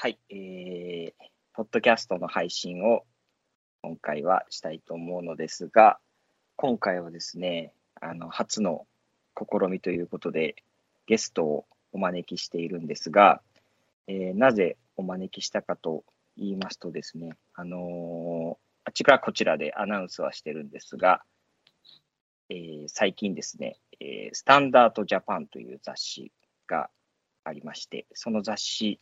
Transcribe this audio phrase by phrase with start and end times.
[0.00, 1.12] はい、えー、
[1.54, 3.04] ポッドキャストの配信を
[3.82, 5.98] 今回はしたいと思うのですが、
[6.54, 8.86] 今回はですね、あの初の
[9.36, 10.54] 試みということで、
[11.08, 13.40] ゲストをお招きしているんですが、
[14.06, 16.04] えーなぜお招きしたかと
[16.36, 21.22] 言いますとですね、あのーあちらこちらでアナウンスはしてるんですが、
[22.50, 26.30] えー最近ですね、えスタンダードジャパンという雑誌
[26.68, 26.88] が
[27.42, 29.00] ありまして、その雑誌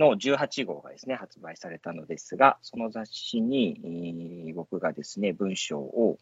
[0.00, 6.18] の18号がですね、発売されたのですが、その雑誌に、僕がですね、文章を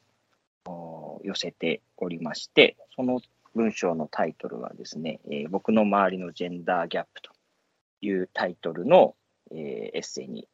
[1.22, 3.20] 寄せておりまして、その
[3.54, 7.30] 文章のタイトルはですね、えー僕の周りのジェンダーギャップと
[8.00, 9.14] いうタイトルの、
[9.52, 10.48] えーエッセイに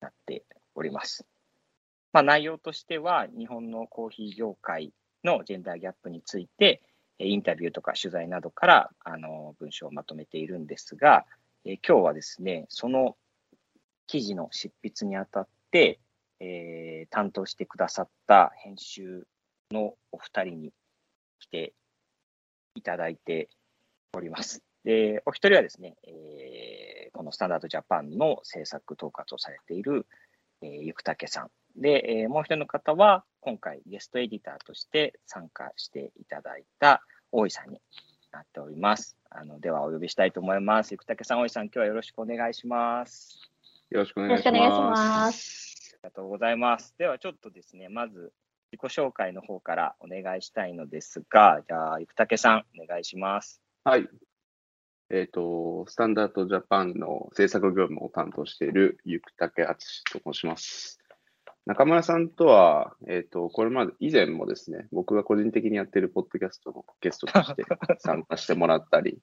[0.00, 0.42] なって
[0.74, 1.24] おります。
[2.12, 6.82] まあ、内容としては、日本のコーヒー業界のジェンダーギャップについて、
[7.18, 11.24] インタビューとか取材などからあの文章をまとめているんですが、
[11.64, 13.16] えー今日はですね、その
[14.08, 16.00] 記事の執筆にあたって、
[16.40, 19.26] えー担当してくださった編集
[19.70, 20.72] のお二人に
[21.38, 21.72] 来て
[22.74, 23.48] いただいて
[24.12, 24.62] おります。
[24.84, 30.06] で、お一人はですね、えーこのスタンダードジャパンの制作統括をされている、
[30.62, 31.50] えー、ゆくたけさん。
[31.80, 37.80] で、えーもう一人の方は、今回ゲストエディターとして参加していただいた大井さんに
[38.32, 39.16] なっております。
[39.30, 40.92] あのでは、お呼びしたいと思います。
[40.92, 43.38] ゆくたけさん、大井さん、今日はよろしくお願いします。
[43.90, 45.96] よろしくおよ願いします。
[46.02, 46.94] ありがとうございます。
[46.98, 48.32] では、ちょっとですね、まず
[48.72, 53.60] 自己紹介の方からお願いしたいのですが、じゃあ、ゆくたけさん、お願いします。
[53.84, 54.08] はい。
[55.10, 61.01] えっ、と、スタンダードジャパンの制作業務を担当しているゆくたけあつしと申します。
[61.66, 67.64] 中村さんとは、えっ、と、これまで以前もですね、僕が個人的にやっているポッドキャストのゲストとして
[67.98, 69.20] 参加してもらったり、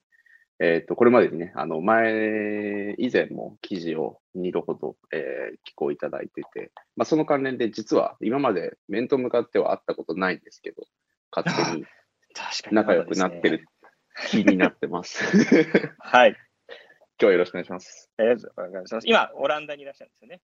[0.60, 10.84] えっと、これまでにね、あの、前、以前も記事を2度ほど、えー寄稿いただいてて、まあ、その関連で実は今まで面と向かっては会ったことないんですけど、
[11.32, 11.86] 勝手に
[12.34, 13.66] 確かに、仲良くなってる。
[14.28, 15.24] 気になってます。
[15.38, 16.36] 今 はい。
[17.20, 18.10] 日はよろしくお願いします。
[18.18, 19.08] ありがとうございます。
[19.08, 20.42] 今、オランダにいらっしゃるんですよね。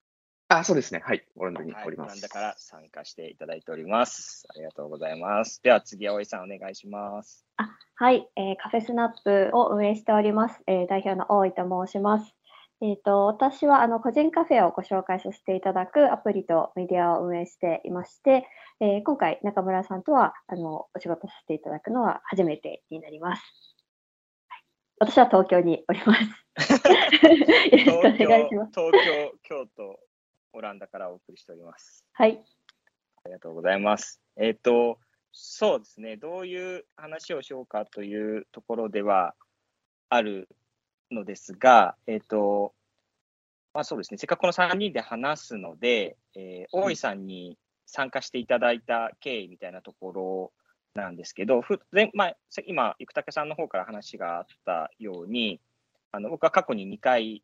[0.52, 1.00] あ、そうですね。
[1.04, 1.24] はい。
[1.36, 2.08] オランダにはい、おります。
[2.08, 4.48] オランダから参加していただいております。
[4.50, 5.62] ありがとうございます。
[5.62, 7.46] では、次、葵さん、お願いします。
[7.94, 10.60] はい、えーカフェスナップを運営しております。
[10.66, 12.34] えー代表の大井と申します。
[12.80, 18.48] えっ、と、私はあの個人カフェをご紹介させていただくアプリとメディアを運営していまして、
[18.80, 23.42] えー今回中村さんとはあのお仕事させていただくのは初めてになります。
[24.48, 24.64] はい
[24.98, 26.20] 私は東京におります。
[27.70, 28.72] よろしくお願いします。
[28.74, 30.00] 東京、京都、
[30.52, 32.04] オランダからお送りしております。
[32.12, 32.40] はい。
[33.24, 34.20] ありがとうございます。
[34.36, 34.98] えっ、と、
[35.32, 39.34] そうですね、どういう話をしようかというところでは
[40.08, 40.48] ある
[41.10, 42.74] のですが、えっ、と、
[43.72, 47.56] まあそうですね、せっかくこの3人で話すので、えー大井さんに
[47.86, 50.52] 参加していただいた経緯みたいなところ
[50.94, 55.60] なんですけど、ふ前まあ、さ今、生竹さんの方から話があったように、
[56.12, 57.42] あの僕は過去に2回、えー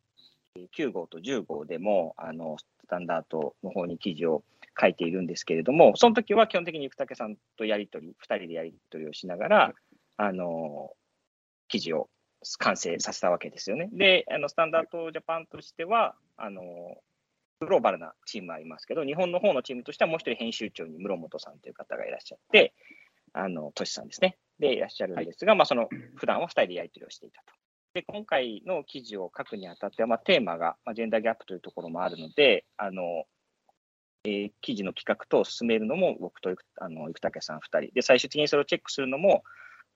[0.77, 4.45] 9号と10号でもあのスタンダードの方に記事を
[4.79, 9.75] 書いているんですけれども、その時は基本的に生竹さんとやり取り、2人でやり取りをしながら、
[10.19, 10.91] あの
[11.69, 12.09] 記事を
[12.59, 13.89] 完成させたわけですよね。
[13.93, 16.63] で、あのスタンダードジャパンとしては、あの
[17.61, 22.75] グローバルなチームありますけど、日本の方のチームとしてはもう一人編集長に室本さんという方がいらっしゃって、
[23.33, 24.37] あのトシさんですね。
[24.59, 27.53] で、いらっしゃるんですが、まあ、その普段は2人でやり取りをしていたと。
[27.97, 33.25] で、今回の記事を書くにあたっては、まあ、テーマが、まあ、ジェンダーギャップというところもあるので、あの
[34.25, 37.95] えー記事の企画等を進めるのも僕とあの生竹さん2人。
[37.95, 39.45] で、最終的にそれをチェックするのも、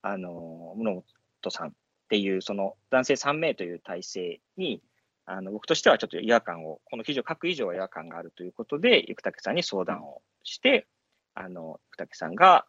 [0.01, 1.05] あの室
[1.43, 1.73] 本さんっ
[2.09, 4.83] ていう、その男性3名という体制に、
[5.27, 10.87] あの僕としてはちょっと違和感を、この記事を書く以上は違和感があるということで、生竹さんに相談をして、
[11.35, 12.67] あの生竹さんが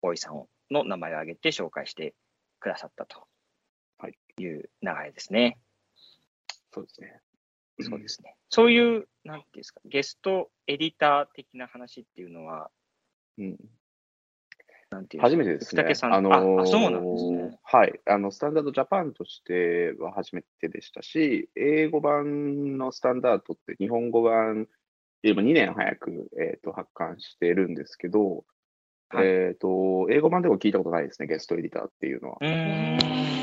[0.00, 2.14] 大井さんの名前を挙げて紹介して
[2.60, 3.26] くださったと。
[4.38, 5.58] いいう流れですね。
[6.72, 7.20] そうですね。
[7.80, 8.36] そうですね。
[8.50, 12.70] そういう、なんていうんですか、ゲストエディター的な話っていうのは、
[13.38, 13.56] うん。
[14.90, 15.82] なんていうん初めてですね。
[16.02, 18.00] あのーああそうなんですねはい。
[18.06, 24.66] あの、スタンダードジャパンとしては初めてでしたし、英語版のスタンダードって日本語版よ
[25.22, 28.44] りも2年早く、えー、と発刊してるんですけど、
[29.08, 33.33] はいえっ、と、英語版でも聞いたことないですね、ゲストエディターっていうのは。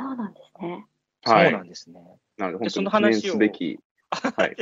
[0.00, 0.86] そうなんですね。
[1.24, 1.52] そうはい。
[1.52, 2.00] なんですね。
[2.38, 3.78] なので、でその本当に記念話をすべき。
[4.10, 4.56] はい。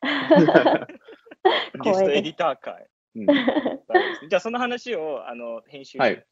[1.84, 2.86] ゲストエディター会。
[3.16, 3.26] うん
[4.28, 6.24] じゃあ、その話を、あの、編集はい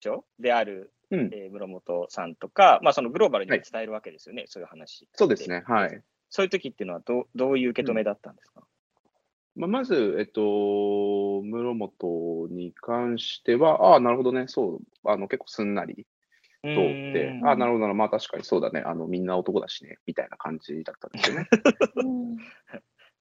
[0.00, 1.30] 長であるうん。
[1.32, 5.08] えー室本さんとか、まあ、そのグローバルにも伝えるわけですよね、そういう話。
[5.12, 5.62] そうですね。
[5.66, 6.02] はい。
[6.28, 8.66] そういう時っていうのはどう、どういう受け止めだったんですか、
[9.54, 10.40] まあ、まず、えっと、
[11.42, 16.06] 室本に関しては、ああ、なるほどね、そう、あの結構すんなり
[16.74, 21.48] 通って、ああ、なるほどなるほど、まあ確かにそうだね、あのみんな男だしね、みたいな感じだったんですよね。
[21.96, 22.36] うん。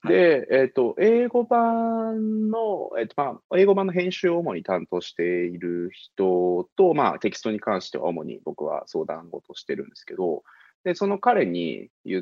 [0.08, 10.44] で、えっと、英語版の、えっと、まあ、英語版の編集を主に担当している人と、まあ、テキストに関しては主に僕は相談事してるんですけど、
[10.84, 12.20] で、その彼に伝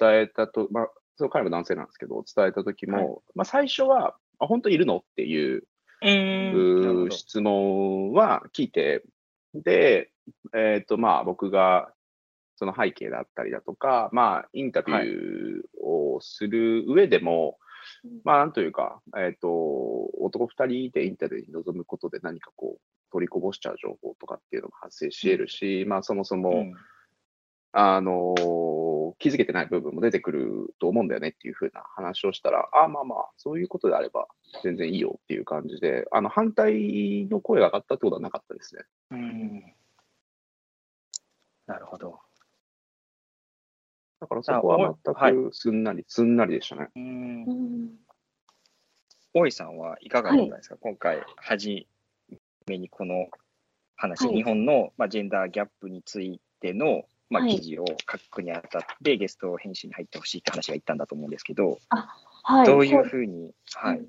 [0.00, 4.98] えたと、まあ、その彼も男性なんですけど、伝えた時も、まあ、最初は、あ、本当いるの？
[4.98, 5.64] っていう
[6.02, 9.02] うー質問は聞いて、
[9.52, 10.10] で、
[10.54, 11.90] えっ、と、まあ、僕が、
[12.56, 17.58] その背景だったりだとか、まあ、インタビューをする上でも、
[18.24, 19.48] まあ、なんというか、えっ、と、
[20.20, 22.80] 男二人でインタビューに臨むことで何かこう、
[23.12, 26.74] 取りこぼしちゃう情報とかっていうのが発生し得るし、まあ、そもそも、うん。
[27.78, 28.34] あの
[29.18, 34.26] 気づけてない部分も出てくると思うんだよねっていうふうな話をしたら、あまあまあ、そういうことであれば
[34.64, 38.82] 全然いいよっていう感じで、あの反対の声が上がったってことはなかったですね。
[39.10, 39.75] うん
[41.66, 42.20] なるほど。
[44.20, 46.90] だからそこは全あくすんなり、すんなりでしたね。
[49.34, 51.84] 大井さんはいかがだったんですか、今回、初
[52.66, 53.28] めにこの
[53.96, 54.36] 話、はい。
[54.36, 57.56] 日本の、まあ、ジェンダーギャップについての、まあ、はい。
[57.56, 61.78] 記事を書くにあたって、ゲスト編集に入ってほしいって話が言ったんだと思うんですけど、
[62.42, 64.06] はい、どういそうふうに、はい。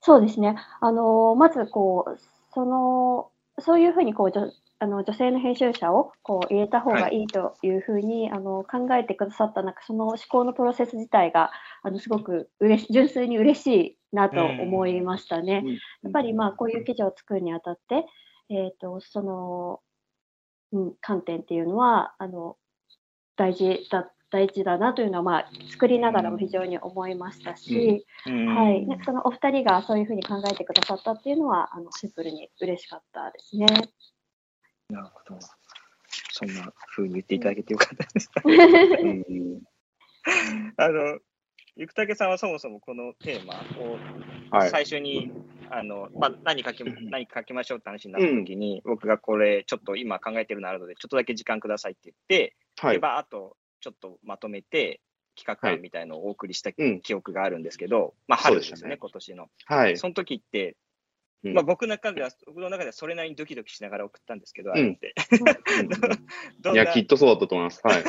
[0.00, 0.56] そうですね。
[0.80, 2.18] あのまずこう
[2.54, 11.50] そのそういうふうにこう女あの女性の編集者をこう入れた方がいいというふうに、あの考えてくださったなんかその思考のプロセス自体が
[11.82, 15.64] あのすごく嬉し純粋に嬉しいなと思いましたね。
[16.02, 18.06] やっぱりまあこういう記事を作るにあたって、
[18.50, 19.80] えー、とその、
[20.72, 22.56] うん、観点っていうのはあの
[23.36, 33.66] 大事だ大事だなというのは、まあ、作りながらも非常に思いましたし、はい、なんかそのお二人がそういうふうに考えてくださったっていうのはあのシンプルに嬉しかったですね。
[34.90, 35.40] なるほど。
[36.30, 38.30] そんなふうに言っていただけてよかったです。
[38.44, 39.62] うん
[40.76, 41.18] あの、
[41.76, 43.98] ゆくたけさんはそもそもこのテーマを
[44.50, 44.70] はい。
[44.70, 45.30] 最初に、
[45.70, 52.94] あのまあ、何書き何書きましょうって話になった時に、僕がこれちょっと今考えてるのあるのでちょっとだけ時間くださいって言って、はい。
[52.94, 55.00] でバーっとちょっとまとめて
[55.36, 59.48] 企画案みたいのをお送りしたうん記憶があるんですけど、まあ春ですねね今年の。
[59.66, 59.96] はい。
[59.96, 60.76] その時って、
[61.46, 65.14] うんまあ、僕の中では僕の中ではそれなりにドキドキしながら送ったんですけど、あうんれって。
[66.72, 67.80] いや、きっとそうだったと思います。
[67.84, 68.04] はい。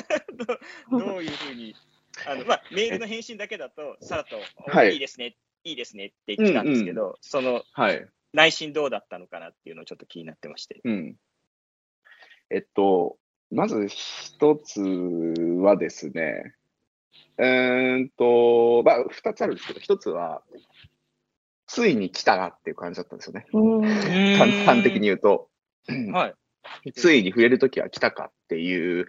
[0.92, 1.76] どういうふうに、
[2.26, 4.38] あのまあ、メールの返信だけだと、さらっと、
[4.72, 8.08] はいい、いですね、いいですねって来たんですけど、そのはい。
[8.34, 10.82] 内心どうだったのかなっていうのをちょっと気になってまして。
[10.84, 11.16] うん。
[12.50, 13.18] えっと、
[13.52, 16.54] まず一つはですね、
[17.38, 20.44] うーんと、まあ、二つあるんですけど、一つは、
[21.68, 23.46] ついに来たなっていう感じだったんですよね。
[23.54, 24.38] うん。
[24.38, 25.50] 簡単的に言うと、
[26.14, 26.34] はい。
[26.96, 29.08] ついに触れるときは来たかっていう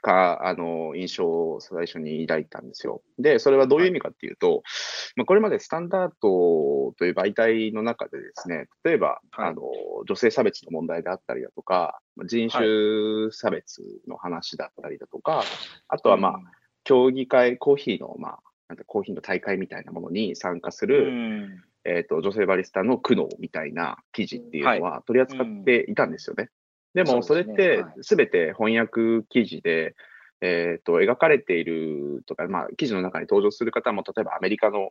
[0.00, 3.02] か、あの、印象を最初に抱いたんですよ。
[3.18, 4.62] で、それはどういう意味かっていうと、
[5.16, 9.50] まあ、これまでスタンダードという媒体の中でですね、例えば、はい。
[9.50, 9.62] あの、
[10.08, 15.42] 女性差別の問題であったりだとか、人種差別の話だったりだとか、
[15.88, 16.40] あとはまあ、
[16.84, 26.50] 競技会、コーヒーの、まあ、なんかコーヒーの大会みたいなものに参加すうる、ん、えっ、と、女性バリスタの苦悩みたいな記事っていうのは取り扱っていたんですよね。
[26.92, 27.94] でも、それってはい。
[28.02, 29.94] すべて翻訳記事で、
[30.42, 34.90] えっ、と、描かれているとか、まあ、記事の中に登場する方も、例えばアメリカの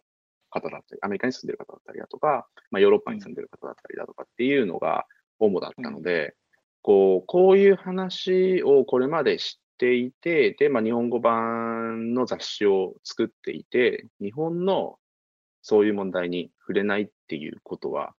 [0.49, 5.05] 方だったり、アメリカに住んでる方だったりだとか、まあ、ヨーロッパに住んでる方だったりだとかっていうのが
[5.39, 6.35] 主だったので、
[6.81, 14.97] こう、こういう話をこれまで知っていて、で、まあ、日本語版の雑誌を作っていて、日本の
[15.67, 18.13] そういう問題に触れないっていうことは、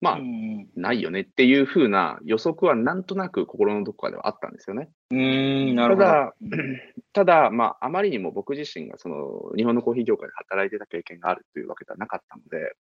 [0.00, 4.88] まあ、うんないよねっていうふうな予測はなんとなく心のどこかではあったんですよね。
[5.10, 6.56] うん、なるたほど。
[6.56, 6.66] だ、
[7.12, 12.74] ただ、まあ、あまりにも僕自身がその日本のコーヒー業界で働いてた経験があるというわけではなかったので、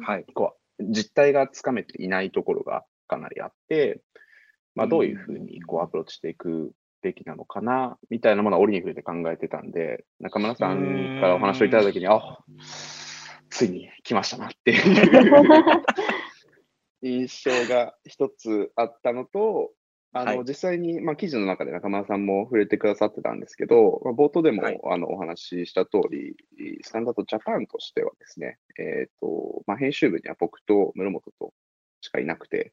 [0.00, 0.24] はい。
[0.32, 4.00] こう実態がつかめていないところがかなりあって、
[4.74, 6.72] まあ、どういうふうにこうアプローチしていく
[7.02, 12.38] べきなのかな、みたいなものは折に触れて考えてたんで、中村さんからお話をいただいたときに、あ
[13.50, 15.84] ついに来ましたなっていう。
[17.02, 19.72] 印象が一つあったのと、
[20.12, 20.44] あの、はい。
[20.46, 24.80] 実際に、まあ、記事の中で中村さんも触れてくださってたんですけど、まあ、冒頭でも、はい。
[24.84, 26.36] あのお話しした通り、
[26.82, 31.52] スタンダードジャパンとしてはですね、えっ、と、まあ、編集部には僕と室本と
[32.00, 32.72] しかいなくて、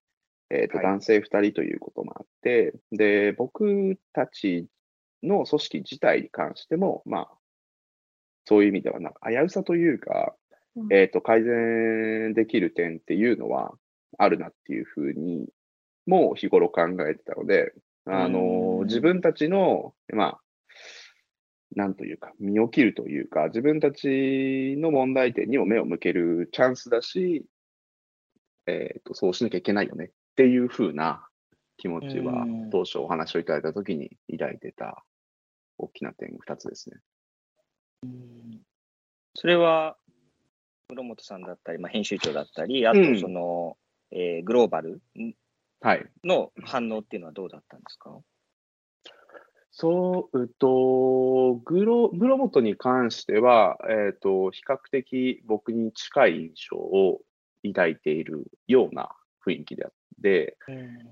[0.50, 0.86] えっ、と、はい。
[0.86, 4.68] 男性2人ということもあって、で、僕たち
[5.22, 7.32] の組織自体に関しても、まあ、
[8.46, 10.45] そういう意味ではなんか危うさというか、うん
[10.92, 13.74] えっ、と、改善できる点っていうのは
[14.18, 15.48] あるなっていうふうに、
[16.06, 17.74] もう日頃考えてたので、
[18.06, 18.34] あうん。
[18.34, 20.40] の、自分たちの、まあ、
[21.76, 27.46] なんというか、身を切るというか、自分たちの問題点にも目を向けるチャンスだし、
[28.68, 31.28] えっ、と、そうしなきゃいけないよねっていうふうな
[31.78, 35.04] 気持ちはうん、当初お話をいただいたときに抱いてた
[35.78, 36.98] 大きな点2つですね。
[39.36, 39.98] それは、
[40.90, 43.78] 室本さんだったり、まあ、編集長だったり、あとうんその、
[44.12, 45.02] えーグローバル
[45.82, 46.06] はい。
[46.24, 48.18] の反応っていうのはどうだったんですか？
[49.72, 57.20] そう、うっと、グロ、室本に関しては、えっ、と、比較的僕に近い印象を
[57.64, 59.10] 抱いているような
[59.46, 60.58] 雰囲気であって、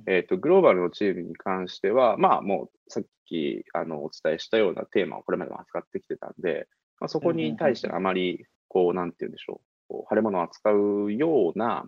[0.07, 6.67] えっ、と、グローバルのチームに関しては、まあもうさっきあのお伝えしたようなテーマをこれまでも扱ってきてたんで、
[7.01, 11.85] まあ、そこに対してあまり、こう、なんて言うんでしょう、こう腫れ物を扱うような、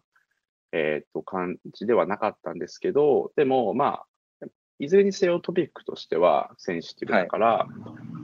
[0.71, 7.67] えっ、と、感じではなかったんですけど、でも、まあ、いずれにせよトピックとしてはセンシティブだから、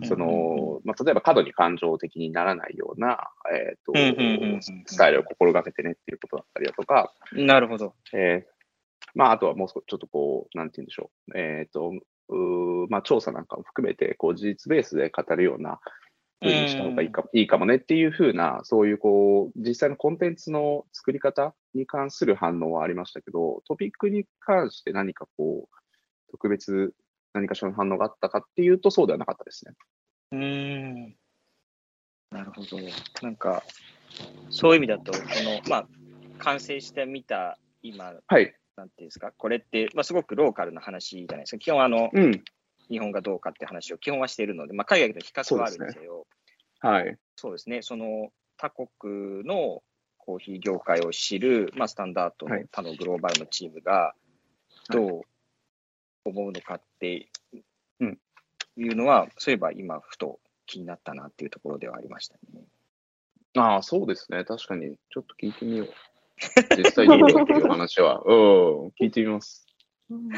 [0.03, 7.95] その、まあ、例えば過度に感情的にならないような、えっ、とうんうんうんうん、スタイルを心がけてねっていうことだったりだとか、なるほど。
[8.13, 8.51] えー
[9.13, 11.37] まあ、あとはもう少しちょっとこう、なんて言うんでしょう。
[11.37, 11.93] えっ、と、
[12.89, 15.79] まあ、調査なんかも含めて、こう、事実ベースで語るような
[16.41, 26.93] 風にした方がいいか,、いいかもねっていう風な、そういうこう、実際のコンテンツの作り方に関する反応はありましたけど、トピックに関して何かこう、特別
[27.33, 29.73] 何かしらの反応があったかっていうと、そうではなかったですね。
[30.31, 30.39] うー
[31.09, 31.15] ん。
[32.31, 32.77] なるほど。
[33.21, 33.63] なんか、
[34.49, 35.87] そういう意味だと、この、まあ、
[36.39, 38.55] 完成してみた今、はい。
[38.75, 41.59] なんていうんですか、これって、まあ、すごくローカルな話じゃないですか。
[41.59, 42.43] 基本、あの、うん。
[42.89, 46.25] 日本がどうかって話を基本はしているので、まあ、海外と比較はあるんですよ。
[46.79, 47.17] はい。
[47.35, 49.83] そうですね、その他国の
[50.17, 54.13] コーヒー業界を知る、まあ、スタンダードはいの他のグローバルのチームが
[54.89, 55.21] どう
[56.25, 57.29] 思うのかって
[57.99, 58.17] うん
[58.77, 62.63] いうのは、そういえば今、ふと気になったなっていうところではありましたね。
[63.57, 64.43] ああ、そうですね。
[64.45, 64.95] 確かに。
[65.09, 65.87] ちょっと聞いてみよう。
[66.77, 68.21] 実際どうかっていう話は。
[68.25, 68.87] うん。
[68.99, 69.67] 聞いてみます。
[70.11, 70.31] う ん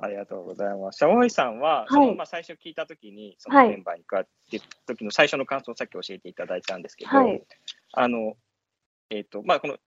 [0.00, 0.98] ありがとうございます。
[0.98, 1.92] シャモイさんは、い。
[1.92, 7.42] そのまあ、最初聞いたときに、そのはいメンバーに加わって時の最初の感想をさっき教えていただいたんですけど、はい。
[7.92, 8.36] あの、
[9.10, 9.78] えっ、と、まあ、この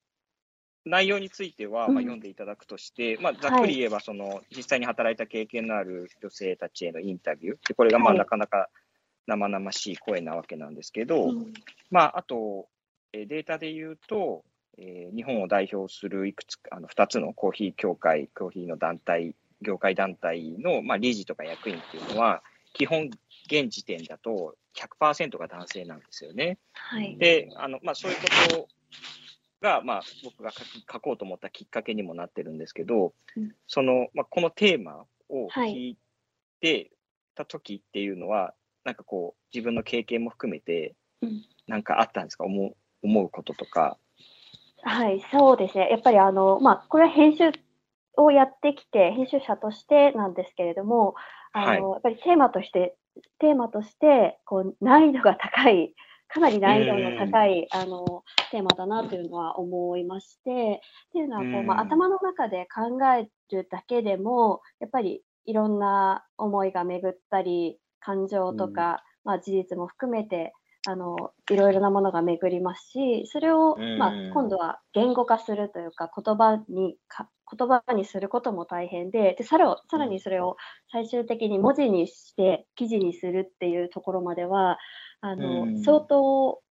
[0.86, 1.93] 内容については、うん。
[1.93, 8.17] まあ、読んでいただくとして、まあ、ざっくり言えば、その、実際に働いた経験のある女性たちへのインタビュー、でこれがまあ、はい。
[8.19, 8.69] なかなか
[9.27, 11.53] 生々しい声なわけなんですけど、うん。
[11.89, 12.67] まあ、あと、
[13.13, 14.43] えーデータで言うと、
[14.78, 22.42] えー日本を代表するいくつか、あの2つのコーヒー協会、コーヒーの団体、業界団体の、まあ、理事とか役員っていうのは、
[22.74, 23.10] 基本、
[23.48, 24.56] 現時点だと
[25.00, 26.58] 100%が男性なんですよね。
[26.74, 27.18] はい。
[27.18, 28.68] で、あのまあ、そういうこと
[29.62, 35.98] が、まあ、僕が書こうと思ったきっかけにもなってるんですけど、うんその、まあ、このテーマをはい聞い
[36.62, 36.92] て
[37.36, 38.54] た時っていうのは、
[38.86, 42.46] なんかこう、自分の経験も含めて、うんなんかあったんですか？
[42.46, 43.98] 思う思うこととか。
[44.84, 45.90] はい、そうですね。
[45.90, 47.52] やっぱりあの、まあ、これは編集
[48.18, 51.16] をやってきて、編集者としてなんですけれども、
[51.54, 52.96] あの、やっぱりテーマとして、
[53.40, 55.94] テーマとして、こう、難易度が高い、
[56.28, 70.54] かなり難易度の高い、あの、テーマだなというのは思いまして、っていうのは、こう、まあ、うん頭の中で考えるだけでも、やっぱりいろんな思いが巡ったり、感情とか、まあ、事実も含めて、
[70.88, 80.58] あの、いろいろなものが巡りますし、それを、まあうん、今度は言語化するというか、言葉にか、言葉にすることも大変で、で、さらさらにそれを
[80.92, 84.80] 最終的に文字にして記事にするっていうところまでは、
[85.22, 85.84] あの、うん。
[85.84, 86.62] 相当、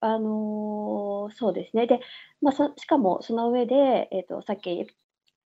[0.00, 1.86] あのそうですね。
[1.86, 2.00] で、
[2.40, 4.86] まあ、そしかもその上で、えっ、と、さっき、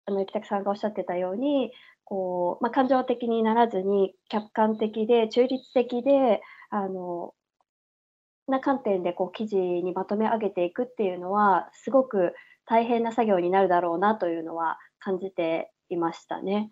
[0.06, 1.73] あの、北木さんがおっしゃってたように、
[2.04, 6.40] こう、まあ、感情的にならずに、客観的で、中立的で、
[6.71, 7.35] あの、
[8.48, 12.34] な観点でこう記事にまとめ上げていくっていうのは、すごく
[12.66, 16.68] 大変な作業になるだろうなというのは感じていましたね。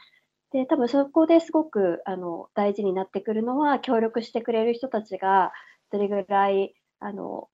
[0.53, 5.53] で、多分そこですごくあの大事になってくるのは、協力してくれる人たちが
[5.91, 7.49] どれぐらいあの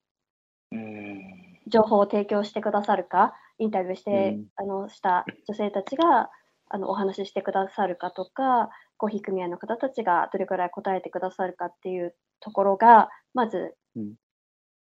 [0.71, 6.29] うん情報を提供してくださるか、インタビューして、うんあのした女性たちが
[6.69, 14.13] あのお話ししてくださるかとか、コーヒー組合の方たちがどれくらい答えてくださるかっていうところが、まずうん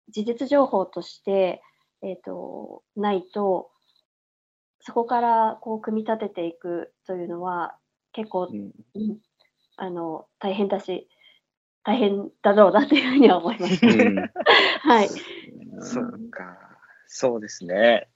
[0.09, 1.62] 事実情報として、
[2.02, 3.71] えー、とないと
[4.80, 7.76] そこからこう組み立てていくというのは
[8.12, 9.19] 結構、うんうん
[9.76, 11.09] あの大変だし
[11.85, 13.87] 大変だろうなというふうには思います。
[13.87, 14.16] うん
[14.83, 15.09] はい。
[15.80, 16.59] そっか。
[17.07, 18.09] そうですね。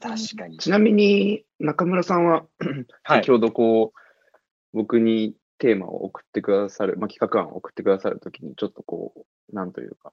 [0.00, 0.58] 確かに。
[0.58, 2.46] ちなみに、中村さんは、
[3.02, 10.12] はい先ほどこう、僕にテーマを送ってくださる、まあ、企画案を送ってくださるときに、ちょっとこう、なんというか、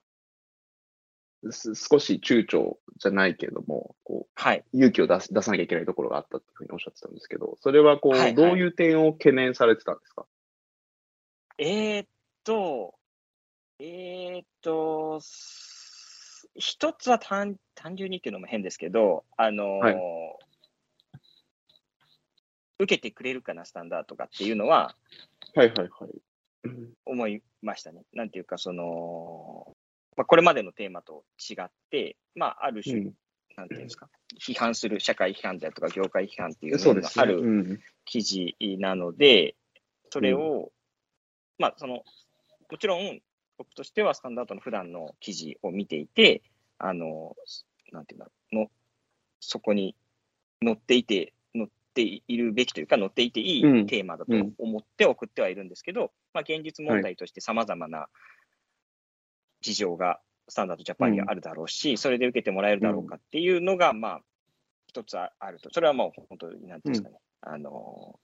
[1.52, 4.64] す少し躊躇じゃないけれども、こう、はい。
[4.74, 8.36] 勇気を出す出さなきゃいけないところがあったっていうふうにおっしゃってたんですけど、それはこう、はいはい。
[8.36, 10.26] どういう点を懸念されてたんですか？
[11.58, 12.08] えーっ
[12.44, 12.94] と、
[13.80, 19.96] えーっと、す一つは単単純にっていうのも変ですけど、あのーはい。
[22.80, 24.96] 受けてくれるかな、スタンダードがっていうのは
[25.58, 25.90] はいはいはい。
[26.66, 28.04] うん思いましたね。
[28.14, 29.76] なんていうか、その、
[30.16, 33.14] まあ、これまでのテーマと違って、まあ、ある種、うん
[33.56, 34.08] なんていうんですか、
[34.40, 36.78] 批判する社会批判であるとか、業界批判っていう。
[36.78, 39.56] のがあるうん記事なので、
[40.12, 40.72] それを、
[41.58, 42.04] まあ、その、
[42.70, 43.20] もちろん、
[43.58, 46.44] 僕としてはスタンダードの普段の記事を見ていて、
[46.78, 47.36] あの、
[47.92, 48.68] なんていうんだろう、の、
[49.40, 49.96] そこに
[50.64, 51.37] 載っていて、載
[52.02, 53.80] っているべきというか、載っていていうん。
[53.80, 58.08] いテーマだとうん思って送ってはいるんですけど、まあ、現実問題として様々な
[59.62, 64.22] 事情がスタンダードジャパンにはあるだろうし、それで受けてもらえるだろうかっていうのが、まあ、
[64.88, 65.70] 一つあると。
[65.74, 68.20] それはもう本当に、なんていうんですかね、あの、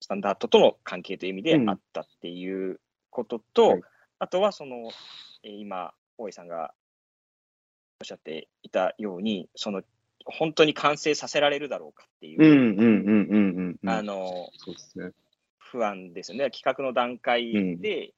[0.00, 3.82] スタンダードとの関係という意味でうんあったっていうことと、はい。
[4.18, 4.90] あとはその、
[5.44, 6.74] えー今、大井さんが
[8.00, 9.82] おっしゃっていたように、その、
[10.26, 13.90] 本当に完成させられるだろうかっていう、うんうんうんうんうんうん。
[13.90, 15.10] あの、そうですね。
[15.58, 16.50] 不安ですよね。
[16.50, 18.12] 企画の段階で、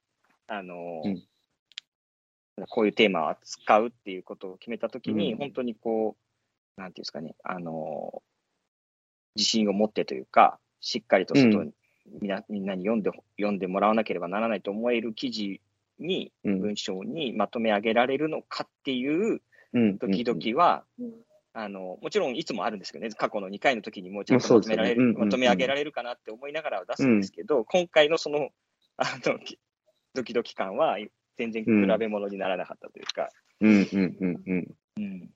[0.46, 1.22] あの、うん。
[2.68, 5.38] こういうテーマを扱うっていうことを決めたときに、うん。
[5.38, 6.16] 本当にこ
[6.76, 8.22] う、なんていうんですかね、あの、
[9.36, 11.72] 自信を持ってというか、しっかりと外に、
[12.20, 12.30] みん。
[12.30, 15.60] なみんなに読んで読んでもらわなければならないと思える記事
[15.98, 16.60] に、うん。
[16.60, 19.40] 文章にまとめ上げられるのかっていう
[19.72, 19.98] うん。
[19.98, 21.12] ドキドキは、うん
[21.56, 28.50] あのもちろんいつもあるんですけどね、過去の2回の時にもうちゃんとまとめられる、よねうんうんうんまとめ上げられるかなって思いながらは出すんですけど、今回のその
[28.96, 29.58] あのき
[30.14, 30.98] ドキドキ感は
[31.36, 33.28] 全然比べ物にならなかったというか、
[33.60, 34.74] うんうんうんうん。
[34.96, 35.30] うん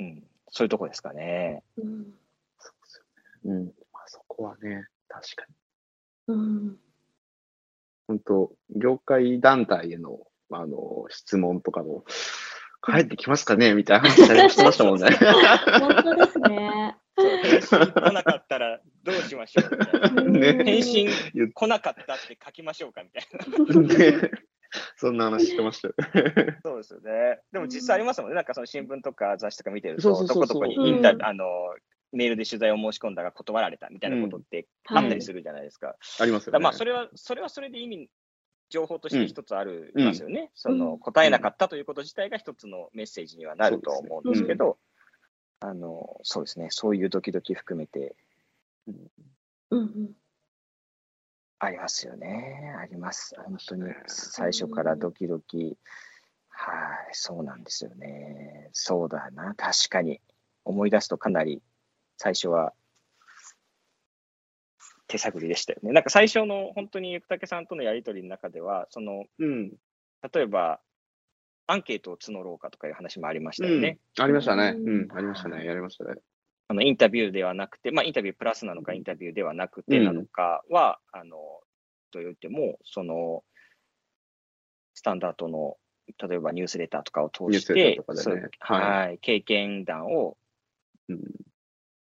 [0.00, 1.62] うんそういうとこですかね。
[1.76, 2.14] うん
[2.58, 3.60] そうですよね。
[3.60, 3.66] うん。
[3.92, 5.54] まあそこはね、確かに。
[6.28, 6.78] うん
[8.06, 12.04] 本当業界団体への、あの、質問とかも、
[12.84, 13.74] 帰ってきますかね？
[13.74, 15.08] みたいな話してましたもんね。
[15.10, 16.96] 本当ですね。
[17.16, 20.22] 来なかったらどうしましょうみたいな。
[20.22, 21.08] ね返信
[21.54, 23.26] 来なかったって書きましょうかみたい
[23.68, 23.80] な。
[24.20, 24.30] ね
[24.96, 25.94] そんな話してましたよ。
[26.64, 27.38] そうですよね。
[27.52, 28.36] でも実際ありますもんね。
[28.36, 31.44] なんかその新聞とか雑誌とか見てると、どこどこにインタ、うんあの
[32.12, 35.96] メールで取材を申し込んだが断られたみたいなことってあったりするじゃないですか。
[36.20, 36.60] ありますよね。
[36.60, 38.08] まあそれはそれはそれで意味
[38.68, 40.50] 情報として一つあるうんますよね。
[40.54, 44.78] そうんの答えなかったということ自体が一つのメッセージにはなるとは思うんですけど、
[45.60, 46.68] あのそうですね。
[46.70, 48.16] そういうドキドキ含めて
[48.86, 49.10] うん
[49.70, 50.10] うん
[51.58, 52.74] ありますよね。
[52.78, 53.34] あります。
[53.42, 55.78] 本当に最初からドキドキ。
[56.56, 58.68] はい、そうなんですよね。
[58.72, 59.54] そうだな。
[59.56, 60.20] 確かに。
[60.64, 61.62] 思い出すとかなり
[62.16, 62.72] 最初は
[65.14, 65.92] 手探りでしたよね。
[65.92, 69.72] なんか最初の本当にゆくたけさんとのやりとりの中では、そのうん。
[70.32, 70.80] 例えば
[71.66, 73.98] アンケートを募ろうかとかいう話もありましたよね。
[74.18, 74.74] ありましたね。
[74.76, 75.64] ううんん、ありましたね。
[75.64, 76.14] やりましたね。
[76.66, 81.36] あのインタビューではなくて、まあ、インタビュープラスなのか、インタビューではなくてなのかは、あの
[82.10, 83.44] と言っても、その
[84.94, 85.76] スタンダードの
[86.26, 87.98] 例えばニュースレターとかを通して、ね
[88.58, 90.36] はいはい経験談を、
[91.08, 91.20] うん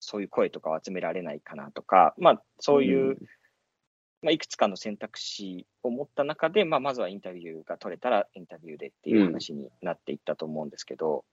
[0.03, 3.17] そういう声とかを集められないかなとか、まあ、そういう、うん。
[4.21, 11.25] まあ、いくつかの選択肢を持った中で、まあ、まずはインタビューが取れたらインタビューでっていう話になっていったと思うんですけど、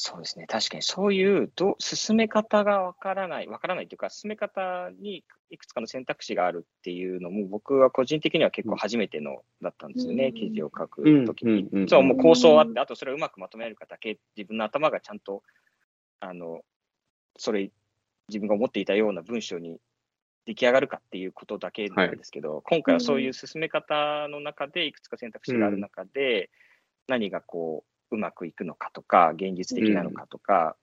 [0.00, 10.34] そうですね、確かにそういうど進め方がわからない、わからないというか、進め方にいくつかの選択肢があるっていうのも、僕は個人的には結構初めてのだったんですよね、うん。
[10.34, 11.62] 記事を書くときに。
[11.62, 11.88] うんうんうん。
[11.88, 15.42] そう、もう構想あって、あとそれをうまくまとめるかだけ、自分の頭がちゃんと、
[16.20, 16.60] あの、
[17.38, 17.70] それ、
[18.28, 19.80] 自分が思っていたような文章に
[20.44, 26.50] 出来上がるかっていうことだけなんですけど、今回はそういう進め方の中で、いくつか選択肢がある中で、
[27.06, 30.76] 何がこう、うまくいくのかとか、現実的なのかとか、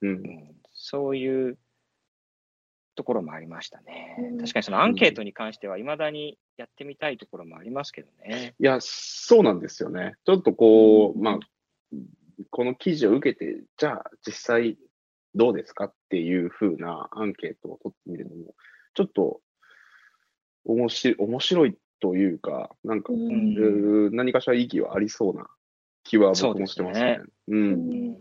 [0.00, 0.12] うんう。
[0.12, 1.58] んそういう
[2.94, 4.16] ところもありましたね。
[4.18, 8.54] うん確かにそのアンケートに関しては、いまだにやってみたいところもありますけどね。
[8.58, 10.14] いや、そうなんですよね。
[10.24, 11.38] ちょっとこう、まあ、
[12.50, 14.78] この記事を受けて、じゃあ実際
[15.34, 18.54] どうですかっていう風なアンケートを取ってみるのも、
[18.94, 19.40] ちょっと
[20.64, 25.46] 面白面白いというか、なんか、ううんー何かしら意義はありそうな
[26.04, 27.20] 気は僕もしてますね。
[27.48, 28.10] ううん。
[28.10, 28.16] ん。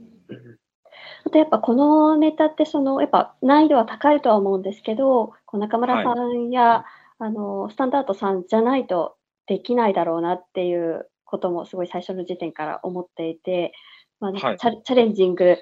[1.26, 6.86] あとやっぱこのネタってそのやっぱ難易度は高いとは思うんですけど、こう中村さんや、
[7.20, 13.74] あのスタンダードさんじゃないとできないだろうなっていうこともすごい最初の時点から思っていて、
[14.20, 14.58] まあなんかはい。
[14.58, 15.58] チャチャレンジング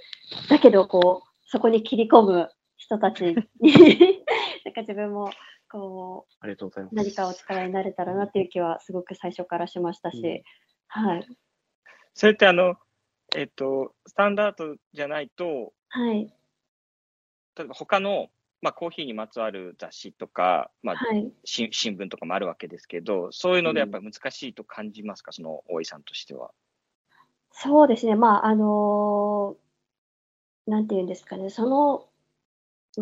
[0.49, 3.35] だけどこうそこに切り込む人たちに
[4.63, 5.31] なんか自分も
[5.67, 6.93] こありがとうございます。
[6.93, 10.43] う何かお力になれたらなっていう気はすごく最初からしましたし、
[10.95, 11.27] うんはい
[12.15, 12.75] それってあの、
[13.35, 16.33] えっと、スタンダードじゃないと、はい
[17.55, 18.29] 例えば他の、
[18.61, 21.31] まあ、コーヒーにまつわる雑誌とか、まあ、はい。
[21.45, 26.51] し新聞とかもあるわけですけど、そういうのでやっぱり難しいと感じますか、その大井さんとしては。
[27.51, 29.68] そうですね、まあ、あのー
[30.69, 32.05] なんていうんですかね、その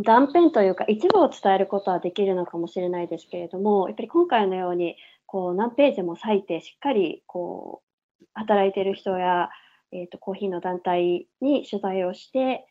[0.03, 7.81] 断片というか、一部を伝えることはできるのかもしれないですけれども、やっぱり今回のように、こう何ページも割いて、しっかりこ
[8.21, 9.49] う働いている人や、
[9.91, 12.67] えーと、コーヒーの団体に取材をして、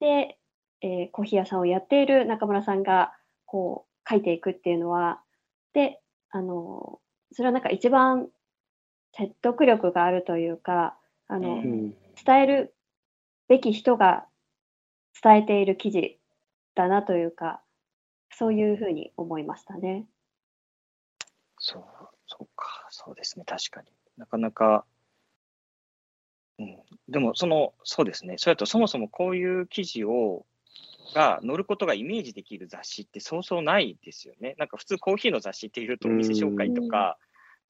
[0.00, 0.38] で、
[0.82, 3.12] えーコーヒー屋さんをやっている中村さんが
[3.46, 5.20] こう書いていくっていうのは、
[5.72, 7.00] で、あの
[7.32, 8.28] それはなんか一番
[9.16, 11.94] 説得力があるというか、あの、うん。
[12.24, 12.75] 伝える
[13.48, 14.26] べき人が
[15.22, 16.18] 伝えている記事
[16.74, 17.62] だなというか、
[18.30, 20.06] そういうふうに思いましたね。
[21.58, 21.84] そう、
[22.26, 23.88] そうか、そうですね、確かに。
[24.16, 24.84] なかなか、
[26.58, 26.78] うん、
[27.08, 30.46] でも、その、そうですね、それだとそもそもこういう記事を、
[31.14, 34.54] が載ることがイメージできる雑誌ってそうそうないですよね。
[34.58, 37.16] なんか普通コーヒーの雑誌っていうとお店紹介とか、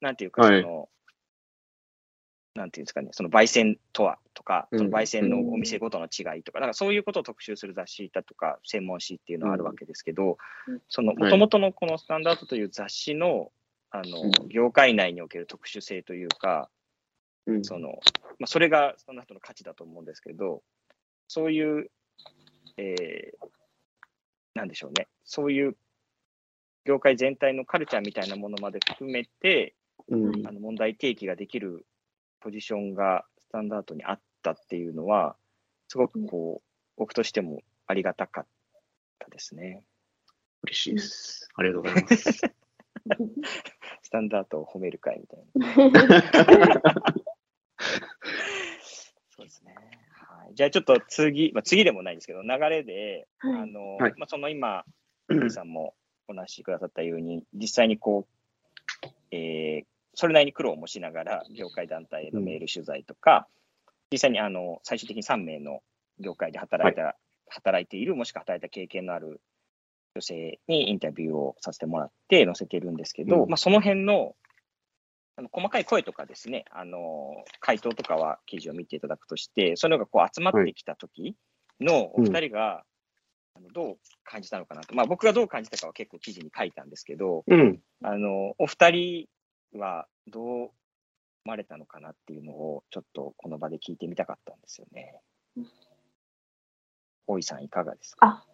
[0.01, 0.89] なんていうかそはいの、
[2.57, 4.79] なんていうんですかね、その焙煎とはとか、うん。
[4.79, 10.81] その焙煎のお店ごとの違いとか、なんかそういうことを特集する雑誌だとか、専門誌っていうのはあるわけですけど、うん。
[10.89, 11.17] そのはい。
[11.17, 13.51] もともとのこのスタンダードという雑誌の
[13.91, 14.49] あのうん。
[14.49, 16.69] 業界内における特殊性というか、
[17.45, 17.63] うん。
[17.63, 17.99] その
[18.39, 20.63] まあ、それがスタンダードの価値だと思うんですけど、
[21.27, 21.89] そういう、
[22.77, 23.47] えー
[24.53, 25.77] なんでしょうね、そういう
[26.83, 29.75] 業界全体のカルチャーみたいなものまで含めて、
[30.09, 30.47] うん。
[30.47, 31.85] あの問題提起ができる
[32.39, 35.35] ポジションがスタンダードにあったっていうのは、
[35.87, 38.45] すごくこう、僕としてもありがたかっ
[39.19, 39.83] たですね。
[40.63, 41.49] 嬉しいです。
[41.55, 42.31] ありがとうございます。
[44.03, 45.73] スタンダードを褒める会みたいな。
[49.29, 49.75] そうですね。
[50.13, 54.83] はい、じゃあちょっと次、まあ、次でもないんですけど、流れで、はいあのはいまあ、その今、
[55.29, 55.95] リさんも
[56.27, 58.27] お話しくださったように、実際にこ
[59.01, 63.47] う、えーそれなりに苦労もしながら、業界団体へのメール取材とか、
[64.11, 65.81] 実際にあの最終的に3名の
[66.19, 67.15] 業界で働いた、
[67.49, 69.39] 働いている、もしくは働いた経験のある
[70.15, 73.49] 女性にインタビューをさせてもらって載せてるんですけど、うん。
[73.49, 74.33] まあ、その辺の
[75.35, 81.35] あの細かい声とかですね、あの回答とかは記事を見ていただくとして、それがこう集まってきた時
[81.79, 82.83] のお二人が、
[83.53, 87.79] あのどう感じたのかなと、まあ、僕がどう感じたかは結構記事に書いたんですけど、うん。
[88.03, 89.27] あのお二人
[89.73, 90.71] はどう思
[91.45, 95.21] われたのかなっていうのを、ちょっとこの場で聞いてみたかったんですよね。
[97.27, 98.25] 大井さん、いかがですか？
[98.25, 98.45] あ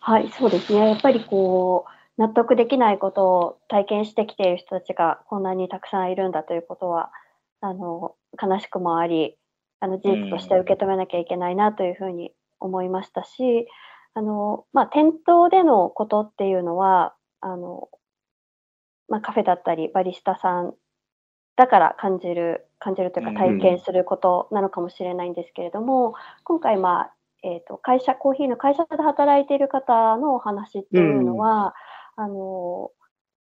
[0.00, 0.90] はい、そうですね。
[0.90, 7.10] やっぱりこう、納得できないことを体験してきている人たちがこんなにたくさんいるんだということは、
[7.60, 9.36] あの、悲しくもあり、
[9.80, 13.66] あの、事実として受け止めなきゃいけないなというふうに思いましたし、
[14.14, 17.88] あの、まあ、店頭でのことっていうのは、あの、
[19.12, 20.74] まあ、カフェだったり、バリスタさん
[21.56, 31.74] だから感じる、感じるというかうん体験することなのかもしれないんですけれども、今回、まあ、えー、と会社、コーヒーの会社で働いている方のお話っていうのは、
[32.16, 32.90] あの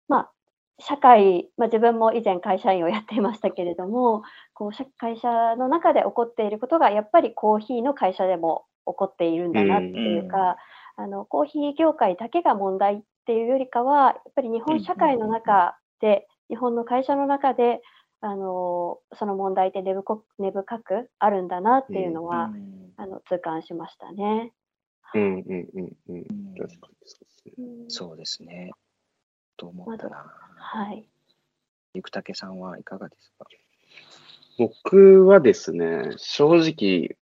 [0.08, 0.32] まあ、
[0.80, 4.22] 社会、まあ、自分も以前会社員をやっていましたけれども、
[4.54, 10.58] こう社会社の中で起こっていることが、やっぱりコーヒーの会社でも起こっているんだなっていうか、
[10.98, 17.82] あのコーヒー業界だけが問題っていうよりかは、やっぱり日本社会の中で、日本の会社の中で、
[18.22, 24.54] あのその問題って根深根深くあるんだなっていうのは、うんあの痛感しましたね。
[25.13, 26.16] うんうんうんうん。
[26.16, 27.54] うん確かにそうですね。
[27.58, 28.72] うんそうですね。
[29.58, 30.26] と思ったな。
[30.56, 31.08] はい。
[31.94, 33.46] ゆくたけさんはいかがですか？
[34.58, 37.18] 僕はですね、正直、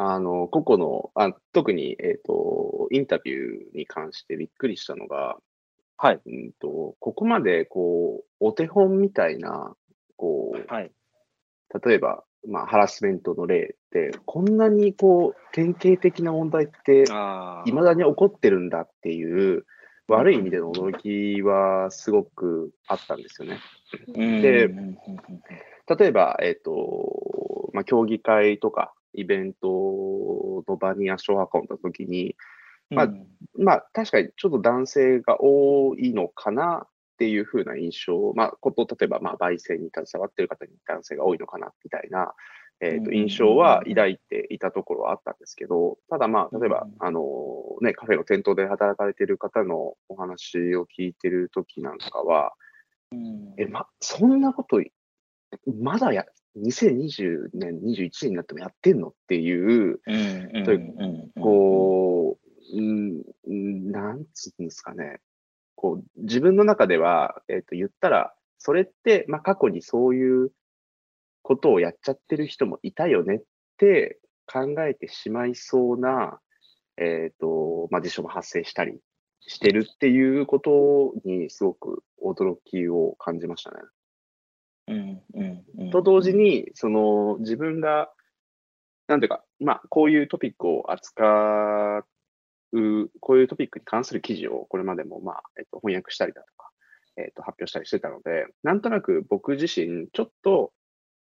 [0.00, 5.38] あの、個々の、あ特に、えっ、と、インタビューに関してびっくりしたのが、
[5.96, 6.20] はい。
[6.24, 9.74] うんと、ここまで、こう、お手本みたいな、
[10.16, 10.92] こう、はい。
[11.84, 19.66] 例えば、まあ、ハラスメントの例って、こんなにこう、典型的な問題って、あいまだに起こってるんだっていう、
[20.06, 23.58] 悪い意味での驚きはすごくあったんですよね。
[24.06, 24.68] にで
[25.98, 32.36] 例えば、えっ、と、まあ、競技会とか、イベントの場に足を運んだときに、
[32.90, 33.08] まあ
[33.58, 42.32] まあ、確かにちょっと男性が多いのかなっていう風な印象、まあ、こと、例えば、まあ、焙煎に携わっている方に男性が多いのかなみたいな、
[42.80, 43.16] えっ、と、うん。
[43.16, 47.22] 印象は抱いていたところはあったんですけど、ただまあ、例えばうん、あの、
[47.82, 52.52] ね、カフェの店頭で働かれている方のお話を聞いてるときなんかは、
[53.56, 54.80] え、ま、そんなこと、
[55.82, 56.24] まだや、
[56.62, 60.00] 2020年、21年になってもやってんのっていう、
[61.40, 65.20] こう、うん、うんなんつうんですかね。
[65.74, 70.50] こう、自分の中では、えっ、と、言ったら、それって、まあ、過去にそういう
[71.42, 73.42] ことをやっちゃってる人もいたよねっ
[73.78, 76.40] て考えてしまいそうな、
[76.96, 78.98] えっ、と、まあ、事象も発生したり
[79.40, 83.76] してるっていうことにすごく驚きを感じましたね。
[85.90, 88.10] と同時に、その自分が、
[89.06, 92.04] なんていうか、まあ、こういうトピックを扱
[92.72, 96.70] う、こういうトピックに関する記事をこれまでも、まあ、えっと、翻訳したりだとか、
[97.16, 100.72] えっと、発表したりしてたので、なんとなく僕自身、ちょっと、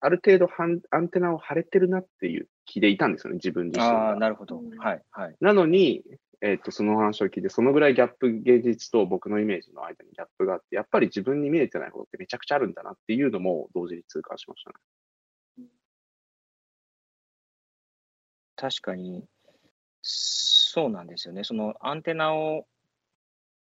[0.04, 0.50] ある程度
[0.89, 4.19] アンテナを張れてるなっていう気でいたんですよね、自分自身ああ、が。
[4.19, 4.62] なるほど。
[4.80, 5.36] はい、はい。
[5.41, 6.04] なのに、
[6.43, 14.75] えっと、その話を聞いて、そのぐらいギャップ、現実と僕のイメージの間にギャップがあって、やっぱり自分に見えてないことってめちゃくちゃあるんだなっていうのも同時に痛感しましたね。
[18.56, 19.27] 確かに、
[20.01, 21.43] そうなんですよね。
[21.43, 22.65] そのアンテナを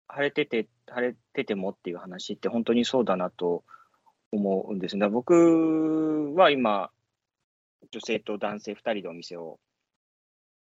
[0.06, 3.64] 張れてて、張れててもっていう話って本当にそうだなと
[4.30, 5.08] 思うんですね。
[5.08, 6.90] 僕は今、
[7.90, 9.58] 女性と男性2人でお店を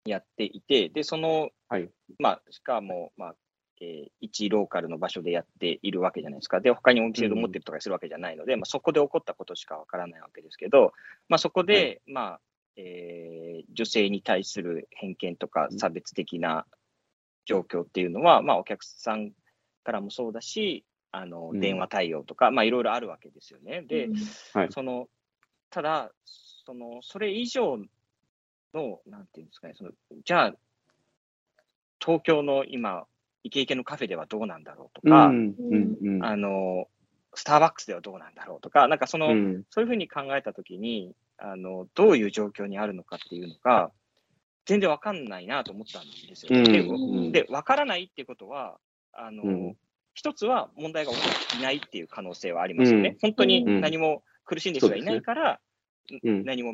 [0.06, 1.90] やっていて、で、その、はい。
[2.20, 3.36] まあ、しかも、まあ、
[3.80, 6.60] えー一ローカルの場所でやっているわけじゃないですか。
[6.60, 10.94] で、他にお店を持ってるとかするわけじゃないので、まあ、そこで起こったことしかわからないわけですけど、
[11.30, 12.42] まあ、そこで、まあ、
[12.76, 16.66] えー女性に対する偏見とか差別的な
[17.46, 19.32] 状況っていうのは、まあ、お客さん
[19.84, 21.60] からもそうだし、あのうん。
[21.60, 23.82] 電話対応とか、まあ、いろいろあるわけですよね。
[23.82, 24.10] で、
[24.54, 24.72] はい。
[24.72, 25.08] その
[25.70, 26.12] ただ
[26.68, 27.78] その、それ以上
[28.74, 29.92] の、なんていうんですかね、その
[30.26, 30.54] じゃあ、
[32.04, 33.06] 東京の今、
[33.44, 36.88] イケイケのカフェではどうなんだろうとか、うんうんうんあの
[37.34, 39.64] スターバックスではどうなんだろうとか、なんかその、うん。
[39.70, 43.92] そういうふうに考えたときにあの、どういう状況にあるのかっていうのが、
[44.66, 46.50] 全然わかんないなと思ったんですよ。
[46.52, 46.94] うんでう
[47.28, 47.32] ん。
[47.32, 48.78] で、わからないっていうことは、
[49.14, 49.78] あの、うん。
[50.14, 53.10] 一つは問題が起こっていないっていう可能性はありますよね。
[53.10, 53.18] うん。
[53.22, 53.82] 本当にうん。
[53.82, 55.60] 何も苦しんでる人がいないから、
[56.24, 56.44] うん。
[56.44, 56.74] 何も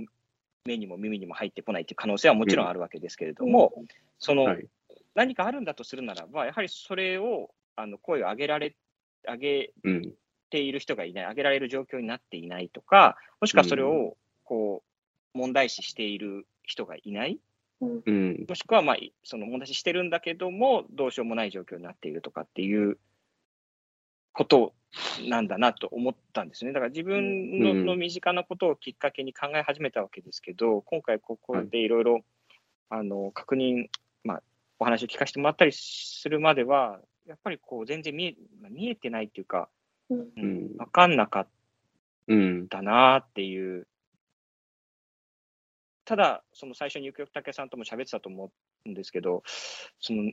[0.66, 3.74] 目にも耳にも入ってこないっていう可能性はもちろんあるわけですけれども、
[4.18, 4.66] その、はい
[5.16, 8.76] 何かあるんだとするならば、やはりそれをあの声を上げられ、
[9.28, 10.14] 上げうん
[10.50, 14.84] ている人がいない、上げられる状況になっていないとか、もしくはそれをこ
[15.34, 17.40] う問題視している人がいない、
[17.82, 18.46] うん。
[18.48, 23.00] もしくはまあいその問題視してるんだけども、どうしようもない状況になっているとかっていう
[24.32, 24.74] こと
[25.28, 26.72] なんだなと思ったんですね。
[26.72, 27.86] だから自分のうん。
[27.88, 32.22] の身近なことをきっかけに考え始めたわけですけど、今回ここでいろいろ
[32.90, 33.88] あの確認、
[34.24, 34.44] まあ、
[34.80, 39.70] お話を聞かせてもらったりするまでは、やっぱりこう全然見えまあ見えてないっていうか、
[40.10, 41.48] うんうん、分かんなかっ
[42.28, 43.88] うんたなっていう。
[46.06, 48.52] ただ、その最初にゆくよくたけさんとも喋ってたと思
[48.86, 49.44] うんですけど、
[50.00, 50.32] その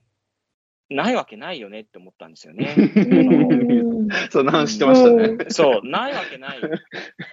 [0.88, 2.74] ないわけないよねって思ったんですよね。
[4.30, 5.50] そんな話してましたね。
[5.50, 6.60] そう、ないわけない。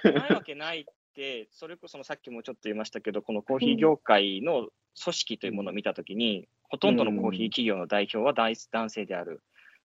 [0.04, 0.86] ないわけないっ
[1.18, 4.68] て、それこそのさっきもちょっと言いましたけど、このコーヒー業界の
[5.04, 9.42] 組織というものを見たときに、ほとんどのコーヒー企業の代表は大男性である。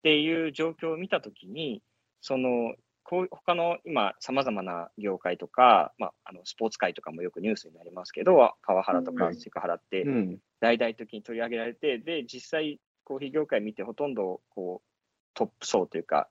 [0.00, 1.82] っていう状況を見たときに、
[2.20, 9.16] その、こう他の今、さまざまな業界とか、まあ、あのスポーツ界とかもよくニュースになりますけど、パワハラとうん。
[9.16, 10.38] かセクハラってうん。
[10.60, 14.88] 大々的に取り上げられて、で、実際、コーヒー業界見て、ほとんどこう
[15.34, 16.28] トップ層というか、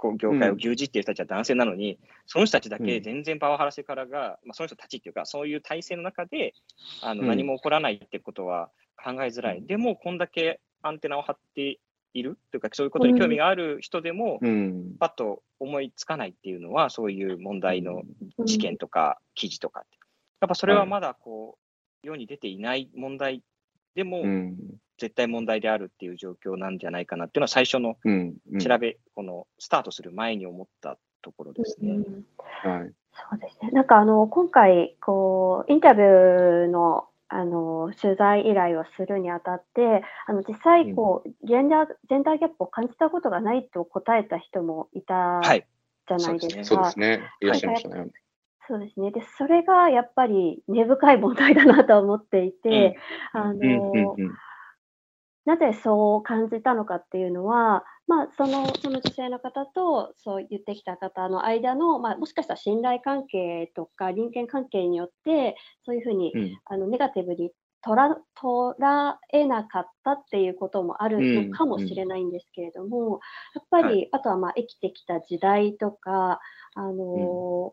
[0.00, 6.54] こう業界を牛耳っている人たちは男性なのに、その人たちだけ全然パワハラセクハラが、まあ、その人たちっていうか、そういう体制の中で
[7.02, 7.28] あのうん。
[7.28, 9.64] 何も起こらないってことは考えづらい。
[9.64, 11.78] でも、こんだけアンテナを張って
[12.14, 14.96] いるというか、そういうことに興味がある人でも、うん。
[14.98, 18.02] パッと思いつかないっていうのは、そういう問題の
[18.46, 19.98] 事件とか記事とかって。
[20.40, 21.58] やっぱそれはまだこ
[22.02, 23.42] う、世に出ていない問題
[23.94, 24.56] でも、うん
[25.00, 31.98] 絶対問題であるっていう状況なんじゃないかなっていうのは最初のうんうん調べ、このスタートする前に思ったところですね。
[32.62, 33.70] はいそうですね。
[33.72, 45.66] なんかあの今回こうインタビューのあの取材依頼をするにあたってあの実際こう、ジェンダージェンダーギャップを感じたことがないと答えた人もいたはい。
[46.08, 46.64] じゃないですか。
[46.64, 47.22] そうですね。
[47.40, 48.10] いらっしゃいましたね。
[48.66, 49.10] そうですね。
[49.10, 52.96] で、それがやっぱり根深い問題だなと思っていて、
[53.32, 54.36] あうんうんの、うん
[55.46, 66.60] なぜそう感じたのかっていうのは、まあ、そのその女性の方とそう言ってきた方の間の、まあ、もしかしたら信頼関係とか人間関係によってそういうふうに、うん。
[66.66, 67.50] あのネガティブに
[67.84, 73.20] 捉捉えなかったっていうこともあるのかもしれないんですけれども、
[73.54, 76.40] やっぱり、はあとはまあ生きてきた時代とか、
[76.74, 77.72] あの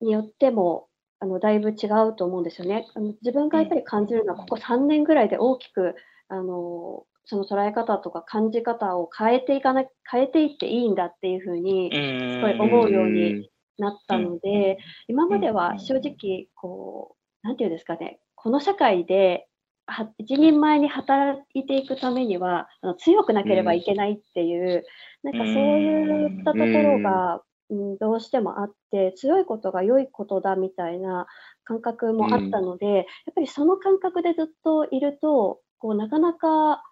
[0.00, 0.88] によっても
[1.20, 2.86] あのだいぶ違うと思うんですよね。
[3.22, 5.94] 自分がやっぱり感じるのはここ3年ぐらいで大きく
[6.28, 19.46] あのその捉え方とか感じ方を変えていかな変えていっていいんだっていうふうにすごい思うようになったので、今までうんは正直こうなんていうんですかねこの社会で
[19.86, 24.84] は一人前に働いていくためにはあの強くなければいけないっていう、
[25.22, 31.26] なんかそういったところが、うん、どうしてもあって強いことが良いことだみたいな
[31.64, 36.82] 感覚もあったので、やっぱりその感覚でずっといるとこうなかなか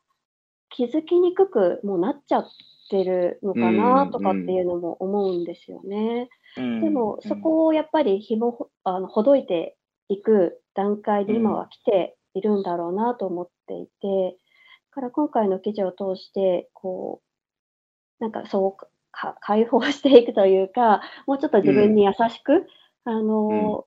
[0.69, 2.47] 気づきにくくもうなっちゃっ
[2.91, 6.29] てるのかなとかっていうのも思うんですよね。
[6.57, 9.79] でもそこをやっぱり紐ほあのほどいて
[10.11, 14.37] いく段階で今は来ているんだろうなと思っていて、
[14.91, 17.23] だから今回の記事を通してこ
[18.21, 22.67] うなんかそうか解放していくというかもうちょっと自分に優しく、
[23.07, 23.87] あの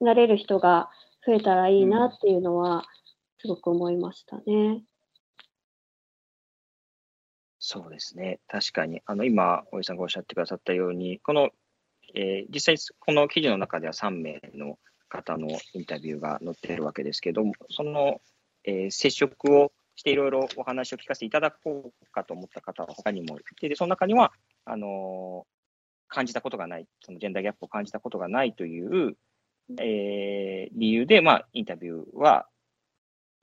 [0.00, 0.90] なれる人が
[1.24, 2.82] 増えたらいいなっていうのは
[3.42, 4.84] すごく思いましたね。
[7.58, 8.38] そうですね。
[8.46, 9.02] 確かに。
[9.04, 11.50] あの、今、おじさんがおっしゃってくださったように、この、
[12.14, 14.78] えー実際、この記事の中では3名の
[15.08, 18.20] 方のインタビューが載っているわけですけども、その、
[18.62, 24.32] えー接触をしていろいろお話を聞かせていただこうかと思った方は他にもいて、でその中には、
[24.64, 25.52] あのー
[26.14, 29.16] 感じたことがない、そのジェンダーギャップを感じたことがないという、
[29.80, 32.46] えー理由で、まあ、インタビューは、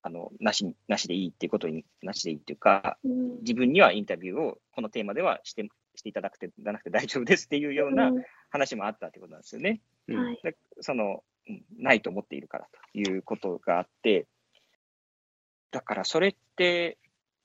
[0.01, 8.11] あの、なし、なしでいいっていうことに、なしでいいっていうか、うん自分にはインタビューをこのテーマではしてしていただくてなくて大丈夫ですっていうような
[8.49, 9.81] 話もあったってことなんですよね。
[10.07, 14.27] うんはいでその、うんないと思っているからということがあって、
[15.71, 16.97] だからそれって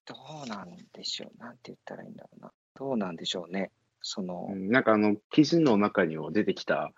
[0.06, 0.14] ど
[0.44, 1.38] うなんでしょう。
[1.38, 2.52] なんて言ったらいいんだろうな。
[2.74, 3.70] どうなんでしょうね。
[4.02, 6.92] その、うんなんかあの、記事の中にも出てきた、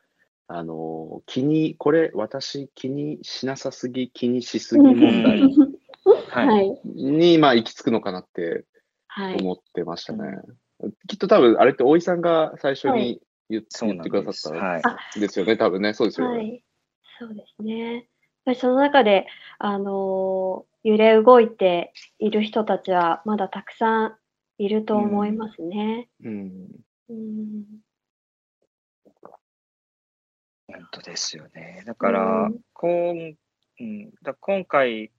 [0.49, 5.41] あの、気に、これ私気にしなさすぎ、気にしすぎ問題
[6.29, 6.47] はい。
[6.47, 6.81] はい。
[6.85, 8.65] に、まあ行き着くのかなって
[9.09, 9.41] はい。
[9.41, 10.39] 思ってましたね。
[11.09, 14.43] きっと多分、あれって大井さんが最初はに言っそう言ってくだなんです。
[14.43, 15.19] さったはい。
[15.19, 15.95] んですよね、多分ね。
[15.95, 16.37] そうですよね。
[16.37, 16.65] はい。
[17.19, 17.95] そうですね。
[17.95, 18.05] やっ
[18.45, 19.27] ぱりその中で、
[19.59, 24.17] あのー揺れ動いている人たちはまだたくさん
[24.59, 26.09] いると思いますね。
[26.23, 26.69] うん。
[27.09, 27.65] うん。
[30.69, 31.83] 本当ですよね。
[31.87, 33.37] だから、うんこん
[33.79, 35.11] うん、だ今回、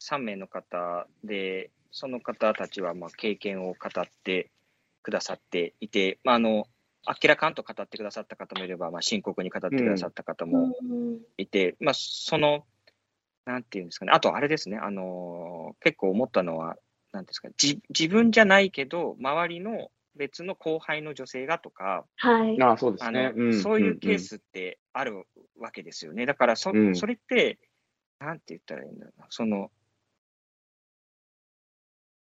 [0.00, 4.50] 3名の方で、その方たちはまあ経験を語って
[5.02, 6.66] くださっていて、まあ、あの
[7.06, 11.20] 明らかんと語ってくださった方もいれば、まあ、深刻に語ってくださった方もうん。
[11.36, 12.64] いて、まあ、その、
[13.44, 16.76] なんていうんですかね、あとあれですね、あの結構思ったのは、
[17.12, 22.60] なんですかじ自分じゃないけど、周りの別の後輩の女性がとか、はい。
[22.60, 24.14] ああ、そうですそういうケー。
[24.16, 25.24] んスってある
[25.58, 26.26] わけですよね。
[26.26, 27.58] だからそ、うんそれって、
[28.18, 29.70] なんて言ったらいいんだろうな、その、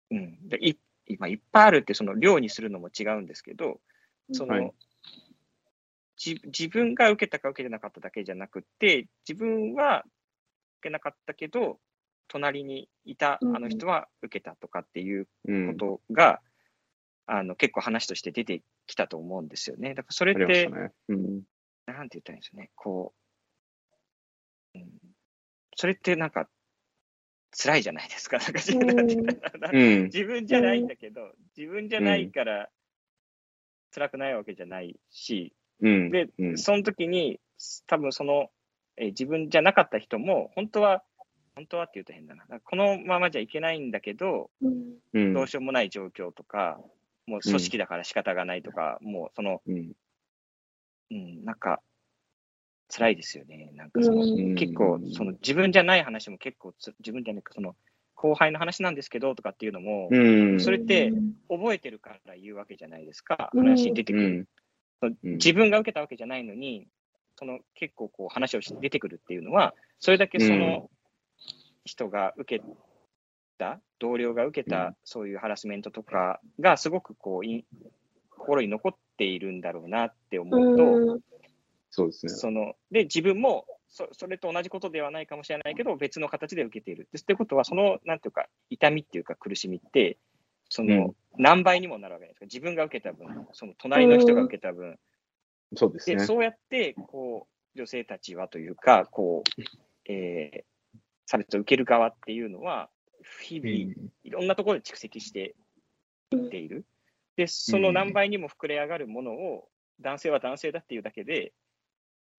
[0.10, 0.76] うん、でい
[1.08, 3.80] 今いっぱいあるって、その量にするのも違うんですけど、
[4.32, 4.74] その、はい
[6.18, 10.04] じ自分が受けたか受けてなかっただけじゃなくて、自分は
[10.80, 11.80] 受けなかったけど、
[12.28, 15.68] 隣にいたあの人は受けたとかっていううん。
[15.74, 16.40] ことが、
[17.34, 19.94] あの結構話として出てきたと思うんですよね。
[19.94, 20.92] だからそれあって、ね。
[21.08, 21.42] うん。
[21.86, 23.14] なんて言ったらいいんですかね、こ
[24.76, 24.90] う、うん、
[25.78, 26.50] それってなんか、
[27.58, 28.38] 辛いじゃないですか。
[28.38, 32.70] なんか自分 じゃないんだけど、自分じゃないから
[33.94, 36.12] 辛くないわけじゃないし、うん。
[36.12, 37.40] で、うんその時に、
[37.88, 38.52] 多分その、
[38.98, 41.04] えー自分じゃなかった人も、本当は、
[41.56, 42.60] 本当はって言うと変だな。
[42.60, 46.82] このままじゃいけないんだけど、うんうんどうしようもない状況とか、
[47.28, 49.92] もう組織だから仕方がないとか、もうその、うん
[51.12, 51.82] うん、なんか、
[52.90, 53.72] 辛いですよね。
[53.76, 57.76] なんかその、うん結構、その自分じゃない話も結構つ、自分じゃないか、その、
[58.16, 60.18] 後輩の話なんですけどとかっていうのも、う
[60.56, 60.60] ん。
[60.60, 64.48] それってうん覚えてるから言うわけじゃないですか、うん話に出てくる。
[65.24, 66.88] 自分が受けたわけじゃないのに、
[67.36, 70.90] その結構こう話をして出てくるっていうのは、それだけその
[71.86, 72.64] 人が受け
[73.62, 77.64] た、同僚が受けうたそういうハラスメントとかがすごくこうい
[78.32, 81.20] 心に残っているんだろうなって思うと、うん
[81.94, 82.32] そうですね。
[82.32, 87.10] そので自分もそそれと同じことではないかもしれないけど、別の形で受けている。
[87.12, 90.18] ですってことは、そのなんていうか、痛みっていうか苦しみって、
[90.70, 92.46] その何倍にもなるわけですか。
[92.46, 94.98] 自分が受けた分、その隣の人が受けた分、で、
[95.76, 96.20] そうですね。
[96.26, 99.62] そうやって、こう、女性たちはというか、こう、
[100.10, 100.64] えー
[101.32, 102.90] 差別を受ける側っていうのは、
[103.42, 105.56] 日々、いろんなところで蓄積して
[106.32, 106.86] いっている。
[107.36, 109.68] で、その何倍にも膨れ上がるものを、
[110.00, 111.54] 男性は男性だっていうだけで、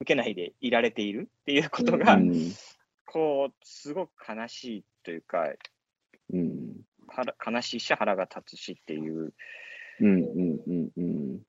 [0.01, 2.33] 受けないでいられているっていうことが、うん。
[3.07, 5.53] こう、すごく悲しいというか、
[6.33, 6.81] うん。
[7.09, 9.35] 腹悲しいし、腹が立つしっていう。
[10.01, 11.41] うんうんうんうん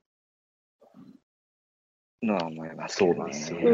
[2.23, 3.15] のは思いますそう。
[3.15, 3.71] なんですよねう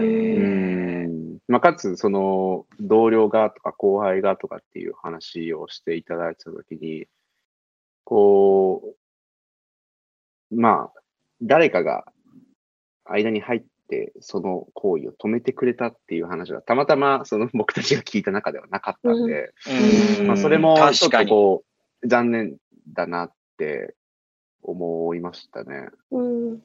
[1.08, 7.08] んまあ、かつ、その、同僚がとか後輩がとかっていう話をしていただいたときに、
[8.04, 8.96] こ
[10.52, 11.00] う、まあ、
[11.42, 12.06] 誰かが
[13.06, 19.54] 間に入って、その行為を止めてくれたっていう話が、たまたまその僕たちが聞いた中ではなかったんで、
[20.20, 21.30] うんまあ、それもちょっと確かに。
[21.30, 21.64] こ
[22.04, 22.58] う、残念
[22.94, 23.96] だなって
[24.62, 25.90] 思いましたね。
[26.12, 26.62] うん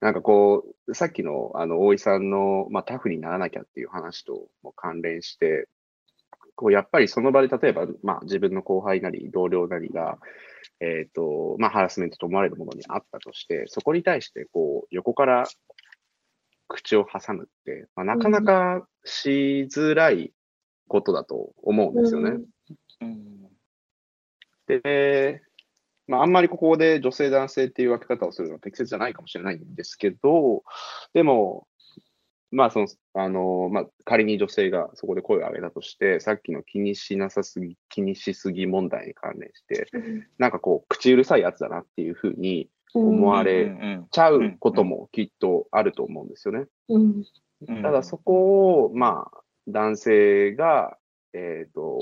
[0.00, 5.68] なんかこう、さっきのあの大井さんの、まあ、タフにならなきゃっていう話とも関連して、
[6.56, 10.18] こうやっぱりその場で例えば、まあ、自分の後輩なり同僚なりが、
[10.80, 15.44] えっ、と、まあ、ハラスメントと思われるものにあったとして、そこに対してこう横から
[16.68, 20.32] 口を挟むって、まあ、なかなかしづらい
[20.88, 22.30] ことだと思うんですよね。
[23.02, 23.40] うん
[24.78, 25.42] で、
[26.10, 30.64] まあ、あんまりここで女性、男性っていう分け方をするのは適切じゃないかもしれないんですけど、
[31.14, 31.68] でも、
[32.50, 39.86] まあそのあのまあ、仮に女性がそこで声を上げたとして、さっきの気にしなさすぎ、気にしすぎ問題に関連して、
[40.36, 46.66] なんかこう、口うるさいやつだなっていうふうに思われうんちゃうこともきっとあると思うんですよね。
[47.82, 50.96] ただそこを、まあ、男性が、
[51.34, 52.00] えっ、と、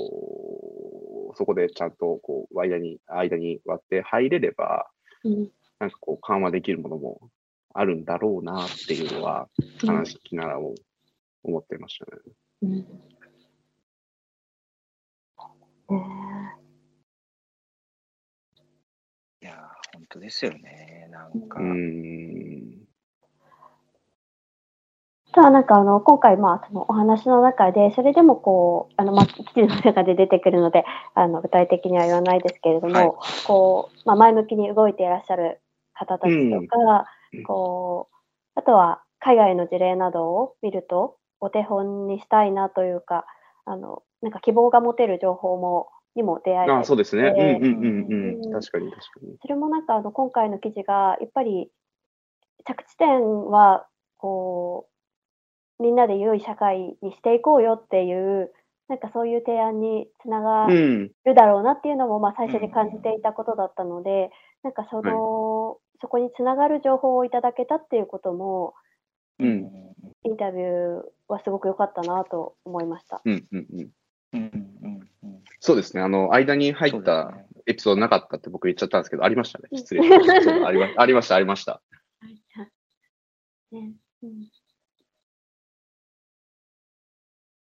[1.35, 4.89] そこでちゃんと、こう、間に、間に割って入れれば、
[5.23, 7.29] うんなんかこう、緩和できるものも
[7.73, 9.47] あるんだろうなっていうのは、
[9.85, 10.75] 話聞きながらも
[11.43, 12.21] 思ってましたね。
[12.63, 12.85] うんね
[19.41, 19.55] いやー、
[19.93, 21.07] 本当ですよね。
[21.09, 22.48] なんか、うーん。
[25.31, 33.09] あとはなんかあの今回まあそのお話の中でそれでもこうあのまあ記事の中で出てくるのであの具体的には言わないですけれども、はい
[33.45, 35.61] こうまあ前向きに動いていらっしゃる
[35.93, 38.15] 方たちとか、うんこう
[38.55, 43.25] あとは海外の事例などを見るとお手本にしたいなというか
[43.65, 47.27] あのなんか希望が持てる情報もにも出会えてあそうですね。
[47.27, 48.51] うんでうんうんううんん。
[48.51, 49.37] 確かに確かに。
[49.39, 51.69] それもなんかあの今回の記事がやっぱり
[52.65, 53.85] 着地点は
[54.17, 54.88] こう
[55.79, 58.51] みんなで良い社会にしていこうよっていう
[58.89, 61.11] なんかそういう提案につながうん。
[61.23, 64.31] るだろうなっていうのもまあ最初に感じていたことだったので、
[64.63, 68.73] なんかその、そこにつながる情報をいただけたっていうことも
[69.39, 69.69] うん
[70.23, 73.21] インタビューはすごく良かったなと思いました。
[73.23, 73.89] うんうんうん。
[74.33, 74.51] うん
[74.83, 76.01] うんうんそうですね。
[76.01, 77.33] あの、間に入った
[77.67, 79.67] エピソードなかったって僕言っちゃったんですけど、ありましたね。
[79.73, 80.67] 失礼しました。
[80.67, 81.81] ありまありました、ありました。
[83.71, 84.49] ねうん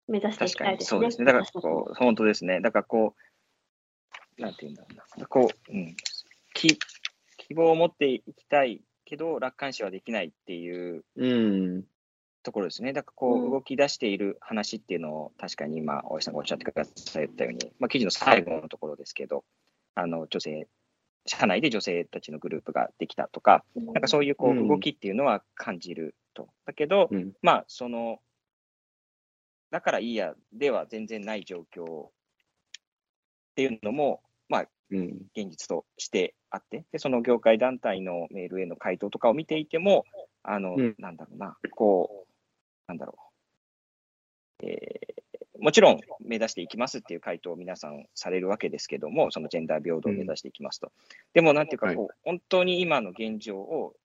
[0.07, 0.87] 目指していきたいですね。
[0.87, 1.25] そうですね。
[1.25, 2.61] だからこう、本当ですね。
[2.61, 3.15] だからこ
[4.37, 4.87] う、なんていうんだろ
[5.17, 5.27] うな。
[5.27, 5.95] こう、うん、
[6.53, 6.77] き
[7.37, 11.83] 希望を持っていきたいけど、楽観視はできないっていううん。
[12.45, 12.93] ところですね。
[12.93, 19.43] だからこう動き出している話っていうのを、確かに今、大石さんがおっしゃってくださったように、まあ、記事の最後のところですけど、
[19.95, 20.67] あの女性、
[21.25, 26.49] 社内で女性たちのグループができたとか、なんかそういうこう動きっていうのは感じると。
[26.65, 27.33] だけど、うん。
[27.41, 28.19] まあ、その、
[29.71, 32.11] だからいいやでは全然ない状況っ
[33.55, 35.25] ていうのも、まあ、うん。
[35.35, 40.05] 現実としてあって、でその業界団体のメールへの回答とかを見ていても、
[40.43, 42.33] あの、うんなんだろうな、こう、
[42.87, 43.17] なんだろ
[44.61, 45.15] う、えー
[45.59, 50.91] もちろん目指していきますっていう回答を皆さんされるわけですけども、そのジェンダー平等を目指していきますと。
[51.33, 53.95] でも、なんていうかこう、本当に今の現状を、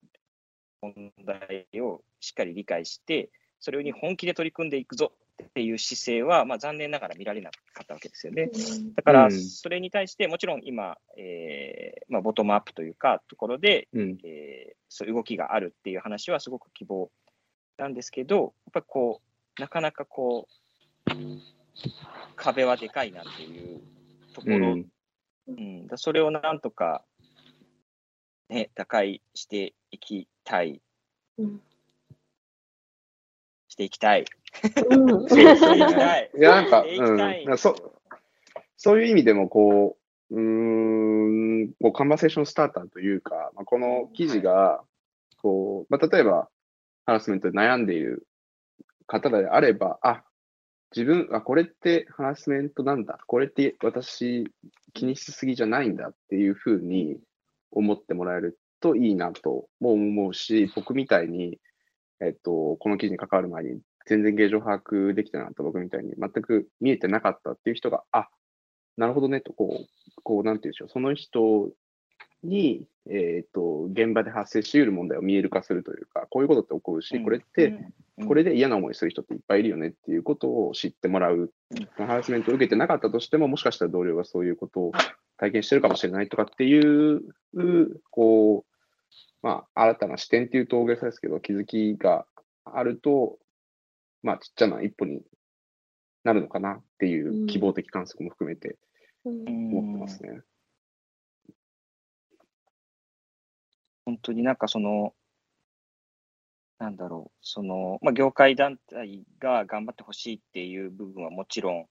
[0.80, 5.12] 問題をしっかり理解して、それに本気で取り組んでいくぞ
[5.42, 8.50] っっていう姿勢は、まあ、残念ながら見られなかったわけですよね。
[8.94, 14.18] だから、うんそれに対して、もちろん今、えーまあ、ボトムアップというか、ところで、うん。
[14.24, 17.12] えーそういう動きがあるっていう話はすごく希望
[17.78, 19.22] なんですけど、やっぱりこ
[19.56, 20.48] う、なかなかこ
[21.06, 21.10] う、
[22.34, 23.80] 壁はでかいなっていう
[24.34, 24.86] とこうろ、ん。
[25.46, 27.04] うんだそれをなんとか、
[28.48, 30.82] ね、打開していきたい、
[31.38, 31.60] うん
[33.68, 34.24] していきたい。
[34.90, 37.58] うんそうですしていや、なんか、うん。
[37.58, 37.74] そ
[38.76, 39.96] そういう意味でも、こ
[40.30, 44.82] う、うーん、こう、カンバセーションスターターというか、まあ、この記事が、
[45.42, 46.48] こう、まあ、例えば、
[47.06, 48.26] ハラスメントで悩んでいる
[49.06, 50.24] 方であれば、あ、
[50.94, 53.18] 自分、あ、これってハラスメントなんだ。
[53.26, 54.50] これって私
[54.92, 57.18] 気にしすぎじゃないんだっていうふうに
[57.70, 61.58] 思ってもらえるといいなとも思うし、僕みたいに、
[62.20, 63.80] えっと、この記事に関わる前に
[64.10, 68.28] 全然現状把握できてなかった僕みたいに全く見えてなかったっていう人が、あ、
[68.96, 71.70] なるほどねと、こう、こう、なんていうんでしょう、その人
[72.42, 77.94] に、えっと、現場で発生し得る問題を見える化するというか、こういうことって起こるし、これって、うん
[78.26, 81.50] これで嫌な思いする人っていっぱいいるよねっていうことを知ってもらう。
[81.96, 84.92] ハラスメントを受けてなかったとしても、もしかしたら同僚がそういうことを
[85.38, 87.22] 体験してるかもしれないとかっていう、
[88.10, 88.70] こう、
[89.42, 92.26] まあ、新たな視点っていうと大げさですけど、気づきが
[92.66, 93.38] あると、
[94.22, 95.22] まあ、ちっちゃな一歩に
[96.24, 98.76] なるのかなっていう希望的観測も含めて
[99.24, 100.40] うん思ってますね。
[104.04, 105.14] 本当になんかその、
[106.78, 111.86] なんだろう、その、まあ、業界団体が頑張ってほしいっていう部分はもちろん、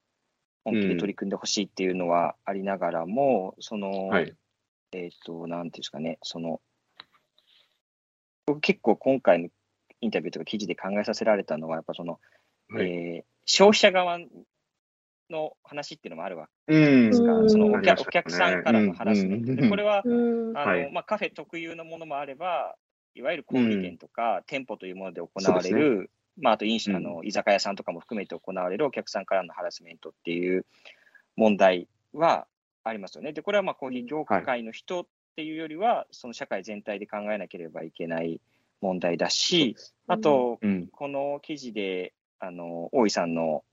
[0.65, 4.35] 本気で取り組んでほしいっていうのはありながらも、その、はい。
[4.91, 6.59] えっ、と、なんていうんですかね、その、
[8.47, 9.49] 僕結構今回の
[10.01, 12.19] インタビューとか記事で考えさせられたのは、やっぱその、
[12.69, 12.85] はい。
[12.85, 14.19] えー消費者側
[15.31, 17.49] の話っていうのもあるわうんけですか、うん。
[17.49, 19.63] そのお客お客さんからのハラスメントで、うん。
[19.63, 20.57] うんこれはうん。
[20.57, 20.91] あの、はい。
[20.91, 22.75] まあ、カフェ特有のものもあれば、
[23.15, 26.97] いわゆる小売店とか、店舗というもので行われる、まあ、あと飲酒、うん。
[26.97, 30.65] あの居酒屋さんとかも含めて行われるお客さんからのハラスメントっていう
[31.35, 32.45] 問題は
[32.83, 33.33] ありますよね。
[33.33, 38.39] で、これはまあコーヒー業界の人っていうよりは、その社会全体で考えなければいけない
[38.81, 39.75] 問題だし、
[40.07, 40.87] あと、うん。
[40.91, 43.63] この記事で、あの、大井さんの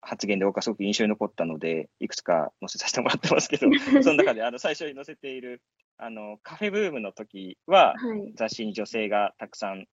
[0.00, 3.66] 発言で僕はすごく印象に残ったので、いくつか載せさせてもらってますけど、
[4.02, 5.62] その中であの最初に載せている
[5.98, 8.32] あのカフェブームの時は、はい。
[8.34, 9.86] 雑誌に女性がたくさん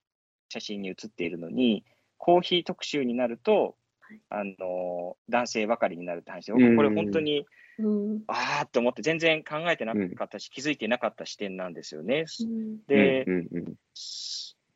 [0.50, 1.84] 写真に写っているのに、
[2.18, 3.76] コーヒー特集になると、
[4.30, 7.46] あの男性ばかりになるって話で、僕これ本当に、
[7.80, 8.24] うん。
[8.28, 12.26] あーって思って全然考えてなかったし、気づいてなかった視点なんですよね。
[12.42, 12.86] うん。
[12.86, 13.26] で、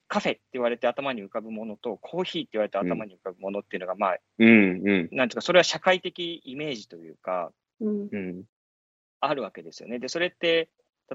[0.09, 5.09] カフェって言われて頭に浮かぶものと、コーヒーって言われて頭に浮かぶものっていうのが、まあ、うんうん。
[5.11, 8.09] なんていうか、それは社会的イメージというか、うん。
[8.11, 8.43] うん。
[9.21, 9.99] あるわけですよね。
[9.99, 10.69] で、それって、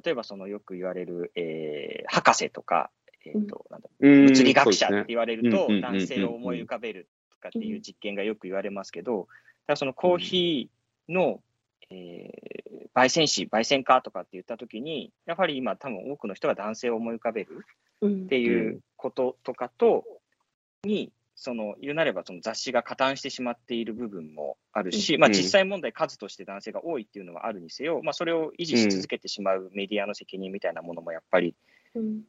[0.04, 2.90] 例えばそのよく言われる、えー博士とか、
[3.26, 4.26] えーとなんだうん。
[4.26, 9.26] 物理学者って言われると、男性を思い浮かべるとかっていう実験がよく言われますけど、
[9.66, 11.40] ただそのコーヒーの、
[11.90, 12.54] えー
[12.94, 17.64] 焙煎士、焙煎家とかって言ったときに、やはり今、多分多くの人が男性を思い浮かべるうん
[18.04, 20.04] っていうこととかと、
[20.84, 31.56] に、その言うなればその雑誌が加担してしまっている部分もあるし、まあ、うん実際問題、数として男性が多いっていうのはあるにせよ、まあ、それを維持し続けてしまうメディアの責任みたいなものもやっぱり
[31.94, 32.22] うん。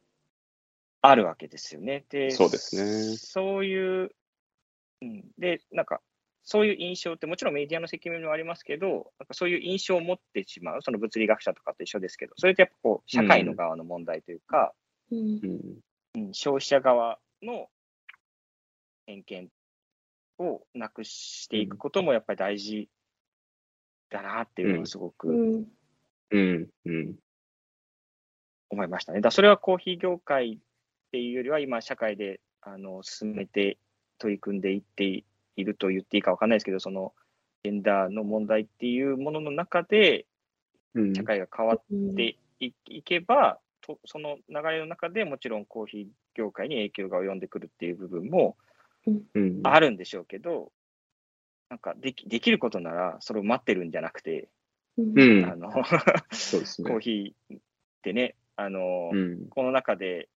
[1.02, 2.04] あるわけですよね。
[2.10, 3.16] でそうですね。
[3.16, 4.10] そういう、
[5.02, 6.00] うん、で、なんか、
[6.42, 14.72] そういう印象って、もちろんメディアの責任もありますけど、なんかそういう印象を持ってしまう、その物理学者とかと一緒ですけど、それってやっぱこう、社会の側の問題というか、
[15.10, 15.40] うん。
[15.42, 15.78] うん。
[16.14, 17.68] うん、消費者側の
[19.06, 19.48] 偏見
[20.38, 22.88] をなくしていくこともやっぱり大事
[24.10, 25.66] だなっていうのはすごうくん。
[26.30, 27.14] うんうん。
[28.68, 29.20] 思いましたね。
[29.20, 30.58] だそれはコーヒー業界っ
[31.12, 33.78] ていうよりは今社会であの進めて
[34.18, 35.24] 取り組んでいって
[35.56, 37.14] いると言っていいかわかんないですけど、その
[37.62, 40.26] ジェンダーの問題っていうものの中で
[40.94, 41.14] うん。
[41.14, 48.56] 社会が変わっうんていいけば、とその流れの中でもちろんコーヒー業界に影響が及んでくるっていう部分も
[49.34, 49.60] うん。
[49.62, 50.72] あるんでしょうけど、
[51.70, 54.48] なんかできできることならそれを待ってるんじゃなくて、
[54.98, 55.18] うん。
[55.18, 55.70] うんあの
[56.32, 56.90] そうですね。
[56.90, 57.60] コーヒーっ
[58.02, 59.48] てね、あのうん。
[59.48, 60.28] この中で、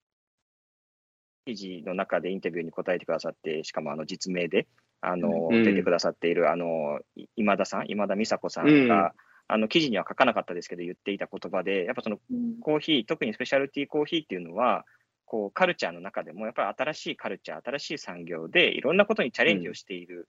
[1.46, 4.66] 記事の中でインタビューに答えてくださって、しかもあの実名で
[5.00, 5.64] あの、うん。
[5.64, 9.14] 出てくださっているあのい今田さん、今田美佐子さんが、
[9.52, 12.60] あの記事には書かなかったですけど、言っていた言葉で、やっぱそのうん。
[12.60, 14.84] コーヒー、特にスペシャルティーコーヒーっていうのは、
[15.24, 20.28] こうカルチャーの中でも、やっぱり新しいカルチャー、新しい産業で、いろんなことにチャレンジをしている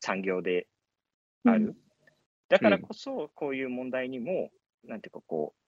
[0.00, 0.66] 産業で
[1.44, 1.74] ある。
[2.48, 4.50] だからこそ、こういう問題にも、
[4.84, 5.62] なんていうかこう、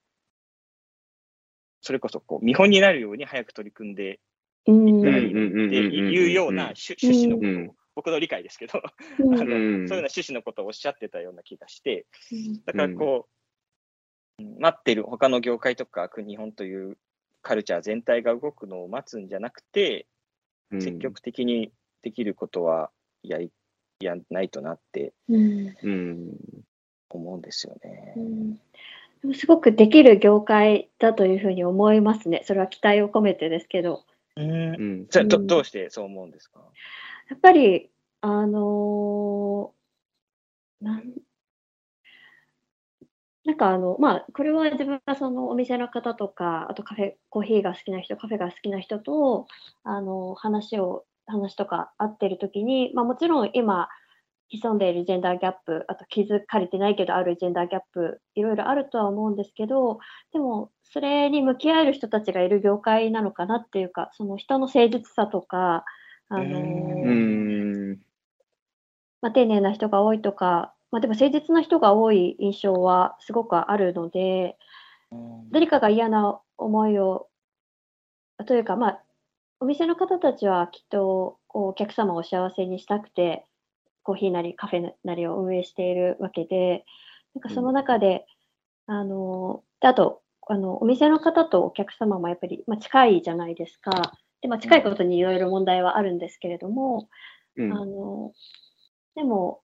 [1.80, 4.18] それこそこう見本になるように早く取り組んで
[4.66, 7.68] うんいったらいいっていうような趣趣旨のことうん。
[7.68, 8.82] を、僕の理解ですけど、
[9.20, 16.99] うんあのうんそういうような趣旨のことをおっしゃってたような気がして、うんだからこう、うん待ってる他の業界とか、日本という
[17.40, 20.07] カルチャー全体が動くのを待つんじゃなくて、
[20.72, 21.70] うん積極的に
[22.03, 22.90] できることは
[23.22, 23.53] やり
[24.01, 25.12] やんないとなって。
[27.16, 28.20] 思うんですよねう。
[28.20, 28.61] んで
[29.28, 32.42] もすごくできる業界だというふうに思いますね。
[32.45, 34.05] それは期待を込めてですけど。
[34.36, 35.07] うんうん。
[35.09, 36.61] じゃあどうんどうしてそう思うんですか？
[37.28, 39.74] やっぱり、あの
[40.80, 41.14] なん
[43.44, 49.46] なんかあの、まあ、これは自分がそのお店の方とか、あとカフェ、コーヒーが好きな人、カフェが好きな人と、
[49.82, 53.88] あの、話を、話とか合ってる時に、まあもちろん今、
[54.48, 59.98] 潜んでいるジェンダーギャップ、あと気づかれてないけどあるジェンダーギャップ、いろいろあるとは思うんですけど、
[60.32, 65.84] でも、それに向き合える人たちがいる業界なのかなっていうか、その人の誠実さとか、
[66.28, 68.00] あのーううん。
[69.20, 74.56] まあ、丁寧な人が多いとか、まあ、でも誠実な人が多い印象はすごくあるので、
[75.50, 77.28] 誰かが嫌な思いを、
[78.46, 79.02] というか、まあ、
[79.60, 83.44] お店の方たちはきっとこうお客様を幸せにしたくて、
[84.02, 86.84] コーヒーなりカフェなりを運営しているわけで、
[87.34, 88.26] なんかその中で、
[88.86, 94.12] あの、であと、あの、お店の方とお客様もやっぱり、まあ、近いじゃないですか。
[94.45, 97.09] で、まあ、近いことにいろいろ問題はあるんですけれども、
[97.57, 97.72] うん。
[97.72, 98.34] あの、
[99.14, 99.62] でも、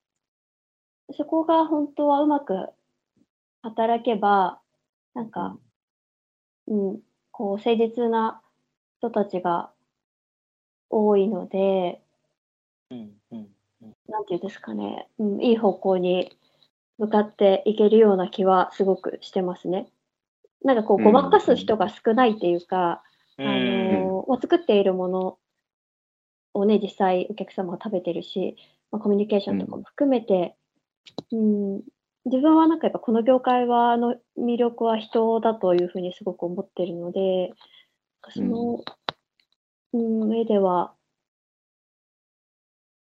[1.12, 2.70] そこが本当はうまく
[3.60, 4.58] 働けば、
[5.12, 5.58] なんか、
[6.66, 7.00] うん、
[7.30, 8.40] こう、誠実な
[9.00, 9.70] 人たちが
[10.88, 12.00] 多いので、
[12.88, 13.48] うんうん
[14.08, 16.36] なんていうんですかね、うん、いい方向に
[16.98, 19.88] 向かっていけるような気はすごくしてますね。
[20.64, 23.02] なんかこう、うんごまかす人が少ないっていうか、
[23.38, 23.79] うんあの
[24.30, 25.38] まあ、作っているもの
[26.54, 28.54] をね、実際お客様が食べてるし、
[28.92, 30.54] まあ、コミュニケーションとかも含めて、
[31.32, 31.80] うん、
[32.26, 37.52] 自分はなんかやっぱこの業界は、の魅力は人だというふうにすごく思ってるので、
[38.28, 38.84] その、
[39.94, 40.94] うん、上では、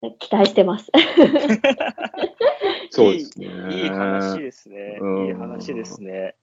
[0.02, 0.92] ね期待してます。
[2.90, 3.46] そうですね。
[3.70, 4.98] いい話ですね。
[5.00, 6.36] うんいい話ですね。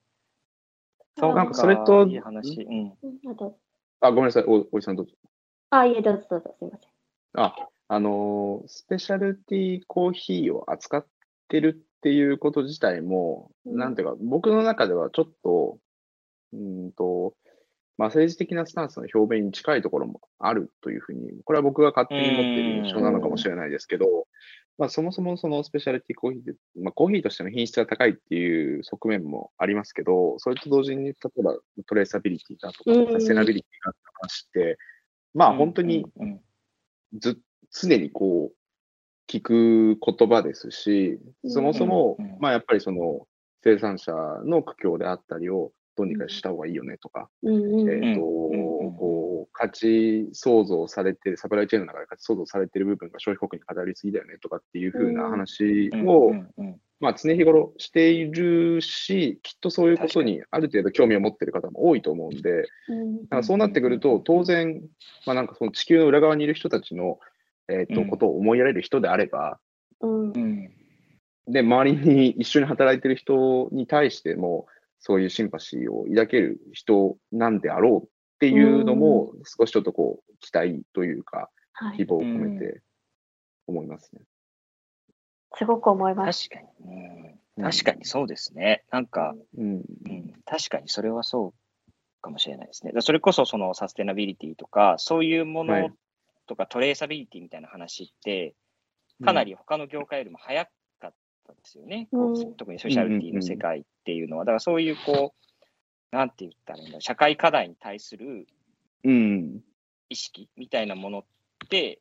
[1.20, 2.64] そうなんかそれといい話。
[2.64, 2.98] うん。
[3.04, 3.60] うんあと、
[4.02, 4.43] あ、ごめんなさい。
[4.45, 5.14] お、おじさんどうぞ。
[5.70, 6.91] あ、いえ、どうぞどうぞ、すいません。
[7.43, 7.56] あ、
[7.88, 11.06] あのースペシャルティーコーヒーを扱っ
[11.47, 15.78] てるっていうこと自体も、うんなんていうか、僕の中ではちょっと、
[16.54, 17.36] うーんと、
[17.97, 24.28] まあ、政治的なスタンスの表明に近いところもあるというふうに、これは僕が勝手に持っている印象なのかもしれないですけど、
[24.82, 31.56] まあ、そもそもそのスペシャルティーコーヒーで、まあ、コーヒーとしての品質が高いっていう側面もありますけど、それと同時に、例えば
[31.86, 33.14] トレーサビリティだとか、うん。
[33.14, 34.80] サステナビリティがあった話って、
[35.36, 36.42] まあ、本当にうん
[37.20, 37.40] ず
[37.72, 43.28] 常にこう、聞く言葉ですし、そもそも、まあやっぱりその
[43.64, 44.12] 生産者
[44.46, 48.22] の苦境であったりをどうにかした方がいいよねとか、えっ、と、
[49.62, 56.32] 価値創造されてる、サプライチェーンの中で価値創造されてる部分が消費国に偏りすぎだよねとかっていうふうな話うんを、
[56.99, 63.22] まあ常日頃しているし、きっとそういうことにある程度興味を持ってる方も多いと思うんで、うん。
[63.24, 64.82] だからそうなってくると、当然、
[65.28, 67.20] まあなんかその地球の裏側にいる人たちの、
[67.70, 68.07] えっ、と、うん。
[68.09, 69.59] ことを思いやれる人であれば、
[69.99, 70.32] うん。
[70.32, 70.72] うん。
[71.47, 74.66] で、周りに一緒に働いてる人に対しても、
[74.97, 78.09] そういうシンパシーを抱ける人なんであろうっ
[78.42, 82.82] ていうのも、少しちょっとこう、期待というか、はい希望を込めて
[83.66, 84.22] 思いますね。
[85.56, 86.50] すごく思います。
[86.50, 87.64] 確かに、うん。
[87.64, 88.84] 確かにそうですね。
[88.92, 89.74] なんか、うん。
[89.74, 92.94] うん、確かにそれはそうかもしれないですね。
[93.00, 95.94] それこそそのサステナビリティとか、そういうものはい
[96.48, 98.56] とかトレーサビリティみたいな話って、
[99.24, 100.72] かなり他の業界よりも早か
[101.08, 101.14] っ
[101.48, 102.08] たですよね。
[102.12, 104.46] こううん特にソーシャルティの世界っていうのは。
[104.46, 105.51] だからそういうこう、
[106.12, 108.47] なんて言ったらいいんだ社会課題に対する
[109.03, 109.62] うん。
[110.09, 111.24] 意識みたいなものっ
[111.70, 111.99] て、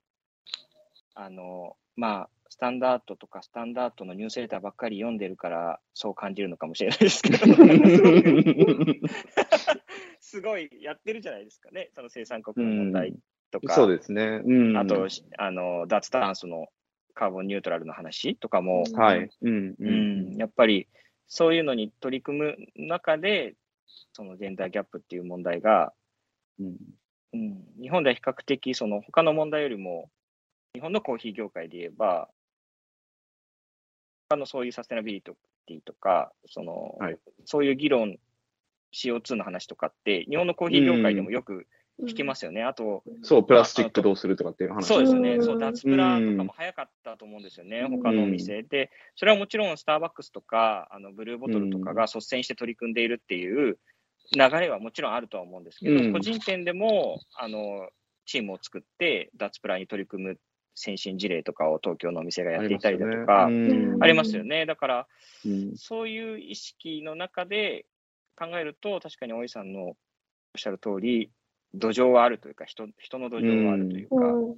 [1.14, 7.38] あの、まあ、スタンダードとかスタンダードのニュースレターばっかり読んでるから、そう感じるのかもしれないですけど、
[10.20, 13.14] すごいやってるじゃないですかね、その生産国の問題
[13.52, 14.42] とか、そうですね。
[14.44, 14.76] うん。
[14.76, 15.06] あと、
[15.38, 16.66] あの、脱炭素の
[17.14, 19.30] カーボンニュートラルの話とかも、はい。
[19.42, 19.76] うん。
[19.78, 19.88] う。
[19.88, 20.88] ん、やっぱり
[21.28, 23.54] そういうのに取り組む中で、
[24.12, 25.93] そのジェンダーギャップっていう問題が、
[26.59, 26.76] うん。
[27.32, 30.11] うん、日本では比較的その他の問題よりも
[30.74, 32.28] 日本のコーヒー業界で言えば
[34.36, 38.16] のそういうサステナビリティとか、その、はいそういう議論、
[38.95, 41.66] CO2 の話とかって、日本のコーヒー業界でもよく
[42.03, 42.62] 聞きますよね。
[42.62, 44.86] あと、そう、プラスチックどうするとかっていう話。
[44.86, 45.44] そうですよね、うん。
[45.44, 48.62] そう、脱プラとかも早かったと思うんですよね、他のお店。
[48.62, 48.90] で。
[49.16, 53.78] それはもちろん、スターバックスとか、あのブルーボトルとかが率先して取り組んでいるっていう
[54.32, 56.12] 流れはもちろんあるとは思うんですけど、うん。
[56.12, 57.88] 個人店でもあの
[58.26, 60.38] チームを作って、脱プラに取り組む
[60.74, 63.98] 先進事例とかを東京のお店がやっていたりだとか、あうん。
[64.01, 64.66] りますよね。
[64.66, 65.09] だから、
[65.44, 65.76] うん。
[65.76, 67.86] そういう意識の中で
[68.36, 69.94] 考えると、確かに大井さんのおっ
[70.57, 71.30] しゃる通り、
[71.75, 74.51] 土壌はあるというか、人人の土壌はあるというか、うん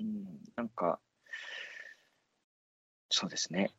[0.00, 0.98] うんなんか、
[3.08, 3.72] そうですね。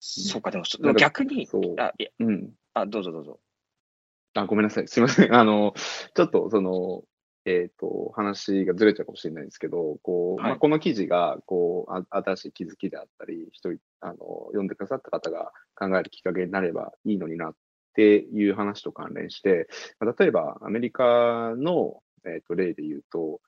[0.00, 0.64] そうか、でも
[0.94, 1.48] 逆に、
[1.78, 2.52] あ、いやうん。
[2.74, 3.40] あ、どうぞどうぞ。
[4.34, 4.88] あ、ごめんなさい。
[4.88, 5.34] すいません。
[5.34, 5.74] あの、
[6.14, 7.04] ちょっと、その、
[7.46, 14.16] えっ、と、話がずれちゃうかもしれないんですけど、こう、はいまあ、この記事が、こうあ、新しい気づきであったり、一人、あの、
[14.48, 17.54] 読んでくださった方が考えるきっかけになればいいのになっ
[17.94, 19.68] ていう話と関連して、
[20.00, 23.40] まあ例えば、アメリカの、えっ、と、例で言うと、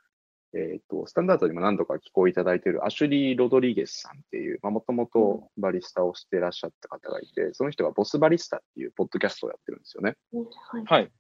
[0.55, 10.15] えっ、と、スタンダードにも何度か寄稿いただいているアシュリー・ロドリゲスさんっていう、まあ、もともとバリスタをしていらっしゃった方がいて、その人がボスバリスタっていうポッドキャストをやってるんですよね。
[10.33, 11.13] はいはい。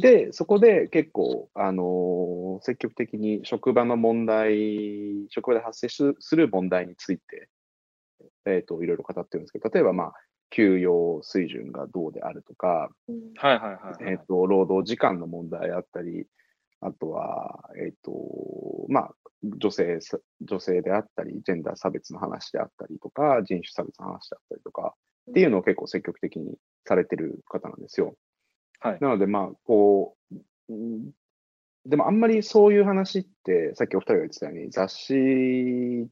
[0.00, 2.32] で、そこで結構、あのー
[2.62, 7.48] 積極的に職場の問題、職場で発生すする問題について、
[8.44, 10.14] えっ、と、いろいろ語ってるんですけど、例えば、まあ、
[10.54, 14.12] 給与水準がどうであるとか、うんはいはいはい、はい。
[14.12, 16.26] えっ、と、労働時間の問題あったり、
[16.80, 18.12] あとは、えっ、と、
[18.88, 24.94] まあ、女性さ、女性であったり、ジェンダー差別の話であったりとか、人種差別の話であったりとか、
[25.30, 28.14] っていうのを結構積極的にされてる方なんですよ。
[28.80, 28.98] はい。
[29.00, 30.34] なので、まあ、こう、
[30.68, 31.10] うん
[31.84, 35.14] でもあんまりそういう話って、さっきお二人が言ってたように、雑誌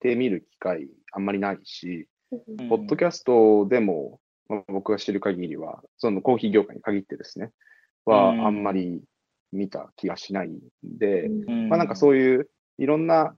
[0.00, 2.68] で見る機会あんまりないし、うん。
[2.68, 4.20] ポッドキャストでも、
[4.50, 7.52] まあ僕が知る限りは、そのコーヒー業界に限ってですね、
[8.04, 8.46] はうん。
[8.46, 9.00] あんまり
[9.52, 11.68] 見た気がしないんで、うん。
[11.68, 13.34] まあなんかそういういろんな、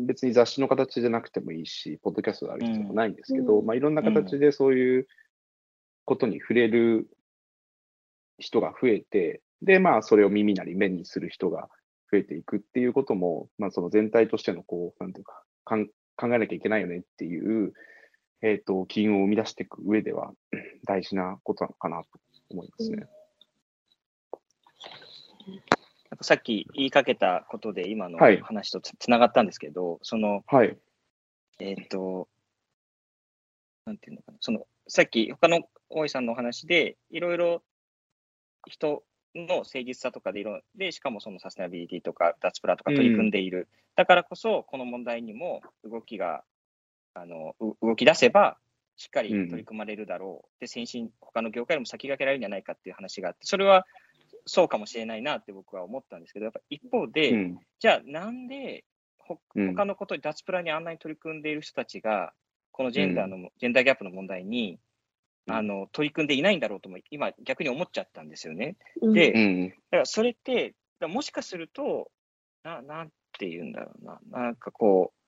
[0.00, 3.66] 別に雑誌の形じゃなくてもいいし、ポッドキャストである必要もないんですけど、うん。
[3.66, 5.06] まあいろんな形でそういう
[6.04, 7.08] ことに触れる
[8.38, 11.68] 人が増えて、で、まあそれを耳なり目にする人が
[12.10, 15.76] 増えていくっていうことも、まあその全体としてのこう、なんていうか、考
[16.34, 17.72] えなきゃいけないよねっていう、
[18.42, 20.32] えっ、と、機運を生み出していく上では
[20.86, 22.08] 大事なことなのかなと
[22.50, 23.06] 思いますね。
[26.10, 30.76] なんかさっき言いかけたことで、今のはい話とつつながったんですけど、その、はい。
[31.58, 32.28] えっ、と、
[33.84, 37.62] なんていうのかな、その、さっき他の大井さんのお話で、いろいろ
[38.66, 43.68] 人の誠実さとかでいろ、で、しかもそのサステナビリティとか脱プラとか取り組んでいる。
[43.96, 46.42] だからこそ、この問題にも動きが、
[47.14, 48.58] あの、う動き出せば、
[48.96, 50.60] しっかり取り組まれるだろう。
[50.60, 53.86] で、先進、他の業界でも先駆けられるんじゃないかっていう話があって、それは
[54.44, 57.58] そうかもしれないなって僕は思ったんですけど、やっぱ一方で、うん。
[57.78, 58.84] じゃあなんで
[59.18, 62.32] ほうん他のことに脱プラにあんなに取り組んでいる人たちが、
[62.72, 64.78] このジェンダーの、ジェンダーギャップの問題に
[65.46, 68.76] うんあの取り組んでいないんだろうとも今逆に思っちゃったんですよね。
[69.00, 69.68] うんでうん。
[69.68, 72.10] だからそれって、もしかすると、
[72.62, 73.08] ななん
[73.38, 75.20] て言うんだろうな、なんかこう、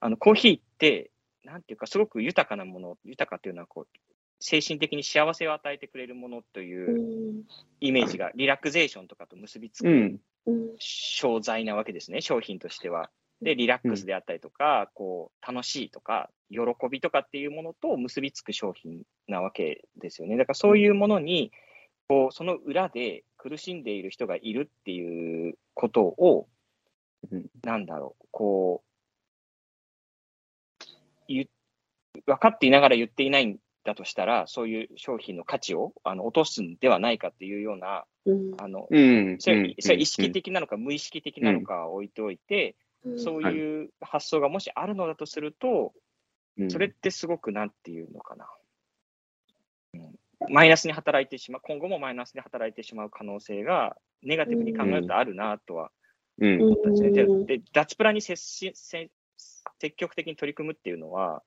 [0.00, 1.10] あのコーヒーって、
[1.44, 3.98] なんていうか、すごく豊かなもの、豊かっていうのはこう、
[4.40, 7.44] 精神的に幸せを与えてくれるものといううん
[7.80, 10.20] イメージが、リラクゼーションとかと結びつく
[10.78, 13.10] 商材なわけですね、商品としては。
[13.42, 20.36] で、リラックスであったりとか、こう、楽しいとか、喜びとかっていうものと結びつく商品なわけですよね。
[20.36, 21.52] だからそういうものに、
[22.08, 26.48] こう、その裏で苦しんでいる人がいるっていうことを
[27.32, 28.93] うん、なんだろう、こう、言
[31.26, 38.54] 分かっていながら言っていないんだとしたら、そういう商品の価値をあの落とすんではないかっていうような、うん。
[38.58, 39.36] あの、うん。
[39.38, 43.18] それ意識的なのか無意識的なのかは置いておいて、うん。
[43.18, 45.92] そういう発想がもしあるのだとすると、
[46.58, 46.70] うん。
[46.70, 48.48] それってすごくなんていうのかな、
[49.94, 50.14] うん。
[50.48, 55.90] マイナスに働いてしまう、今後もマイナスに働いてしまう可能性が、ネガティブに考えるとあるなとは
[56.38, 56.62] うん。
[56.62, 57.22] 思ったんですね。
[57.22, 59.10] うんでで、脱プラに接しせ
[59.80, 61.42] 積極的に取り組むっていうのは、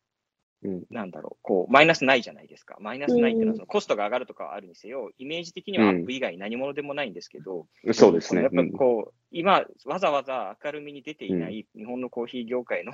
[0.64, 0.84] うん。
[0.90, 2.78] なんだろう、こう、マイナスないじゃないですか。
[2.80, 3.58] マイナスないっていうのは、うん。
[3.58, 8.42] そのコストが上がるとかはあるにせよ、イメージ的にはアップ以外何物でもないんですけど、そうですね。
[8.42, 12.92] やっぱりこう、今、わざわざ明るみに出ていない日本のコーヒー業界の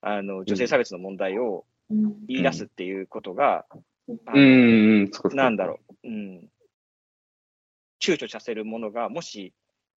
[0.00, 2.26] あの女性差別の問題をうん。
[2.26, 3.64] 言い出すっていうことが、
[4.26, 5.10] あうのん。
[5.34, 6.48] なんだろう、うん、
[8.00, 9.52] 躊躇させるものがもし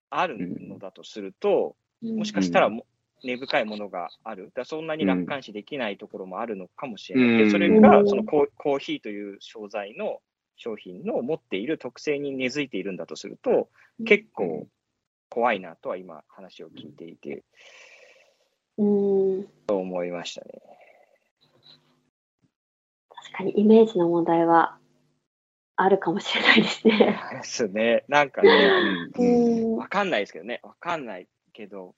[0.09, 2.85] あるのだとすると、もしかしたらも、
[3.23, 4.51] 根深いものがある。
[4.55, 7.45] だそんなに楽観視できないところもあるのかもしれない。
[7.45, 10.21] でそれがそのココーヒーという商材の
[10.55, 13.69] 商品の持っている特性に根付いているんだとすると、
[14.05, 14.67] 結構
[15.29, 17.43] 怖いなとは今話を聞いていて、
[18.77, 20.61] うん、と思いましたね。
[23.09, 24.77] 確かにイメージの問題は
[25.75, 27.19] あるかもしれないですね。
[27.31, 28.03] ですね。
[28.09, 28.49] なんかね、
[29.17, 30.59] ううんんわかんないですけどね。
[30.61, 31.95] わかんないけど、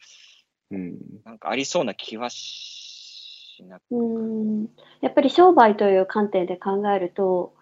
[0.71, 0.97] うん。
[1.25, 4.67] なんかありそうな気はしなくうん。
[5.01, 7.53] やっぱり商売という観点で考えると、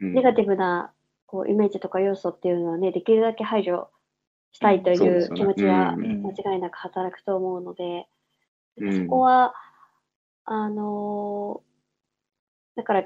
[0.00, 0.14] うん。
[0.14, 0.92] ネガティブな
[1.26, 3.88] こうイメージとか要素っていうのはね、できるだけ排除
[4.52, 6.22] したいという気持ちはうん。
[6.22, 8.06] 間違いなく働くと思うので、
[8.78, 9.04] うん。
[9.04, 9.54] そこは、
[10.44, 11.66] あのー
[12.76, 13.04] だから、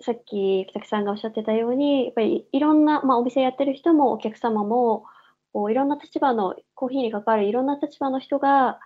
[0.00, 5.04] さっき北木さんがおっしゃってたように、やっぱりいろんな、まあ、お店やってる人もお客様も、
[5.52, 8.80] こういろんな立場の、コーヒーに関わるいろんな立場の人が、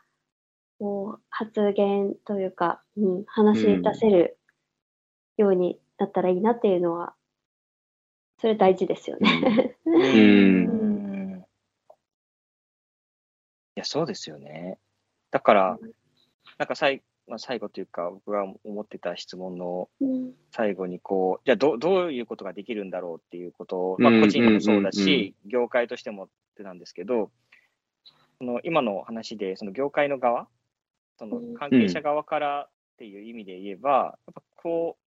[0.79, 4.39] こう発言というか、うん、話し出せる
[5.39, 7.14] ようになったらいいなっていうのは、
[8.39, 9.77] それ大事ですよね。
[9.87, 11.41] ううんん。
[11.41, 11.45] い
[13.77, 14.79] や、そうですよね。
[15.31, 15.79] だから、
[16.59, 27.30] なんか最まあ、最後というか、僕が思ってた質問のうん最後にこう、じゃあどどういうことができるんだろうっていうことを、まあ、うん個人でもそうだうんうんし、業界としてもってなんですけど、
[28.38, 30.48] その今の話で、その業界の側、
[31.18, 31.54] そのうん。
[31.54, 35.02] 関係者側からっていう意味で言えば、やっぱこう、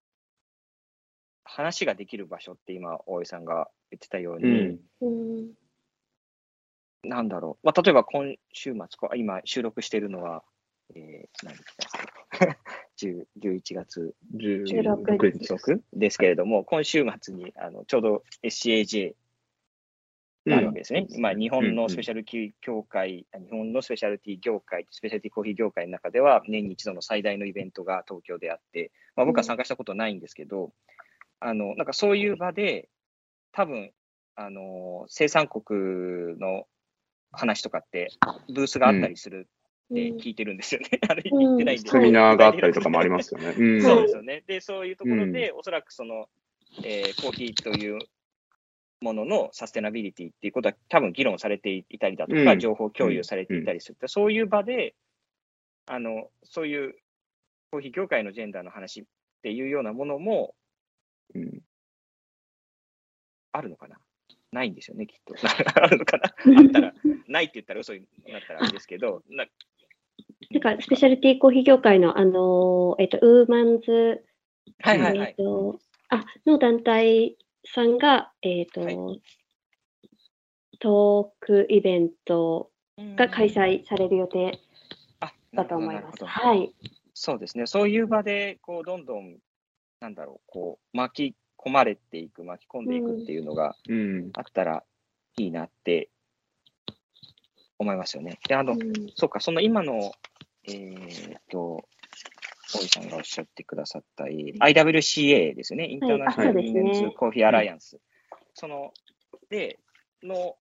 [1.44, 4.80] 話ができる場所って今、大井さんが言ってたよううに、ん。
[5.02, 5.52] うん。
[7.04, 10.44] なんだろう、まあ、例えば今週末、こう今収録しているのは、
[10.96, 11.64] えー、何日
[12.40, 12.58] だ
[12.98, 15.54] 10 11月16 16日。
[15.54, 19.16] 16ですけれども、今週末にあのちょうど SCAJ が
[20.56, 21.08] あるわけですね。
[21.20, 30.72] まあ、日本のスペシャルティ協会、日本のスペシャルティ業界、スペシャルティコーヒー業界の中では、年に一度の最大のイベントが東京であって、まあ、僕は参加したことないんですけど、
[31.40, 32.90] あのなんかそういう場で、
[33.52, 33.92] 多分
[34.36, 36.66] あの生産国の
[37.32, 38.10] 話とかって、
[38.54, 39.48] ブースがあったりする
[39.92, 41.00] って聞いてるんですよね。
[41.08, 41.90] あれうん言ってないんで。
[41.90, 43.54] セミナーがあったりとかもありますよね。
[43.58, 44.44] うんそうですよね。
[44.48, 46.30] で、そういうところで、おそらくその、
[46.84, 48.00] えーコーヒーという
[49.02, 54.08] もののサステナビリティっていうことは多分議論されていたりだとか、うん情報共有されていたりする。
[54.08, 54.96] そういう場で、
[55.86, 56.96] あの、そういう
[57.72, 59.04] コーヒー業界のジェンダーの話っ
[59.44, 60.56] ていうようなものも
[61.34, 61.62] うん
[63.52, 63.98] あるのかな？
[64.52, 65.36] ないんですよね、きっと。
[65.82, 66.24] あるのかな？
[66.26, 66.94] あったら、
[67.28, 69.46] ないって言ったら嘘になったらあれですけど、な
[70.52, 74.26] なんか、スペシャルティーコーヒー業界の、あのーえっと、ウーマンズ、
[74.80, 75.36] はいはいはいえっ。
[75.36, 75.80] と、
[76.10, 79.22] あ、の団体さんが、えっと、はい
[80.80, 84.60] トークイベントが開催される予定
[85.20, 86.26] あだと思います。
[86.26, 86.74] はい。
[87.14, 89.38] そうですね、そういう場で、こう、どんどん、
[90.00, 94.84] なんだろう、こう、巻き込まれていく、巻き込んでいくっていうのがうんあったら
[95.38, 96.10] いいなって
[97.78, 98.40] 思いますよね。
[98.48, 98.80] で、あの、うん
[99.16, 100.14] そうか、その今の、
[100.64, 101.84] えーっと、
[102.74, 106.84] 大井さんがおっしゃってくださった、えー IWCA ですよね、インターナショナル・あそうですね。
[106.84, 108.00] メンズ・コーヒー・アライアンス。
[108.54, 108.94] その、
[109.50, 109.80] で、
[110.24, 110.56] の、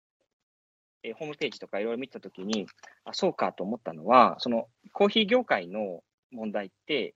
[1.03, 2.67] えーホームページとかいろいろ見たときに、
[3.03, 7.15] あ、そうかと思ったのは、そのコーヒー業界の問題って、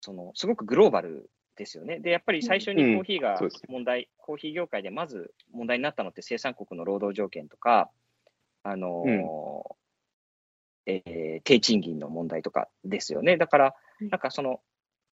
[0.00, 1.98] そのすごくグローバルですよね。
[2.00, 3.68] で、やっぱり最初にコーヒーがうんそうですね。
[3.72, 7.90] 問題、コーヒー業界でまず問題になったのって生産国の労働条件とか、
[8.62, 9.74] あのー
[10.86, 13.36] えー低賃金の問題とかですよね。
[13.36, 14.60] だから、うんなんかその、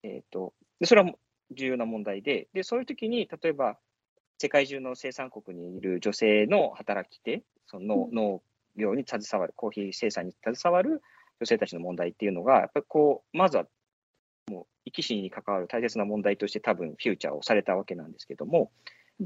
[0.04, 1.12] えっ、と、でそれは
[1.52, 3.78] 重要な問題で、で、そういう時に、例えば、
[4.38, 8.16] 世界中の生産国にいる女性の働き手、そのうん。
[8.16, 8.42] 農
[8.76, 11.02] 業に携わる、コーヒー生産に携わる
[11.40, 13.66] 女性たちの問題っていうのが、やっぱりこう、まずは、
[14.50, 18.72] もう、生き死にに関わる大切な問題として多分フューチャーをされたわけなんですけども、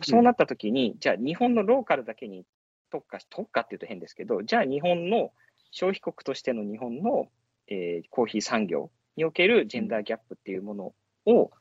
[0.03, 2.45] そうなった時に、じゃあ日本のローカルだけに
[2.91, 5.32] 特化し、特化っていうと変ですけど、じゃあ日本の
[5.72, 7.28] 消費国としての日本の、
[7.68, 10.93] えーコーヒー産業におけるジェンダーギャップっていうもの
[11.26, 11.51] を、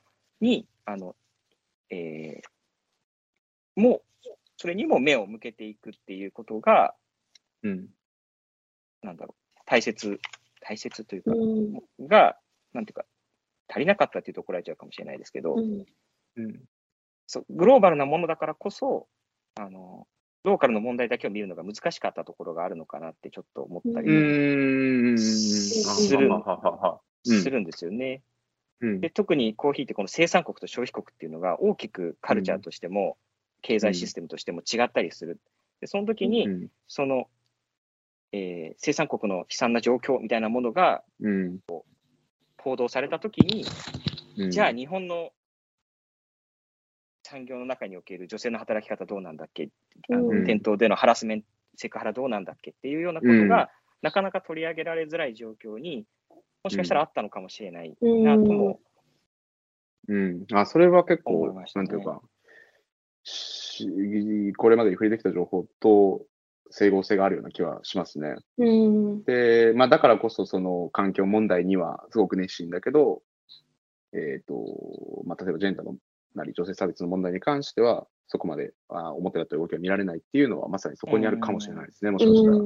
[0.41, 1.17] に、あの、
[1.91, 2.55] えー
[3.77, 6.95] もう、それにも目を向けていくっていうことが、
[7.63, 7.89] うん。
[9.03, 10.21] なんだろう、大切、
[10.61, 12.07] 大切というか、うん。
[12.07, 12.39] が、
[12.73, 13.05] なんていうか、
[13.69, 15.85] 足りなかったっていうと怒られちゃうかもしれないですけど、うん。
[16.37, 16.61] うん。
[17.27, 19.09] そうグローバルなものだからこそ、
[19.57, 20.07] あの、
[20.45, 24.09] ローカルの問題だけを見るのが難しかったところがあるのかなってちょっと思ったり。
[25.19, 26.29] する
[27.25, 28.23] するんですよね。
[28.81, 29.01] うん。
[29.01, 33.17] で特にコーヒーってこの生産国と消費国っていうのが大きくカルチャーとしても、
[33.63, 35.41] 経済システムとしても違ったりする。
[35.81, 37.29] でその時に、うんその、
[38.33, 41.59] えー生産国の悲惨な状況みたいなものがうん。
[42.59, 43.65] 報道されたときに、
[44.39, 44.51] うん。
[44.51, 45.31] じゃあ日本の
[47.23, 49.71] 産業の中における女性の働き方どうなんだっけ、
[50.11, 50.45] あのうん。
[50.45, 52.71] 店頭でのハラスメント、セクハラどうなんだっけ？
[52.71, 53.71] っていうようなことが、
[54.03, 56.07] なかなか取り上げられづらい状況に
[56.65, 58.81] もしかしたらあったのかもしれないなとも、
[60.09, 60.47] うん。
[60.53, 62.21] あ、それは結構、ねなんていうか、
[63.23, 66.23] しこれまでに触れてきた情報と
[66.71, 68.37] 整合性があるような気はしますね。
[68.59, 69.25] うん。
[69.25, 73.23] で、まあ、だからこそ、その環境問題にはすごく熱心だけど、
[74.13, 74.55] えっ、と、
[75.25, 75.97] まあ、例えばジェンダーの
[76.35, 82.57] なり女性差別の問題に関しては、そこまであ表だった動きが見られないっていうのは、まさにそこにあるかもしれないですね、もしかしたら。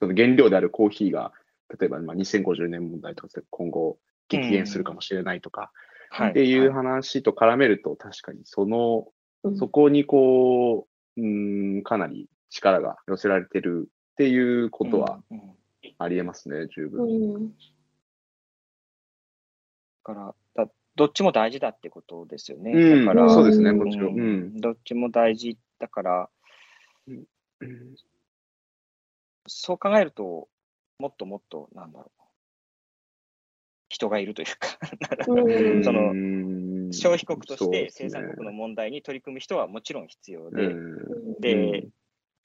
[0.00, 1.32] その原料であるコーヒーが、
[1.78, 3.98] 例えばまあ2050年問題とかで今後
[4.28, 5.72] 激減するかもしれないとか、
[6.10, 9.06] はっていうは話と絡めると、確かにその、
[9.44, 11.26] うんそこにこう、う
[11.78, 15.54] ん、かなり力が寄せられてるっていうことはうんうん
[15.98, 17.08] ありえますね、十う分。
[17.08, 17.48] ん。
[17.48, 17.52] だ
[20.04, 22.70] からだどっちも大事だってことですよね。
[22.70, 26.30] うんだから、そうですねもちろんうんどっちも大事だから、
[27.08, 27.24] うん
[29.48, 30.48] そう考えると、
[31.02, 32.22] もっともっと、なんだろう、
[33.88, 34.78] 人がいるというか、
[35.26, 35.84] うん。
[35.84, 36.92] そのうん。
[36.92, 41.40] 消費国として生産国の問題に取り組む人はもちろん必要で、うん。
[41.40, 41.88] で、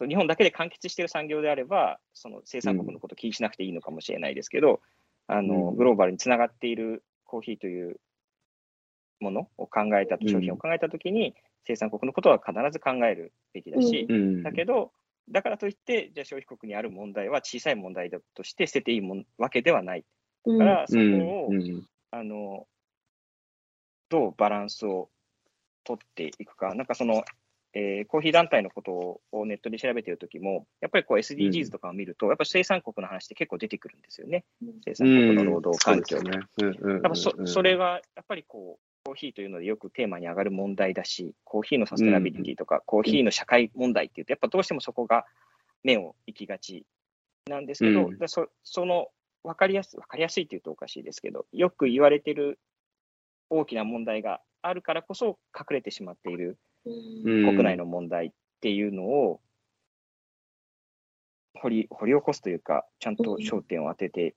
[0.08, 4.82] 日本だけで完結している産業であれば、その生産国のことを気にしなくていいのかもしれないですけど、
[5.28, 5.76] あのうん。
[5.76, 8.00] グローバルにつながっているコーヒーという
[9.20, 11.36] ものを考えたと、うん商品を考えたときに、
[11.66, 14.44] 生産国のことは必ず考えるべきだし、うん。
[14.44, 14.92] だけど、
[15.30, 20.06] だからといって、じゃあ消費国にある問題は小さい問題だとして捨てていいもんわけではない。
[20.46, 20.58] うん。
[20.58, 21.86] から、そこうんを、うん。
[22.12, 22.68] あの
[24.10, 25.10] どうバランスを
[25.84, 27.24] 取っていくか、なんかその、
[27.74, 34.46] えーコーヒー団体のことをネットで調べているときも、やっぱりこう SDGs とかを見ると、やっぱり生産国の話って結構出てくるんですよね、
[34.86, 36.22] 生産国の労働環境。
[36.22, 36.40] ね。
[36.58, 45.26] うんそそれはやっぱりこう、コーヒーというのでよくテーマに上がる問題だし、コーヒーのサステナビリティとか、コーヒーの社会問題っていうと、やっぱどうしてもそこが
[45.82, 46.86] 目を行きがち
[47.50, 48.18] なんですけど、うん。
[48.18, 49.08] でそその
[49.46, 52.60] 分かりやす分かりやすいっていうとおかしいですけど、よく言われてる
[53.50, 57.46] 大きな問題があるからこそ隠れてしまっているうん。
[57.46, 59.40] 国内の問題っていうのを
[61.54, 64.34] 掘り掘り起こすというか、ちゃんと焦点を当ててい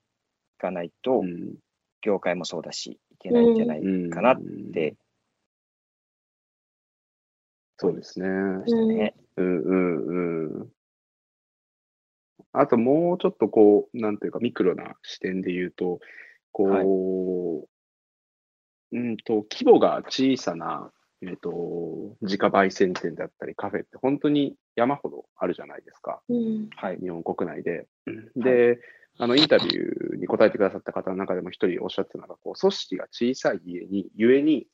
[0.60, 1.56] かないと、うん。
[2.02, 4.40] 業界もそうだし、いけないんじゃないうんかなっ
[4.72, 4.96] て
[7.80, 8.28] そうですね。
[8.28, 9.14] ね。
[9.38, 10.68] うんうんうん。
[12.52, 15.98] あともうちょっとこう、なんていうか、ミクロな視点で言うと、
[16.52, 17.70] こう、はい
[18.92, 20.90] うんと、規模が小さな、
[21.22, 26.20] えっと、自家焙煎店だったりカフェって本当に山ほどあるじゃないですか。
[26.28, 26.68] うん。
[26.76, 26.98] はい。
[26.98, 27.86] 日本国内で。
[28.36, 28.78] で、
[29.22, 34.66] あの、インタビューに答えてくださった方の中でも一人おっしゃってたのが、こう、組織が小さい家に、ゆえに、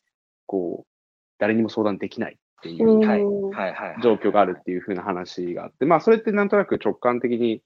[0.46, 0.92] こう、
[1.38, 3.24] 誰にも相談できないっていううんはい。
[3.24, 3.74] はい。
[3.74, 4.02] はい。
[4.02, 7.60] 状況があるっていう風な話があって、まあ、それってなんとなく直感的に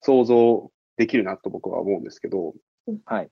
[0.00, 2.54] 想像できるなと僕は思うんですけど、
[3.04, 3.30] はい。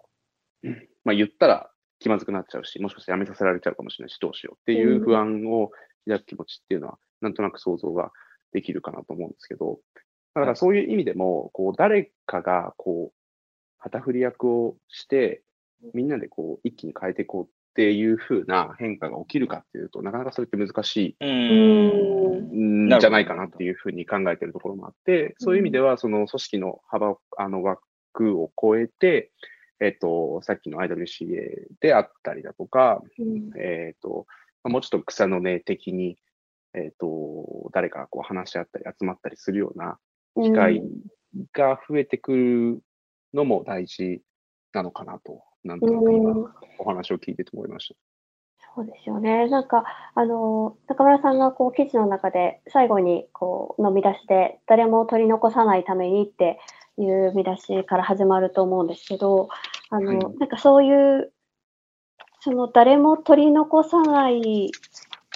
[1.05, 5.73] まあ、言ったら気まずくなっちゃうし、もしかして辞めさせられちゃうかもしれないし、どうしようっていう不安を
[6.05, 8.13] 抱く気持ちっていうのは、なんとなく想像が
[8.53, 9.81] できるかなと思うんですけど、
[10.35, 13.17] だからそういう意味でも、こう、誰かが、こう、
[13.79, 15.43] 旗振り役をして、
[15.95, 21.27] みんなでこう、一気に変えていこうっていう風な変化が起きるかっていうと、なかなかそれって難しいう
[22.87, 29.33] うんじゃないかなっていうふうに考えているところもあって、そういう意味では、その組織の幅を、あの枠を超えて、
[29.81, 33.51] えっと、さっきの IWCA であったりだとか、うん。
[33.59, 34.27] えっと、
[34.63, 36.19] まあもうちょっと草の根的に、
[36.75, 39.99] えっと、誰かがこう話し合ったり集まったりするような
[40.37, 40.83] 機会
[41.53, 42.83] が増えてくる
[43.35, 44.23] のも大事
[44.73, 46.47] なのかなと、なんとなく今うん
[46.79, 47.95] お話を聞いてて思いました。
[48.75, 49.49] そうですよね。
[49.49, 56.59] なんか、あの、中村さんがこう記事の中で最後にこう、の見出しで、誰も取り残さないためにって
[56.97, 59.49] いう見出しから始まると思うんですけど、
[59.91, 61.33] あの、はいなんかそういう、
[62.41, 64.73] その誰も取り残さない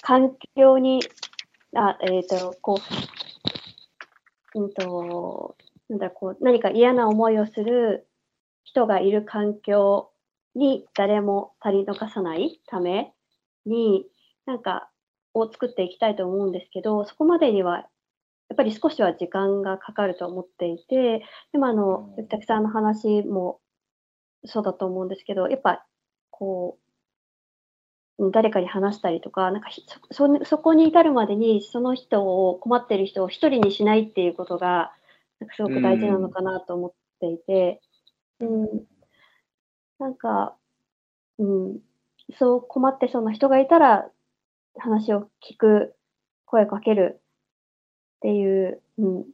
[0.03, 1.01] 環境に、
[1.75, 3.16] あ、えっ、と、こう、
[4.57, 5.57] うんと、
[5.89, 8.09] なんだ、こう、何か嫌な思いをする
[8.65, 10.11] 人がいる環境
[10.57, 13.15] に誰も取り残さないため
[13.67, 14.07] に、
[14.47, 14.91] なんか、
[15.35, 22.15] を作っていきたいと思うんですけど、そこまでには、やっぱり少しは時間がかかると思っていて、でもあの、うん。
[22.19, 23.61] ゆきたくさんの話も
[24.47, 25.87] そうだと思うんですけど、やっぱ、
[26.31, 26.86] こう、うん
[28.19, 34.93] 誰かに話したりとか、なんかひそそそこに至るまでに、その人を、困ってる人を一人にしないっていうことが、
[35.39, 37.83] なんかすごく大事なのかなと思っていて、
[38.41, 38.87] うん、
[39.99, 40.57] なんか、
[41.39, 41.79] うん、
[42.39, 44.11] そう困ってそうな人がいたら、
[44.79, 45.95] 話を聞く、
[46.47, 49.27] 声をかけるっていう、うん。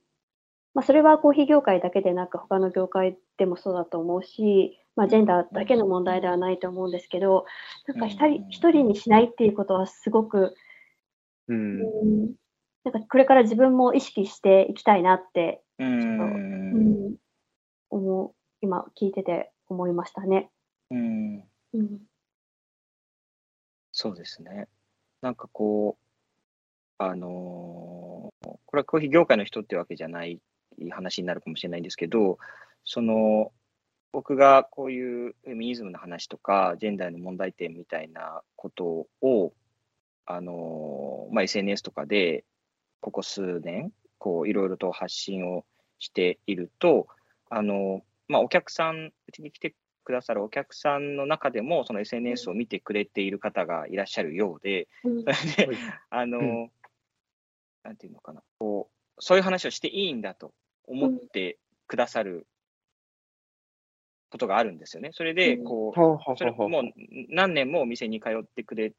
[0.75, 7.47] まあ、それはコーヒー業界だけでなく、他の業界でもそうだと思うし、まあ、ジェンダーだけの問題ではないと思うんですけど、
[7.87, 10.55] なんか一人一人にしないっていうことはすごく、
[11.49, 11.81] うん。
[11.81, 12.35] うん、
[12.85, 15.85] なんかこれから自分も意識していきたいなって、う。
[15.85, 17.17] うんん、
[17.91, 20.51] 思う、今聞いてて思いましたね。
[20.91, 21.45] うん。
[21.75, 22.01] うん。
[23.93, 24.69] そうですね。
[25.21, 26.05] なんかこう、
[26.99, 28.03] あのー
[28.73, 30.41] これはコーヒー業界の人ってわけじゃない
[30.91, 32.39] 話になるかもしれないんですけど、
[32.85, 33.53] その、
[34.13, 39.53] 僕がこういうフェミニズムの話とか、ジェンダーの問題点みたいなことを、
[40.27, 42.45] あのーまあ、SNS とかで、
[43.01, 45.65] ここ数年、こう、いろいろと発信を
[45.99, 47.09] していると、
[47.49, 55.23] あのまあ、お客さん、うちに来てくださるお客さんの中でも、その SNS を見てくれている方がいらっしゃるようで、うん。
[55.23, 55.27] そ
[55.63, 55.77] れで、
[56.11, 56.71] あの、うん。
[57.83, 60.53] なんていうのかな、こう、そういう話をしていいんだと
[60.87, 62.47] 思ってくださる
[64.33, 65.11] ことがあるんですよね。
[65.13, 65.65] それで、うん。
[65.65, 66.83] こう、それもう
[67.29, 68.93] 何年もお店に通ってくれ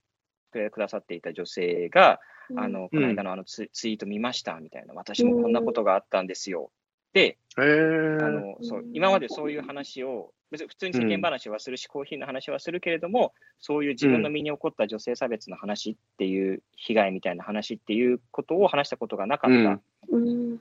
[0.52, 2.20] くださっていた女性が、
[2.56, 6.70] あの、この間のあのツ,、ツイート見ましたみたいな、私もこんなことがあったんですよ。
[7.14, 7.38] で。
[7.56, 20.60] あのそう今までそういう話を、別に普通に世間話はするし、コーヒーの話はするけれども、そういう自分の身に起こった女性差別の話っていう、被害みたいな話っていうことを話したことがなかったうん。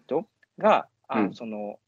[0.57, 1.35] が、あうん。
[1.35, 1.79] その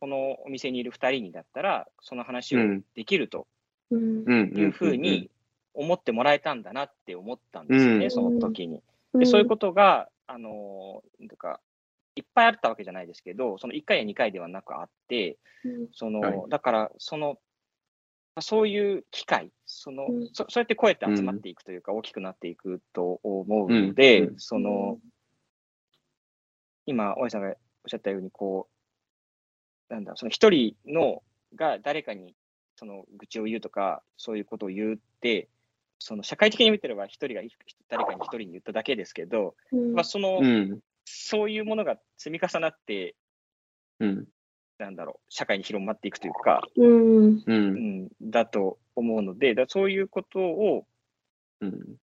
[0.00, 2.84] このお店にいる2人にだったら、その話をうん。
[2.94, 3.46] できると。
[3.90, 5.30] いうふうに
[5.74, 8.10] 思ってもらえたんだなって思ったんですよね、うん。
[8.10, 8.82] その時に。
[9.14, 11.60] でそういうことが、あのなんとか
[12.16, 15.88] いっぱいあったわけじゃないですけど、その1回や2回ではなくあって、うん。
[15.92, 16.42] その、はい。
[16.48, 17.38] だから、その、
[18.40, 20.26] そういう機会、その、うん。
[20.32, 24.28] そそうやって声って集まっていくというか、大きくなっていくと思うので、うん。
[24.28, 24.38] うん。
[24.38, 24.98] その、
[26.86, 27.54] 今、大井さんがおっ
[27.88, 28.75] しゃったように、こう、
[29.88, 31.22] なんだ、その一人の
[31.54, 32.34] が誰かに
[32.76, 35.48] その愚痴を言うとか、そういうことを言うって、
[35.98, 37.42] その社会的に見てれば一人が
[37.88, 40.80] 誰かに一人に言っただけですけど、うんまあ、その、うん。
[41.08, 43.14] そういうものが積み重なって、
[44.00, 44.26] うん。
[44.78, 47.36] なんだろう、社会に広まっていくというか、うん。
[47.36, 47.42] う。
[47.46, 50.86] うんん、だと思うので、だそういうことを、
[51.60, 51.96] うん。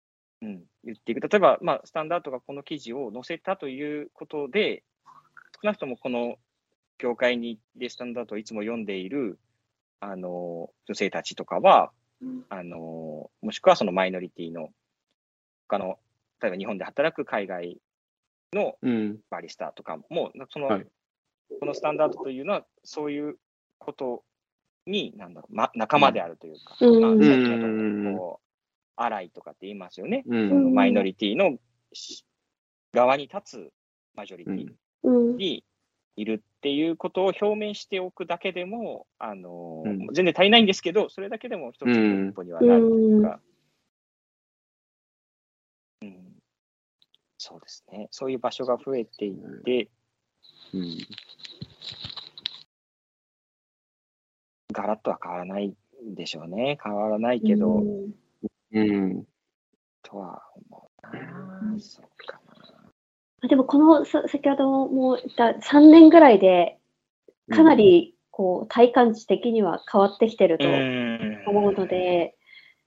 [0.44, 1.28] うん、言っていく。
[1.28, 4.84] 例えば、まあ、スタンダードがこの記事を載せたということで、
[5.62, 6.38] 少なくともこの
[7.02, 9.40] 業界にでスタンダードをいつも読んでいる
[10.00, 11.92] あの女性たちとかは、
[12.22, 14.70] うんあのもしくはそのマイノリティの
[15.68, 15.98] 他の、
[16.42, 17.78] 例えば日本で働く海外
[18.54, 19.18] のうん。
[19.30, 20.88] バリスタとかも、その、はい
[21.60, 23.36] このスタンダードというのは、そういう
[23.78, 24.24] こと
[24.86, 28.48] に、なんだろう、ま、仲間であるというか、うんまあ、うん最近だと、こう、
[28.96, 30.24] アライとかって言いますよね。
[30.28, 31.58] うんそのマイノリティの
[31.92, 32.26] し
[32.94, 33.74] 側に立つ
[34.16, 34.74] マジョリティ
[35.04, 35.38] うん。
[35.38, 35.66] に
[36.16, 43.42] いるっていうことを表明しておくだけでも、あのうん全然足りないんですけど、それだけでも一つの一歩にはなるというか、うん
[47.44, 48.08] そうですね。
[48.12, 49.90] そういう場所が増えていって、
[50.74, 50.98] うん。
[54.72, 55.74] ガラッとは変わらない
[56.16, 56.78] でしょうね。
[56.84, 58.14] 変わらないけど、うん
[58.74, 59.26] うん。
[60.04, 61.80] とは思うな。
[61.80, 62.51] そうかな。
[63.48, 66.78] でもこのさ先ほども言った3年ぐらいで
[67.50, 72.36] かなりこう体感値的には変わってきてるとうん思うので、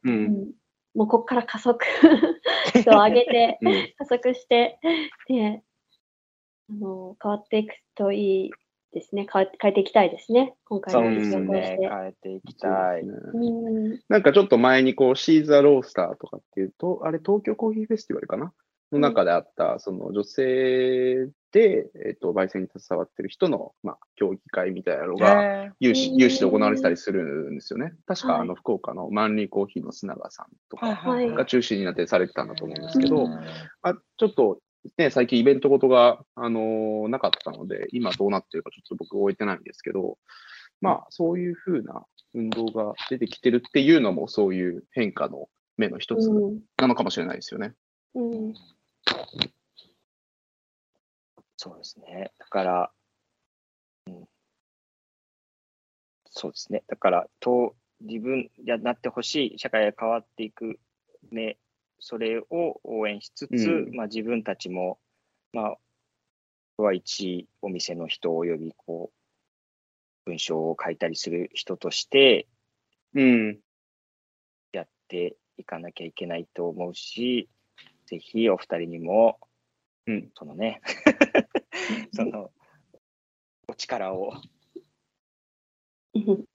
[0.04, 0.10] う。
[0.10, 0.50] うんん
[0.94, 1.84] もうここから加速
[2.86, 3.72] 度を上げてうん。
[3.98, 4.78] 加速して、
[5.28, 5.62] で
[6.70, 8.50] あの変わっていくといい
[8.92, 11.78] ですね変え変えていきたいですね今回のそうですね。
[11.78, 11.88] て。
[11.88, 13.02] 変えていきたい。
[13.02, 18.52] うんなんかちょっと前にこう、シーザーロースターとかっていうと、あれ東京コーヒーフェスティバルかな
[18.92, 26.16] の中であった、その女性で、えっと、焙煎に携わってる人の、まあ、協議会みたいなのが、へ有志、うん。
[26.16, 27.94] 有志で行われてたりするんですよね。
[28.06, 28.40] 確か、はい。
[28.42, 33.40] あの、福岡のマンリーコーヒーの砂川さんとかはいが中心になってされてたんだと思うんですけど、うん。
[33.82, 34.58] あちょっと、
[34.98, 40.18] ね、最近イベントごとが、あのーなかったので、今どうなってるかちょっと僕終えてないんですけど、
[40.80, 42.04] まあ、そういうふうな
[42.34, 47.74] 運動が出てきてるっていうのも、そういう変化の目の一つうんなのかもしれないですよね。
[48.14, 48.54] うん
[51.56, 52.30] そうですね。
[52.38, 52.90] だから、
[54.06, 54.28] うん、
[56.26, 56.84] そうですね。
[56.88, 60.78] だから、と自分やなってほしい社会が変わっていく
[61.32, 61.56] ね、
[62.00, 64.98] それを応援しつつ、うんまあ、自分たちも、
[65.52, 65.68] ま
[66.76, 69.10] あ、は一お店の人およびこ
[70.26, 72.46] う文章を書いたりする人として
[73.14, 73.58] うん。
[74.72, 77.48] やっていかなきゃいけないと思うし、
[78.06, 79.38] ぜひお二人にも、
[80.06, 80.30] うん。
[80.34, 80.80] そのね、
[82.12, 82.50] その
[83.68, 84.32] お力を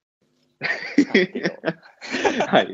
[2.48, 2.74] はい。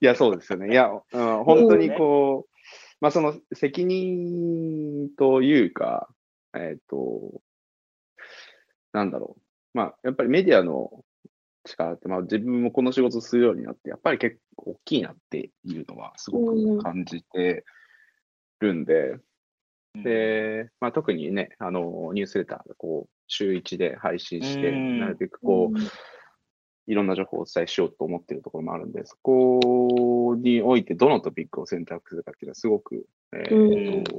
[0.00, 0.72] いや、そうですよね。
[0.72, 1.02] いや、うん、
[1.44, 2.52] 本当にこう、
[3.00, 6.08] まあ、その責任というか、
[6.54, 7.40] えっ、と、
[8.92, 9.42] なんだろう。
[9.74, 11.04] まあ、やっぱりメディアの
[11.64, 17.64] 力って、まあ、自分もこの仕事するようになって、やっぱり結構大きいなっていうのはすごく感じて
[18.60, 19.18] るんで、
[20.02, 25.00] で、まあ、特にね、あの、ニュースレターがこう、週1で配信して、うん。
[25.00, 25.78] なるべくこう、
[26.86, 34.14] いろんな情報をお伝えしようと思っているところもあるんで、そこにおいてどのトピックを選択するかっていうのはすごく、えーと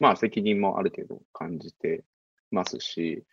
[0.00, 2.04] まあ責任もある程度感じて
[2.52, 3.24] ますし、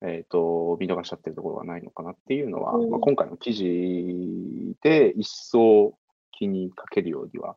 [0.00, 2.90] えっ、と、見逃しちゃってるところがないのかなっていうのは、うん。
[2.90, 5.98] まあ、今回の記事で一層
[6.30, 7.56] 気にかけるようには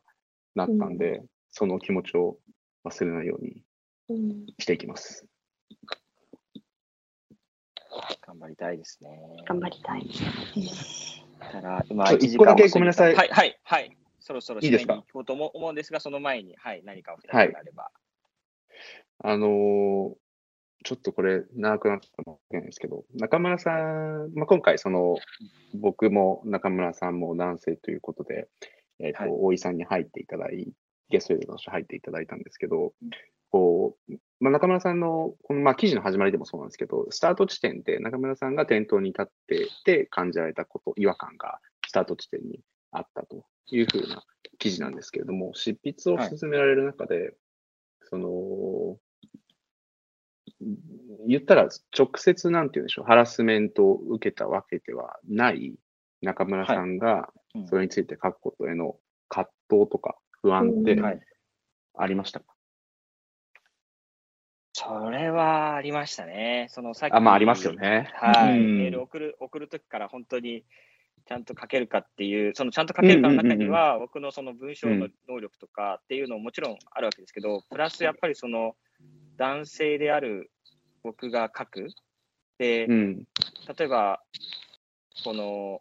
[0.56, 1.22] なったんで、
[1.52, 2.38] その気持ちを
[2.84, 3.62] 忘れないように
[4.08, 5.26] うんしていきます。
[8.26, 9.10] 頑張りたいですね。
[9.46, 10.10] 頑張りたい。
[11.52, 13.96] ただ、今、ちょ1時一個だけごめんなさいはい、はい、はい。
[14.18, 14.94] そろそろいいですか？
[14.94, 17.90] 締めに行こうと思思うんですが、その前に、はい、何かお二人があれば。
[19.18, 20.14] あのー
[20.84, 25.14] ちょっとこれ長くなったかもしれないですけど、中村さん、まあ、今回、その、
[25.74, 28.48] 僕も中村さんも男性ということで、
[28.98, 30.72] えっ、と、はい大井さんに入っていただい
[31.12, 32.92] ゲスト入っていただいたんですけど、
[33.50, 42.60] こう、まあ、中村さんの、この、まあ、記事の始まりでもそうなんですけど、スタート地点で中村さんが店頭に立ってて感じられたこと、違和感がスタート地点に
[42.90, 44.24] あったというふうな
[44.58, 47.34] 記事なんですけれども、執筆を進められる中で、
[48.02, 48.98] その、
[51.28, 55.74] 言ったら直接なんて言うんでしょう、ハラスメントを受けたわけではない
[56.22, 57.66] 中村さんがうん。
[57.68, 58.96] それについて書くことへの
[59.28, 61.00] 葛藤とか不安って
[61.96, 62.46] ありましたか、
[64.72, 66.66] それはありましたね。
[66.70, 67.74] そのさっきあ、まあありますよ。
[67.74, 68.10] ね。
[68.14, 68.58] はい。
[68.58, 70.64] うんメール送る、送るときから本当に
[71.26, 78.74] ちゃんと書けるかっていう、そのちゃんと書けるかの中には、僕のその文章の能力とかっていうのももちろんあるわけですけど、プラスやっぱりその
[79.36, 80.50] 男性である
[81.02, 81.88] 僕が書く。
[82.58, 83.24] で、うん。
[83.78, 84.20] 例えば、
[85.24, 85.80] この、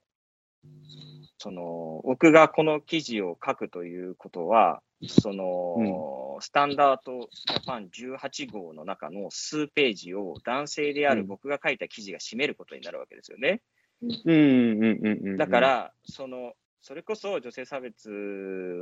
[1.41, 13.63] その、僕がこの記事を書くということは、その、スタンダードジャパン18号の中の数ページを男性である僕が書いた記事が占めることになるわけですよね。
[14.03, 15.37] うん、うん、うんうん。
[15.37, 18.11] だか、ら、その、それこそ女性差別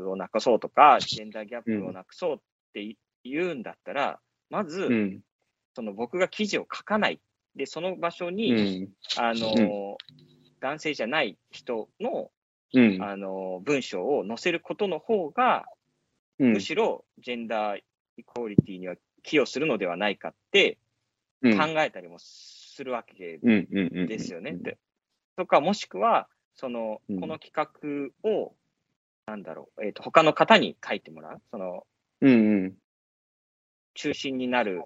[0.05, 2.37] をなくそうとか、ジェンダーギャップをなくそうっ
[2.73, 4.19] て言うんだったら、
[4.49, 5.21] まず、うん。
[5.75, 7.21] その僕が記事を書かない。
[7.55, 8.89] で、その場所うに、ん。
[9.15, 9.95] あの、
[10.59, 12.31] 男性じゃない人の、
[12.73, 13.01] うん。
[13.01, 15.65] あの、文章を載せることの方が、
[16.39, 17.79] うんむしろジェンダー
[18.15, 20.77] イコーリティには寄与するのではないかって
[21.41, 23.39] うん考えたりもするわけ。
[23.43, 24.53] ですよね。
[24.53, 24.77] で
[25.35, 27.53] とか、もしくは、その、うんこの企
[28.23, 28.53] 画を、
[29.25, 31.41] なんだろう、えっ、と、他の方に書いてもらう。
[31.51, 31.85] その、
[32.21, 32.73] うんうん。
[33.93, 34.83] 中心になる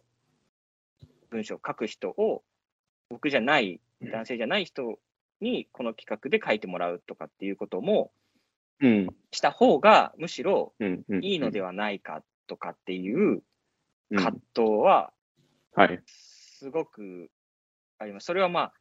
[1.30, 2.44] 文章を書く人を、
[3.10, 5.00] 僕じゃない、男性じゃない人
[5.42, 8.12] にこの企画で書いてもらうとかっていうことも
[8.80, 9.08] うん。
[9.32, 11.24] した方が、むしろうんうん。
[11.24, 13.42] いいのではないかとかっていう
[14.12, 15.12] うん葛藤は、
[15.74, 16.00] はい。
[16.06, 17.30] すごく
[17.98, 18.26] あります。
[18.26, 18.74] それはまあ、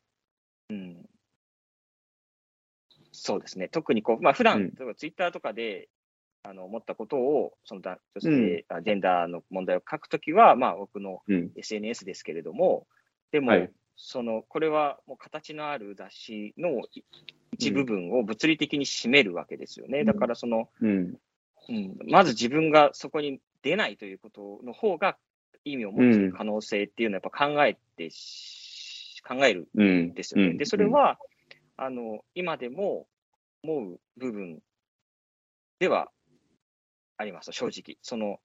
[0.70, 0.97] うん、
[3.12, 3.69] そうですね。
[3.69, 5.89] 特にこう、まあ普段、うん例えばツイッターとかで、
[6.45, 11.51] あの思ったことを、そのだ女性、あジェンダーの問題を書くときは、まあ僕のうん。
[11.57, 12.87] SNS ですけれども、
[13.31, 17.02] でも、はいその、これはもう形のある雑誌のい
[17.52, 20.01] 一部分を物理的に占めるわけですよね。
[20.01, 21.19] うんだからその、うん。
[21.69, 25.16] うん、まず自分がそこに出ないということの方が
[25.64, 30.55] 意味を持つ可能性っていうのはやっぱ考えてし、考えるうんんですよね。
[30.55, 31.19] で、それ、は、
[31.77, 33.06] あの、今でも
[33.62, 34.60] 思う部分
[35.78, 36.10] では
[37.16, 37.97] あります、正直。
[38.02, 38.40] その、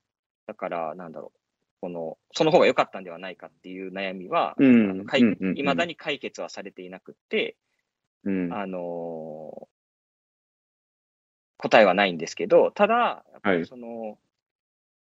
[0.46, 1.40] だから、なんだろう。
[1.82, 7.56] この、その方が良かったんではないかっていう悩みは、うんあの解うんうんうん未だに解決はされていなくって、
[8.24, 8.54] うん。
[8.54, 9.68] あのー
[11.60, 14.20] 答えはないんですけど、ただ、やっぱはいりその、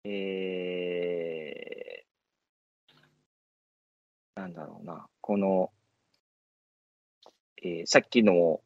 [0.05, 5.73] えー、なんだろうな、この、
[7.61, 8.63] えーさっきのも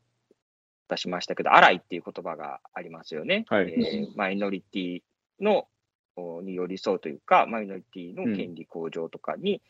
[0.90, 3.46] 出しましたけど、アライっていう言葉がありますよね。
[3.48, 5.02] はいえーマイノリティ
[5.40, 5.68] のお
[6.42, 9.62] に寄り添うというか、マイノリティの権利向上とかに、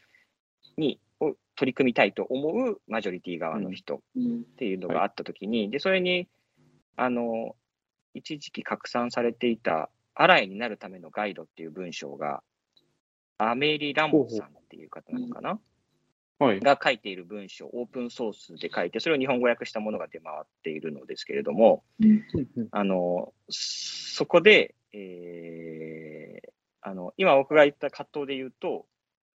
[0.77, 4.41] にを取り組みたいと思うマジョリティ側の人うん。
[4.41, 6.29] っていうのがあったときに、で、それに、
[6.97, 7.55] あの、
[8.15, 12.43] 一時期拡散されていた、アライになるためのガイドっていう文章が、
[13.39, 15.59] アメリ・ラモンさんっていう方なのかな、
[16.39, 16.61] はい。
[16.61, 21.85] が書いている文章、オープンソースで書いて、それを日本語訳したものが出回っているのですけれども、
[22.73, 25.82] あの、そこで、えー
[26.83, 28.87] あの、今僕が言った葛藤で言うと、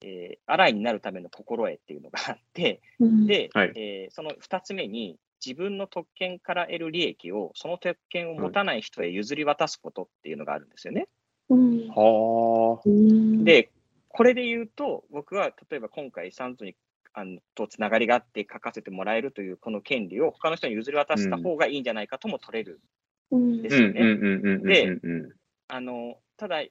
[0.02, 3.72] えー、アライになるための心得っていうのがあって、うん、で、はい。
[3.76, 11.08] えーその2つ目に、自分の特権から得る利益を、その特権を持たない人へ譲り渡すことっていうのがあるんですよね。
[11.50, 13.44] うん。
[13.44, 13.70] で、
[14.08, 16.74] これで言うと、僕は例えば今回、サンズに
[17.12, 22.80] あのとつながりがあって書かせてもらえるというこの権利を他の人に譲り渡した方がいいんじゃないかとも取れる。
[23.30, 24.02] うんですよね。
[25.68, 26.62] あのただ、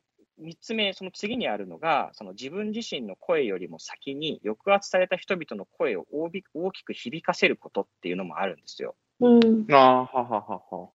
[0.41, 8.95] 3つ目、その次にあるのが、その自分自身の声よりも先に抑圧された人々の声を大び大きく響かせることっていうのもあるんですよ。
[9.20, 10.84] うんああ、はははは。
[10.86, 10.90] っ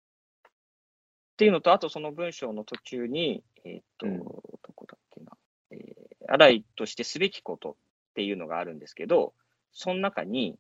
[1.38, 5.32] ていうのと、あとその文章の途中に、えーっと、うんどこだっけな、
[5.72, 7.74] えー、アライとしてすべきことっ
[8.16, 9.34] ていうのがあるんですけど、
[9.72, 10.58] その中に、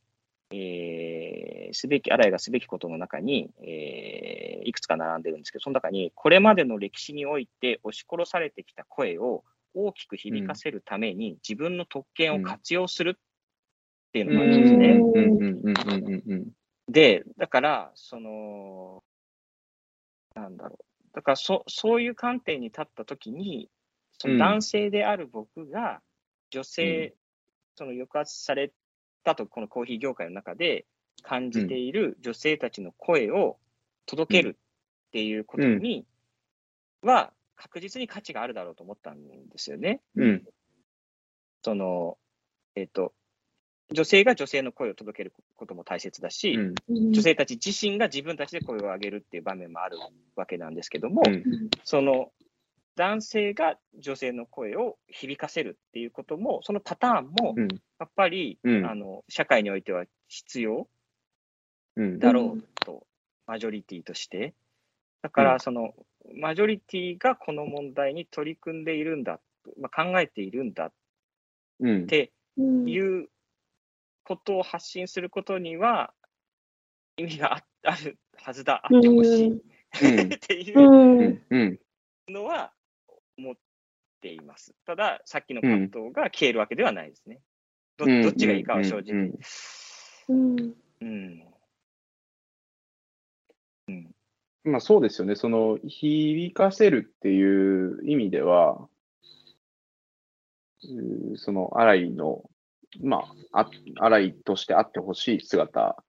[0.52, 9.44] えーすべき、アライがすべきことの中に、えーいくつか並んでるんですけど、その中に、これまでの歴史において押し殺されてきた声を
[9.74, 16.44] 大きく響かせるために、自分の特権を活用するっていうのがあるんですね。
[16.90, 19.04] で、だから、その、
[20.36, 20.58] なん。
[20.58, 20.86] だろう。
[21.14, 23.70] だからそ、そういう観点に立ったときに、
[24.18, 26.02] その男性である僕が、
[26.50, 27.16] 女性、
[27.76, 28.76] その抑圧されて
[29.28, 30.86] たと、このコーヒー業界の中で
[31.22, 33.58] 感じている女性たちの声を
[34.06, 36.06] 届けるっていうことに
[37.02, 40.00] は、確実に価値があるだろうと思ったんですよね。
[40.16, 40.44] うん。
[41.64, 42.18] その、
[42.76, 43.14] えっ、と、
[43.92, 46.54] 女性が女性の声を届けることも大切だし、
[46.88, 47.12] うん。
[47.12, 49.98] 女性たち自身が自分たちで声を上げるっていう場面もある
[50.36, 51.44] わけなんですけども、うん。
[51.84, 52.32] その
[52.98, 57.68] 男性が女性の声を響かせるっていうことも、そのパターンもうん。
[58.00, 58.86] やっぱり、うん。
[58.86, 60.90] あの社会においては必要
[61.96, 62.20] うん。
[62.20, 63.06] だろうと、
[63.46, 64.56] マジョリティとして。
[65.22, 65.48] だかうん。
[65.48, 65.94] ら、その、
[66.34, 69.40] マジョリティがこの問題に取り組んでいるんだ、
[69.80, 70.92] まあ、考えているんだっ
[71.80, 72.90] うんてうん。
[72.90, 73.30] いう
[74.24, 76.14] ことを発信することには、
[77.18, 79.62] 意味がああるはずだ、あってほしい。
[80.36, 81.20] っていううん。
[81.20, 81.46] うん。
[81.52, 81.80] うん。
[82.30, 82.74] のは
[83.38, 83.56] 思っ
[84.22, 84.74] ています。
[84.86, 87.40] ただ、さっきの葛藤が消えるわけではないですね。
[87.98, 89.32] どうんどっちがいいかは正直。
[90.30, 91.06] うんう
[93.92, 94.12] ん。
[94.64, 95.36] まあそうですよね。
[95.36, 98.88] その、響かせるっていう意味では、
[101.36, 102.50] その、アライの、
[103.02, 103.70] まあ、あ
[104.00, 106.04] アライとしてあってほしい姿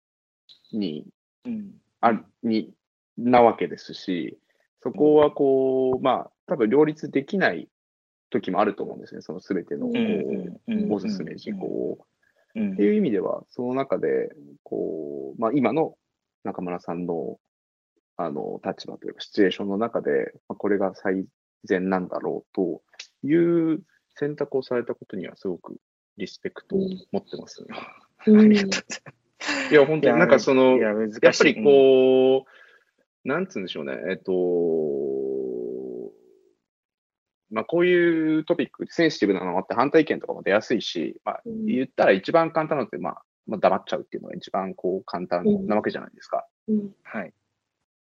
[0.72, 1.06] に、
[1.44, 1.74] うん。
[2.00, 2.72] あに、
[3.16, 4.38] なわけですし、
[4.82, 7.68] そこはこう、まあ、多分両立できない
[8.30, 9.20] 時もあると思うんですね。
[9.20, 11.98] そのすべての、こうんう、うんおすすめ事項を。
[12.54, 14.30] うんっていう意味では、その中で、
[14.64, 15.94] こう、まあ、今の
[16.42, 17.38] 中村さんの、
[18.16, 21.26] あの、立場というか、シチュエーションの中で、まあ、これが最
[21.64, 22.82] 善なんだろうと
[23.22, 23.82] いう
[24.16, 25.76] 選択をされたことには、すごく
[26.16, 26.80] リスペクトを
[27.12, 27.68] 持ってます、ね
[28.26, 29.72] うん ありがとうございます。
[29.72, 30.88] いや、本当になんかその、いや。
[30.88, 30.98] やっ
[31.38, 34.32] ぱりこう、なんつうんでしょうね、えっと、
[37.50, 46.46] まあ、こういうトピック、センシティブなのって反対意見とかも出やすいし、まあ、うん言ったら一番簡単なのって、まあ、まあ、黙っちゃうっていうのが一番こう簡単なわけじゃないですか。
[46.68, 47.32] うんはい。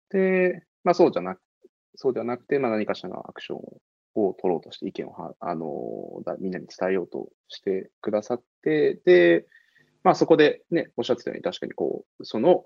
[0.09, 1.39] で、まあそうじゃなく、
[1.95, 3.59] そうではなくて、まあ何かしらのアクション
[4.15, 9.45] を取ろうとして意見をは、あの、だみんなに伝えようとしてくださって、で、
[10.03, 12.65] まあそこでね、おっしゃってたように確かにこう、その、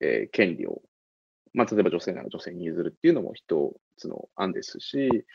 [0.00, 0.80] えー権利を、
[1.52, 5.26] まあ例えば女性なら女性に譲るっていうのも一つの案ですし、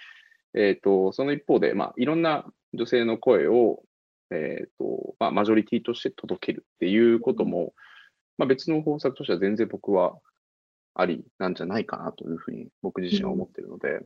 [0.55, 3.83] えっ、と、その一方で、まあいろんな女性の声を、
[4.31, 7.73] えっ、と、まあマジョリティとして届けるっていうことも、
[8.37, 10.17] まあ別の方策としては全然僕は
[10.95, 14.01] ありなんじゃないかなというふうに僕自身は思ってるので、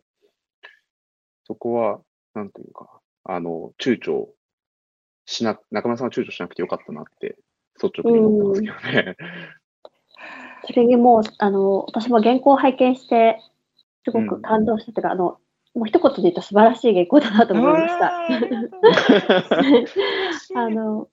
[1.48, 2.02] そこは、
[2.34, 4.28] なんというか、あの、躊躇
[5.26, 7.38] しな、中村さんは躊躇しなくてよかったなって、
[7.82, 9.16] 率直に思ってますけどね。
[10.66, 13.40] それにもう、あの、私も原稿を拝見して、
[14.04, 15.40] すごく感動したというか、あの、
[15.78, 18.12] もう一言で言うと素晴らしい原稿だなと思いました。
[20.60, 21.08] あの、やっ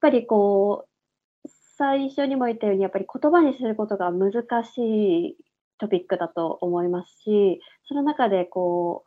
[0.00, 0.88] ぱりこ
[1.44, 5.36] う、最初にも言ったように、やっぱり言葉にすることが難しい
[5.78, 9.04] トピックだと思いますし、その中でこ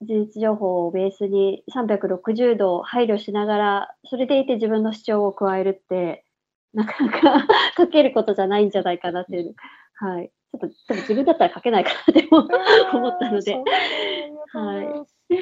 [0.00, 6.24] う、事実情報をベースに360度配慮しながら、それでいて自分の主張を加えるって、
[6.72, 9.56] なかなか 書けることじゃないんじゃないかなっていう、
[9.94, 10.30] はい。
[10.52, 13.54] ちょっと、多分自分だったら書けないかなって思ったので、
[14.52, 15.36] はい。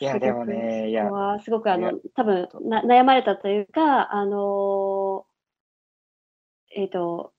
[0.00, 1.08] いや、でもね、いや。
[1.44, 7.32] すごく、あの、多分な悩まれたというか、あのー、えっ、ー、と、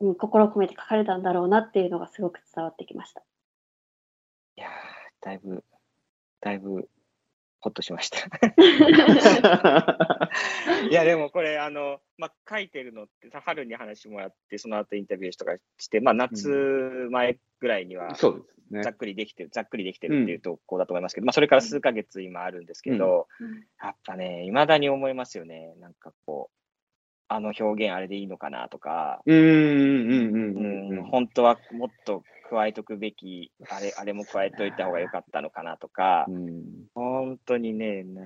[0.00, 3.22] うん、心を込めて書かれたんだろうなっていうのがすごく伝わってきました。
[4.56, 4.68] いや
[5.20, 5.64] だいぶ、
[6.40, 6.88] だいぶ、
[7.60, 8.18] ほっとしました。
[10.88, 16.48] いや、でもこれ、あの、まあ、書いてるのって、春に話もらって、その後インタビューとかして、まあ、夏
[17.10, 23.26] 前ぐらいには、ざっくりできてる、ざっくりできてるっていうとこだと思いますけど、まあ、それから数ヶ月今あるんですけど、
[23.82, 25.74] やっぱね、いまだに思いますよね。
[25.80, 26.58] なんかこう、
[27.30, 36.62] あの表現あれでいいのかなとか、うん、本当はもっと加えとくべき、あれ、あれも加えといた方が良かったのかなとか、うん、
[36.94, 38.22] 本当にね、な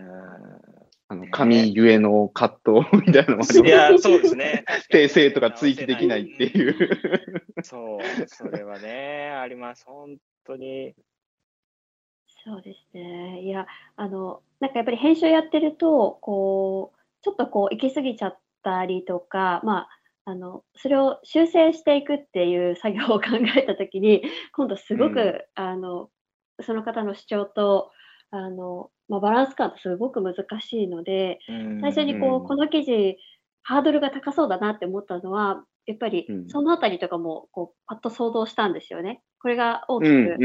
[1.09, 4.65] あの神ゆえの葛藤みたいなのもありますいや、そうですね。
[4.91, 6.99] 訂正とか追記できないっていう。
[7.63, 9.85] そう、それはね、あります。
[9.87, 10.17] 本
[10.47, 10.95] 当に。
[12.45, 13.43] そうですね。
[13.43, 13.67] いや、
[13.97, 19.89] あの、なんかやっぱり編集やってると、こう、ちょっとこう、行き過ぎちゃったりとか、まあ、
[20.25, 23.27] あのそれを修正していくっていう作業を考
[23.57, 24.23] えた時に
[24.55, 26.11] 今度すごく、うん、あの
[26.61, 27.91] その方の主張と
[28.31, 31.39] あの、まあ、バランス感がすごく難しいので、
[31.81, 33.19] 最初にこう、この記事
[33.63, 39.23] ハードルが高そうだなって思ったのはやっぱりそのあたりとかもこうパッと想像したんですよね。
[39.41, 40.37] これが大きく、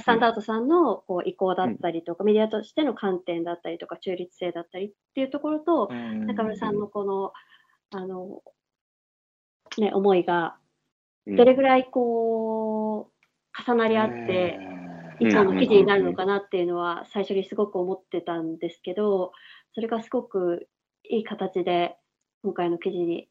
[0.00, 7.32] スタンダードさんのこう意向だったりとか、メディアとしての観点だったりとか中立性だったりっていうところと、中村さんのこの
[7.94, 8.42] あの
[9.80, 10.56] ね、思いが、
[11.26, 14.58] どれぐらいこう、重なり合って、
[15.20, 19.32] 一本の記事になるのかなっていうのは、最初にすごく思ってたんですけど、
[19.74, 20.68] それがすごく
[21.04, 21.96] いい形で、
[22.42, 23.28] 今回の記事に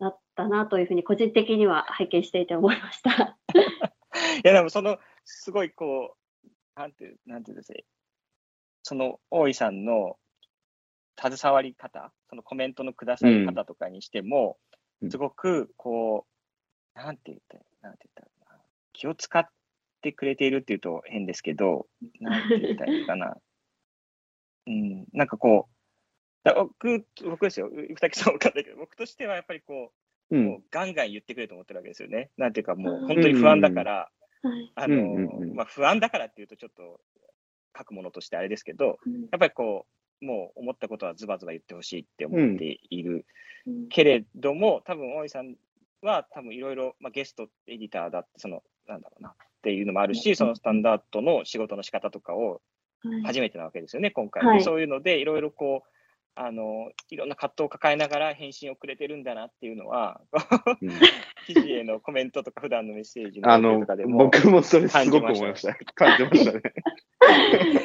[0.00, 3.38] なったなというふうに、個人的には拝見していて思いました。
[3.54, 7.78] いや、でもその、すごいこう、なんていう、なんていうんですか、
[8.82, 10.18] その大井さんの
[11.20, 14.56] 携わり方、そのコメントのくださり方とかにしても、
[15.08, 16.26] すごく、こ
[16.96, 18.28] う、なんて言った、なんて言ったら
[18.92, 19.48] 気を使っ
[20.02, 21.86] てくれているっていうと変ですけど、
[22.20, 23.36] なんて言ったらいいかな。
[24.66, 25.68] うん、なんかこ
[26.44, 29.92] う、僕、僕ですよ、二木さん分かんないけど、僕としてはやっぱりこ
[30.30, 32.30] う、うん、もうガンガン言ってくれと思ってるわけですよね。
[32.36, 34.10] なんていうか、もう本当に不安だから、
[34.74, 37.00] あの、まあ、不安だからっていうとちょっと
[37.76, 38.98] 書くものとしてあれですけど、
[39.30, 43.26] やっぱりこう、もう思ったことはズバズバ言ってほしいって思っている。
[43.90, 45.54] けれども、多分大井さん
[46.02, 49.32] は多分いろいろ、まあ、ゲスト、エディターだって、その、なんだろうな、っ
[49.62, 52.60] ていうのもあるし、そのスタンダードの仕事の仕方とかを
[53.24, 54.44] 初めてなわけですよね、今回。
[54.44, 55.88] はい、そういうので、いろいろこう、
[56.40, 60.20] あの、いろんな葛藤を抱えながら返信をくれてるんだなっていうのは、
[61.46, 65.74] 記事へのコメントとか普段のメッセージのとかでも僕もそれすごく思いました。
[65.94, 66.52] 感じました。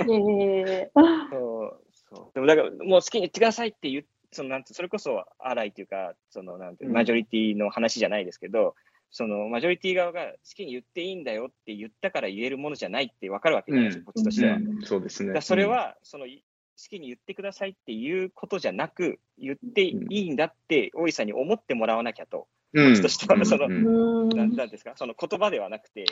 [0.06, 0.92] ね。
[1.32, 1.83] そう
[2.14, 2.32] そう。
[2.34, 4.04] でもだからもう好きに言ってくださいって言っ
[4.34, 8.74] そのなんてそれこそ荒いというか、そのなんてマジョリティの話じゃないですけど、うん、
[9.12, 14.58] そのマジョリティ側が好きに言っていいんだよって言ったから言えるものじゃないって分かるわけじゃないですか、こっちとしては。
[14.84, 15.40] そうですね。
[15.42, 16.32] それは、その好
[16.90, 22.48] きに言ってくださいっていうことじゃなく、言っていいんだって大井さんに思ってもらわなきゃと。
[22.76, 23.68] こっちとしては、その、
[24.30, 26.06] なんなんですか、その言葉ではなくて、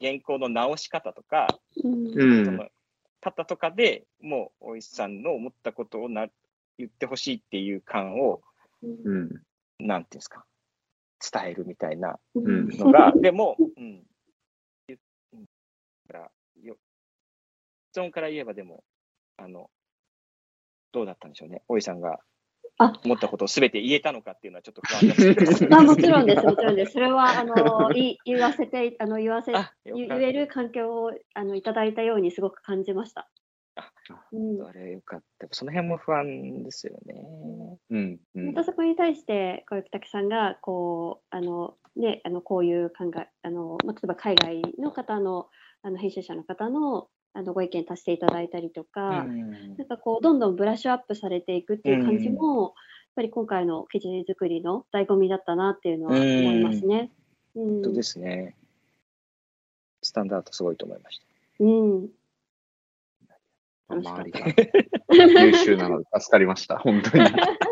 [0.00, 1.46] 原稿の直し方とか、
[1.80, 2.68] その
[3.20, 6.26] 方とかでもう大石さんの思ったことをな
[6.78, 8.40] 言ってほしいっていう感を、
[8.82, 9.28] うん、
[9.78, 10.44] なんていうんですか、
[11.32, 14.02] 伝えるみたいなのが、うん、でも、うん、
[16.08, 16.30] から
[16.62, 16.76] よ
[17.90, 18.82] 質問から言えばでも、
[19.36, 19.70] あの、
[20.92, 22.18] どうだったんでしょうね、大井さんが
[22.78, 26.92] 思ったことをすべて言えたのかっていうのはちょっと不安ですあもちろんです、もちろんです。
[26.92, 29.52] それはあの い言わせてあの言わせ
[29.84, 33.28] 言える環境をあのいただいたようにすごく感じました。
[34.32, 35.46] うん、あれよかった。
[35.52, 37.78] その辺も不安ですよね。
[37.90, 38.20] うん。
[38.34, 45.48] またそこに対して、小雪滝さんが、こう、あの、ね、あの、こういう考え、あの、まあ、例えば海外の方の、
[45.82, 52.72] あの、編集者の方の、あの、ご意見足していただいたりとか、うん、なんかこう、どんどんブラッシュアップされていくっていう感じも、うん、やっ
[53.16, 57.10] ぱり今回の記事作りの醍醐味だったなっていうのは思いますね。
[57.54, 57.84] うん。
[57.84, 58.56] そうですね。
[60.02, 61.24] スタンダードすごいと思いました。
[61.60, 62.08] うん。
[63.90, 64.40] 周りが
[65.44, 66.78] 優秀なので助かりました。
[66.78, 67.24] 本当に。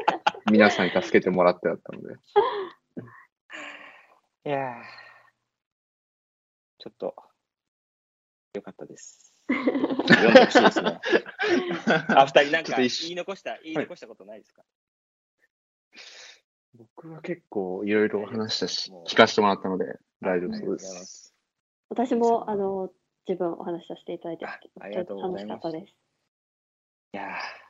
[0.51, 2.15] 皆さんに助けてもらってだったので。
[4.47, 4.77] いや
[6.79, 7.17] ちょっと、
[8.55, 9.36] よかったです。
[9.49, 11.01] 読んでほしいですね。
[12.09, 14.63] あ、二人なんか言い残した、言い残したことないですか、
[16.75, 20.85] 僕は結構いろいろ話したし聞かせてもらったので大丈夫そううで。
[20.85, 21.35] すす。
[21.89, 22.91] 私も、あの、
[23.29, 25.91] 自分お話しさせていただいてあありがとうございます楽しかったです。
[27.15, 27.27] いやー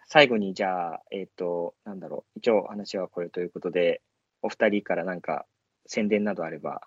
[0.08, 4.02] 最後にじゃあ、えっ、と、なんだろう、一応話はこれということで、
[4.40, 5.46] お二人からなんか
[5.86, 6.80] 宣伝などあれば、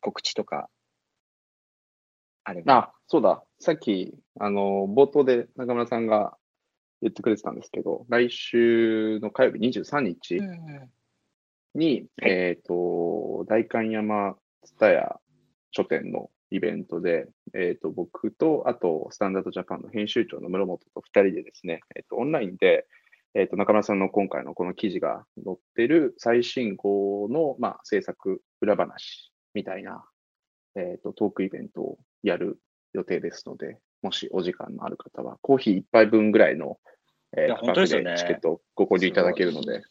[0.00, 0.68] 告知とか
[2.50, 2.74] あれば。
[2.74, 3.42] あ、そうだ。
[3.58, 6.36] さっき、あの、冒頭で中村さんが
[7.00, 10.90] 言ってくれてたんですけど、来週の火曜日23日うん
[11.74, 15.20] に、はいえっ、と、代官山蔦屋
[15.70, 22.86] 書店のイベントで、えっ、と、僕と、あと、スタンダードジャパンの編集長の室本と二人でですね、えっ、と、オンラインで、
[23.34, 30.04] えっ、と、中村さんの今回のこの記事が載ってる最新号の、まあ、制作裏話みたいな、
[30.74, 32.58] えっ、と、トークイベントをやる
[32.92, 36.78] 予定ですので、もしお時間のある方は、コーヒー一杯分ぐらいの、
[37.36, 37.86] えー、価格で
[38.16, 39.82] チケットをご購入いただけるので、うん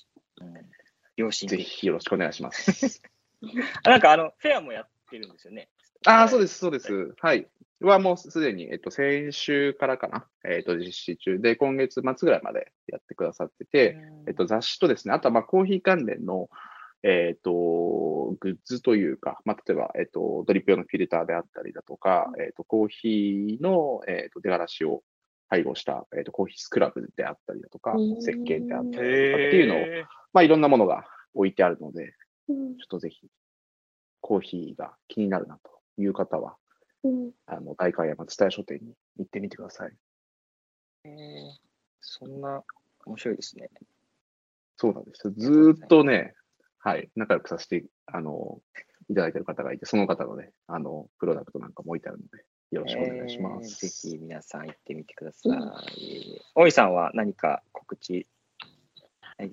[1.20, 1.64] 両親ぜで。
[1.64, 3.02] ひよろしくお願いします。
[3.84, 5.70] あなんかあの、フェアもやってるんですよね。
[6.06, 7.14] ああ、そうでです、そうです。
[7.20, 7.48] はい。
[7.82, 13.98] はもうすでに、えっと、先週からかな、えっと、実施中で、今月末ぐらいまでやってくださってて、
[14.28, 16.50] えっと、雑誌とですね、あとはまあコーヒー関連の、
[17.04, 25.04] えっと、グッズというか、まあ、例えば、えっと、ドリップ用のフィルターであったりだとか、えっと、コーヒーの、えっと、出がらしを
[25.48, 30.04] 配合した、えっと、コーヒースクラブであったりだとかうん、石鹸であったりだとかってへいうのを、ー
[30.34, 32.14] まあ、いろんなものが置いてあるので、
[32.50, 33.28] うんちょっとぜひ、
[34.22, 36.58] コーヒーが気になるなという方は、
[37.04, 39.92] うんあの、大観山蔦屋書店に行ってみてください。
[41.06, 41.70] へー
[42.02, 42.64] そんな
[43.06, 43.70] 面白いですね。
[44.78, 45.32] そうなんです。
[45.32, 46.34] ずーっとね、
[46.80, 48.62] はい、仲良くさせて、あの、
[49.10, 54.02] いただいてる方がいて、その方のね、あの、プロダクトなんかも置いてあるので、よろしくお願いしまえーす。
[54.02, 56.42] ぜひ皆さん行ってみてください。
[56.56, 58.28] 大井さんは何か告知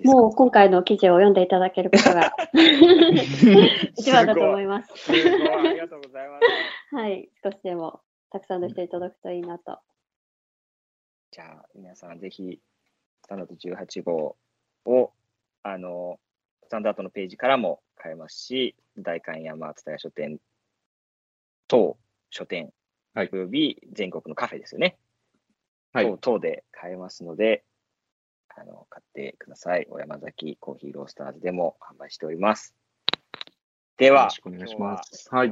[0.04, 2.32] もう今回の記事を読んでいただけることが
[3.96, 5.12] 一番だと思います。
[5.12, 6.40] ありがとうございま
[6.90, 6.94] す。
[6.94, 8.00] はい、少しでも
[8.30, 9.78] たくさんの人に届くといいなと。
[11.30, 12.60] じゃあ、皆さんぜひ、
[13.22, 14.36] スタンダード18号
[14.86, 15.12] を、
[15.62, 16.18] あの、
[16.66, 20.38] スタンダードのページからも買えますし、代官山蔦屋書店
[21.68, 21.96] 等
[22.30, 22.72] 書店、
[23.14, 24.98] はいおよび全国のカフェですよね。
[25.92, 27.64] はい等等で買えますので、
[28.48, 29.86] あの、買ってください。
[29.88, 32.74] 小山崎コーヒーロースターズでも販売しております。
[33.96, 35.28] ではよろし、くお願いします。
[35.30, 35.44] はは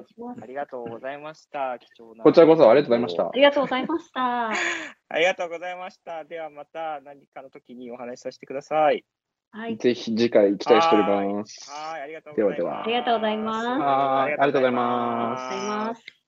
[0.43, 1.79] ありがとうございました。
[1.79, 2.25] 貴重な。
[2.25, 4.51] こちらこそありがとうございましたありがとうございました。
[5.09, 6.25] ありがとうございました。
[6.25, 9.05] ではまた何かの時にお話しさせてください。
[9.55, 11.71] はい、ぜひ次回期待しております。
[11.71, 12.59] はい、ありがとうございます。
[12.59, 12.83] ではでは。
[12.83, 13.67] ありがとうございます。
[13.67, 14.33] はい。
[14.33, 15.43] ありがとうございます。
[15.43, 16.24] ありがとうございます。